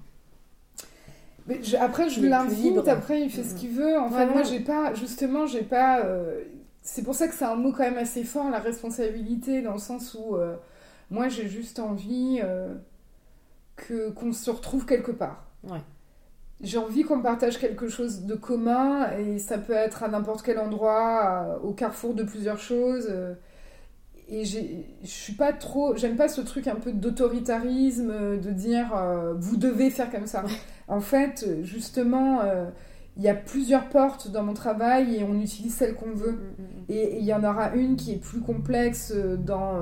Mais 1.47 1.61
je- 1.61 1.77
après, 1.77 2.09
je 2.09 2.25
l'invite, 2.25 2.87
après, 2.87 3.21
il 3.21 3.29
fait 3.29 3.43
ce 3.43 3.53
qu'il 3.55 3.69
veut. 3.71 3.97
En 3.99 4.09
Ouais, 4.09 4.17
fait, 4.17 4.25
moi, 4.25 4.37
ouais. 4.37 4.43
j'ai 4.45 4.59
pas, 4.61 4.93
justement, 4.95 5.45
j'ai 5.45 5.63
pas. 5.63 6.03
euh, 6.03 6.41
C'est 6.81 7.01
pour 7.03 7.15
ça 7.15 7.27
que 7.27 7.33
c'est 7.33 7.45
un 7.45 7.55
mot 7.55 7.71
quand 7.71 7.83
même 7.83 7.97
assez 7.97 8.23
fort, 8.23 8.49
la 8.51 8.59
responsabilité, 8.59 9.61
dans 9.63 9.73
le 9.73 9.79
sens 9.79 10.15
où 10.19 10.35
euh, 10.35 10.55
moi, 11.09 11.29
j'ai 11.29 11.47
juste 11.47 11.79
envie 11.79 12.39
euh, 12.43 12.73
que 13.75 14.09
qu'on 14.11 14.31
se 14.33 14.51
retrouve 14.51 14.85
quelque 14.85 15.11
part. 15.11 15.45
Ouais. 15.63 15.81
J'ai 16.61 16.77
envie 16.77 17.03
qu'on 17.03 17.21
partage 17.21 17.57
quelque 17.59 17.87
chose 17.89 18.21
de 18.25 18.35
commun, 18.35 19.09
et 19.17 19.39
ça 19.39 19.57
peut 19.57 19.73
être 19.73 20.03
à 20.03 20.07
n'importe 20.07 20.43
quel 20.43 20.59
endroit, 20.59 21.21
à- 21.21 21.57
au 21.63 21.73
carrefour 21.73 22.13
de 22.13 22.23
plusieurs 22.23 22.59
choses. 22.59 23.07
Et 24.27 24.43
je 24.45 24.59
suis 25.03 25.33
pas 25.33 25.53
trop. 25.53 25.95
J'aime 25.95 26.15
pas 26.15 26.27
ce 26.27 26.41
truc 26.41 26.67
un 26.67 26.75
peu 26.75 26.91
d'autoritarisme, 26.91 28.09
euh, 28.11 28.37
de 28.37 28.51
dire 28.51 28.95
euh, 28.95 29.33
vous 29.37 29.57
devez 29.57 29.89
faire 29.89 30.11
comme 30.11 30.27
ça. 30.27 30.43
En 30.87 30.99
fait, 30.99 31.47
justement, 31.63 32.41
euh, 32.41 32.69
il 33.17 33.23
y 33.23 33.29
a 33.29 33.33
plusieurs 33.33 33.89
portes 33.89 34.29
dans 34.29 34.43
mon 34.43 34.53
travail 34.53 35.15
et 35.15 35.23
on 35.23 35.39
utilise 35.39 35.73
celle 35.73 35.95
qu'on 35.95 36.11
veut. 36.11 36.33
Mm, 36.33 36.35
mm, 36.35 36.63
mm. 36.63 36.83
Et 36.89 37.19
il 37.19 37.25
y 37.25 37.33
en 37.33 37.43
aura 37.43 37.73
une 37.75 37.95
qui 37.95 38.13
est 38.13 38.19
plus 38.21 38.41
complexe 38.41 39.13
dans, 39.13 39.81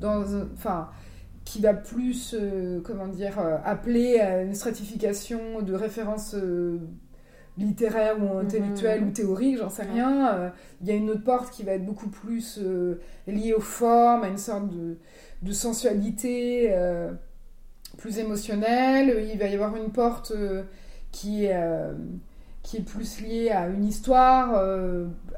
dans 0.00 0.22
enfin, 0.54 0.90
qui 1.44 1.60
va 1.60 1.74
plus, 1.74 2.34
euh, 2.38 2.80
comment 2.82 3.08
dire, 3.08 3.38
appeler 3.64 4.20
à 4.20 4.42
une 4.42 4.54
stratification 4.54 5.62
de 5.62 5.74
références 5.74 6.34
littéraires 7.56 8.16
ou 8.22 8.38
intellectuelles 8.38 9.02
Mhm. 9.02 9.08
ou 9.08 9.12
théoriques, 9.12 9.58
j'en 9.58 9.68
sais 9.70 9.84
rien. 9.84 10.34
Euh, 10.34 10.50
Il 10.80 10.88
y 10.88 10.90
a 10.90 10.94
une 10.94 11.08
autre 11.10 11.22
porte 11.24 11.50
qui 11.52 11.62
va 11.62 11.72
être 11.72 11.84
beaucoup 11.84 12.08
plus 12.08 12.58
euh, 12.60 13.00
liée 13.26 13.54
aux 13.54 13.60
formes, 13.60 14.24
à 14.24 14.28
une 14.28 14.38
sorte 14.38 14.68
de, 14.68 14.98
de 15.42 15.52
sensualité 15.52 16.68
euh, 16.72 17.12
plus 17.96 18.18
émotionnelle. 18.18 19.28
Il 19.32 19.38
va 19.38 19.46
y 19.46 19.54
avoir 19.54 19.76
une 19.76 19.90
porte 19.92 20.32
qui 21.12 21.44
est... 21.44 21.56
qui 22.64 22.78
est 22.78 22.82
plus 22.82 23.20
liée 23.20 23.50
à 23.50 23.68
une 23.68 23.84
histoire 23.84 24.58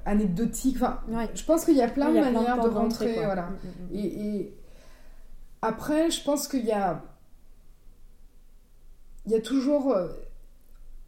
anecdotique. 0.07 0.77
Enfin, 0.77 1.01
Ouais. 1.09 1.29
je 1.35 1.45
pense 1.45 1.65
qu'il 1.67 1.77
y 1.77 1.83
a 1.83 1.89
plein 1.89 2.09
de 2.11 2.21
manières 2.21 2.63
de 2.63 2.69
rentrer. 2.69 3.15
quoi. 3.15 3.25
Voilà. 3.27 3.43
Mm, 3.43 3.53
mm, 3.53 3.95
mm. 3.95 3.99
Et, 3.99 4.27
et 4.37 4.55
après, 5.61 6.11
je 6.11 6.23
pense 6.25 6.49
qu'il 6.49 6.65
y 6.65 6.73
a, 6.73 7.03
il 9.27 9.33
y 9.33 9.35
a 9.35 9.41
toujours. 9.41 9.95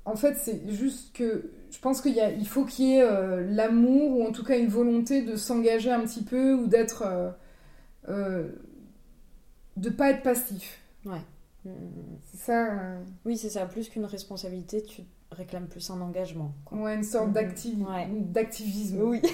Euh, 0.08 0.12
En 0.12 0.16
fait, 0.16 0.34
c'est 0.36 0.60
juste 0.70 1.14
que 1.14 1.50
je 1.70 1.78
pense 1.80 2.00
qu'il 2.00 2.16
il 2.38 2.48
faut 2.48 2.64
qu'il 2.64 2.86
y 2.86 2.92
ait 2.94 3.02
euh, 3.02 3.44
l'amour 3.50 4.18
ou 4.18 4.26
en 4.26 4.32
tout 4.32 4.44
cas 4.44 4.58
une 4.58 4.68
volonté 4.68 5.22
de 5.22 5.36
s'engager 5.36 5.90
un 5.90 6.00
petit 6.00 6.22
peu 6.22 6.54
ou 6.54 6.66
d'être, 6.66 7.02
euh, 7.06 7.30
euh, 8.08 8.48
de 9.76 9.90
pas 9.90 10.10
être 10.10 10.22
passif. 10.22 10.80
Mm, 11.04 11.10
mm. 11.66 11.70
C'est 12.32 12.40
ça. 12.40 12.66
euh, 12.72 13.02
Oui, 13.24 13.36
c'est 13.36 13.50
ça. 13.50 13.66
Plus 13.66 13.88
qu'une 13.88 14.04
responsabilité, 14.06 14.82
tu 14.82 15.02
réclames 15.30 15.66
plus 15.66 15.90
un 15.90 16.00
engagement. 16.00 16.52
quoi. 16.64 16.78
ouais, 16.78 16.94
une 16.94 17.02
sorte 17.04 17.28
Mhm. 17.28 17.34
d'activi- 17.34 17.84
Ouais. 17.84 18.08
d'activisme. 18.10 19.02
Oui. 19.02 19.20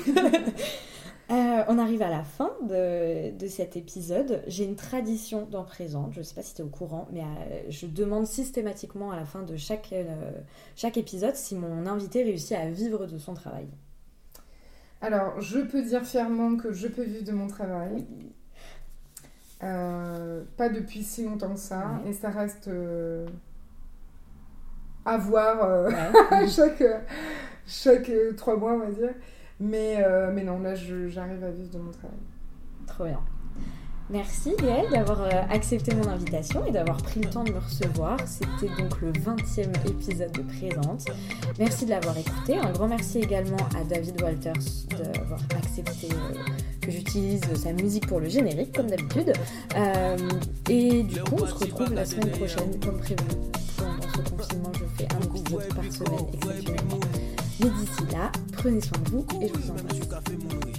Euh, 1.30 1.64
on 1.68 1.78
arrive 1.78 2.02
à 2.02 2.10
la 2.10 2.22
fin 2.22 2.52
de, 2.68 3.30
de 3.36 3.46
cet 3.46 3.76
épisode. 3.76 4.42
J'ai 4.46 4.64
une 4.64 4.76
tradition 4.76 5.46
dans 5.50 5.64
Présente, 5.64 6.12
je 6.12 6.18
ne 6.18 6.22
sais 6.22 6.34
pas 6.34 6.42
si 6.42 6.54
tu 6.54 6.60
es 6.60 6.64
au 6.64 6.68
courant, 6.68 7.08
mais 7.12 7.22
euh, 7.22 7.62
je 7.70 7.86
demande 7.86 8.26
systématiquement 8.26 9.10
à 9.10 9.16
la 9.16 9.24
fin 9.24 9.42
de 9.42 9.56
chaque, 9.56 9.90
euh, 9.92 10.30
chaque 10.76 10.98
épisode 10.98 11.34
si 11.34 11.54
mon 11.54 11.86
invité 11.86 12.22
réussit 12.22 12.52
à 12.52 12.68
vivre 12.68 13.06
de 13.06 13.16
son 13.16 13.32
travail. 13.32 13.66
Alors, 15.00 15.40
je 15.40 15.60
peux 15.60 15.82
dire 15.82 16.04
fièrement 16.04 16.56
que 16.56 16.72
je 16.72 16.88
peux 16.88 17.04
vivre 17.04 17.24
de 17.24 17.32
mon 17.32 17.46
travail. 17.46 18.04
Pas 19.60 20.68
depuis 20.68 21.02
si 21.02 21.24
longtemps 21.24 21.54
que 21.54 21.60
ça. 21.60 21.98
Ouais. 22.04 22.10
Et 22.10 22.12
ça 22.12 22.28
reste 22.28 22.68
à 25.06 25.16
voir 25.16 25.86
Ouais. 25.86 26.48
chaque, 26.48 26.84
chaque 27.66 28.10
trois 28.36 28.56
mois, 28.56 28.74
on 28.74 28.78
va 28.80 28.90
dire. 28.90 29.14
Mais, 29.64 29.96
euh, 30.04 30.30
mais 30.32 30.44
non, 30.44 30.60
là, 30.60 30.74
j'arrive 30.74 31.42
à 31.42 31.50
vivre 31.50 31.70
de 31.70 31.78
mon 31.78 31.90
travail. 31.90 32.18
Trop 32.86 33.04
bien. 33.04 33.20
Merci 34.10 34.54
Gaëlle 34.60 34.90
d'avoir 34.90 35.22
euh, 35.22 35.30
accepté 35.48 35.94
mon 35.94 36.06
invitation 36.06 36.62
et 36.66 36.70
d'avoir 36.70 36.98
pris 36.98 37.20
le 37.20 37.30
temps 37.30 37.42
de 37.42 37.52
me 37.52 37.58
recevoir. 37.58 38.18
C'était 38.26 38.70
donc 38.76 39.00
le 39.00 39.10
20e 39.12 39.70
épisode 39.88 40.30
de 40.32 40.42
Présente. 40.42 41.06
Merci 41.58 41.86
de 41.86 41.90
l'avoir 41.90 42.18
écouté. 42.18 42.58
Un 42.58 42.70
grand 42.72 42.88
merci 42.88 43.20
également 43.20 43.56
à 43.80 43.82
David 43.84 44.20
Walters 44.20 44.52
d'avoir 44.90 45.40
accepté 45.56 46.08
euh, 46.12 46.34
que 46.82 46.90
j'utilise 46.90 47.40
sa 47.54 47.72
musique 47.72 48.06
pour 48.06 48.20
le 48.20 48.28
générique, 48.28 48.76
comme 48.76 48.88
d'habitude. 48.88 49.32
Et 50.68 51.02
du 51.04 51.20
coup, 51.22 51.36
on 51.40 51.46
se 51.46 51.54
retrouve 51.54 51.94
la 51.94 52.04
semaine 52.04 52.30
prochaine, 52.32 52.78
comme 52.84 52.98
prévu. 52.98 53.16
Pendant 53.78 54.02
ce 54.02 54.30
confinement, 54.30 54.72
je 54.74 54.84
fais 54.98 55.08
un 55.14 55.34
épisode 55.34 55.74
par 55.74 55.84
semaine 55.90 56.26
exceptionnellement. 56.34 57.00
Mais 57.60 57.70
d'ici 57.70 58.12
là, 58.12 58.32
prenez 58.52 58.80
soin 58.80 58.98
de 58.98 59.10
vous 59.10 59.26
et 59.40 59.48
je 59.48 59.52
vous 59.52 59.70
embrasse. 59.70 60.73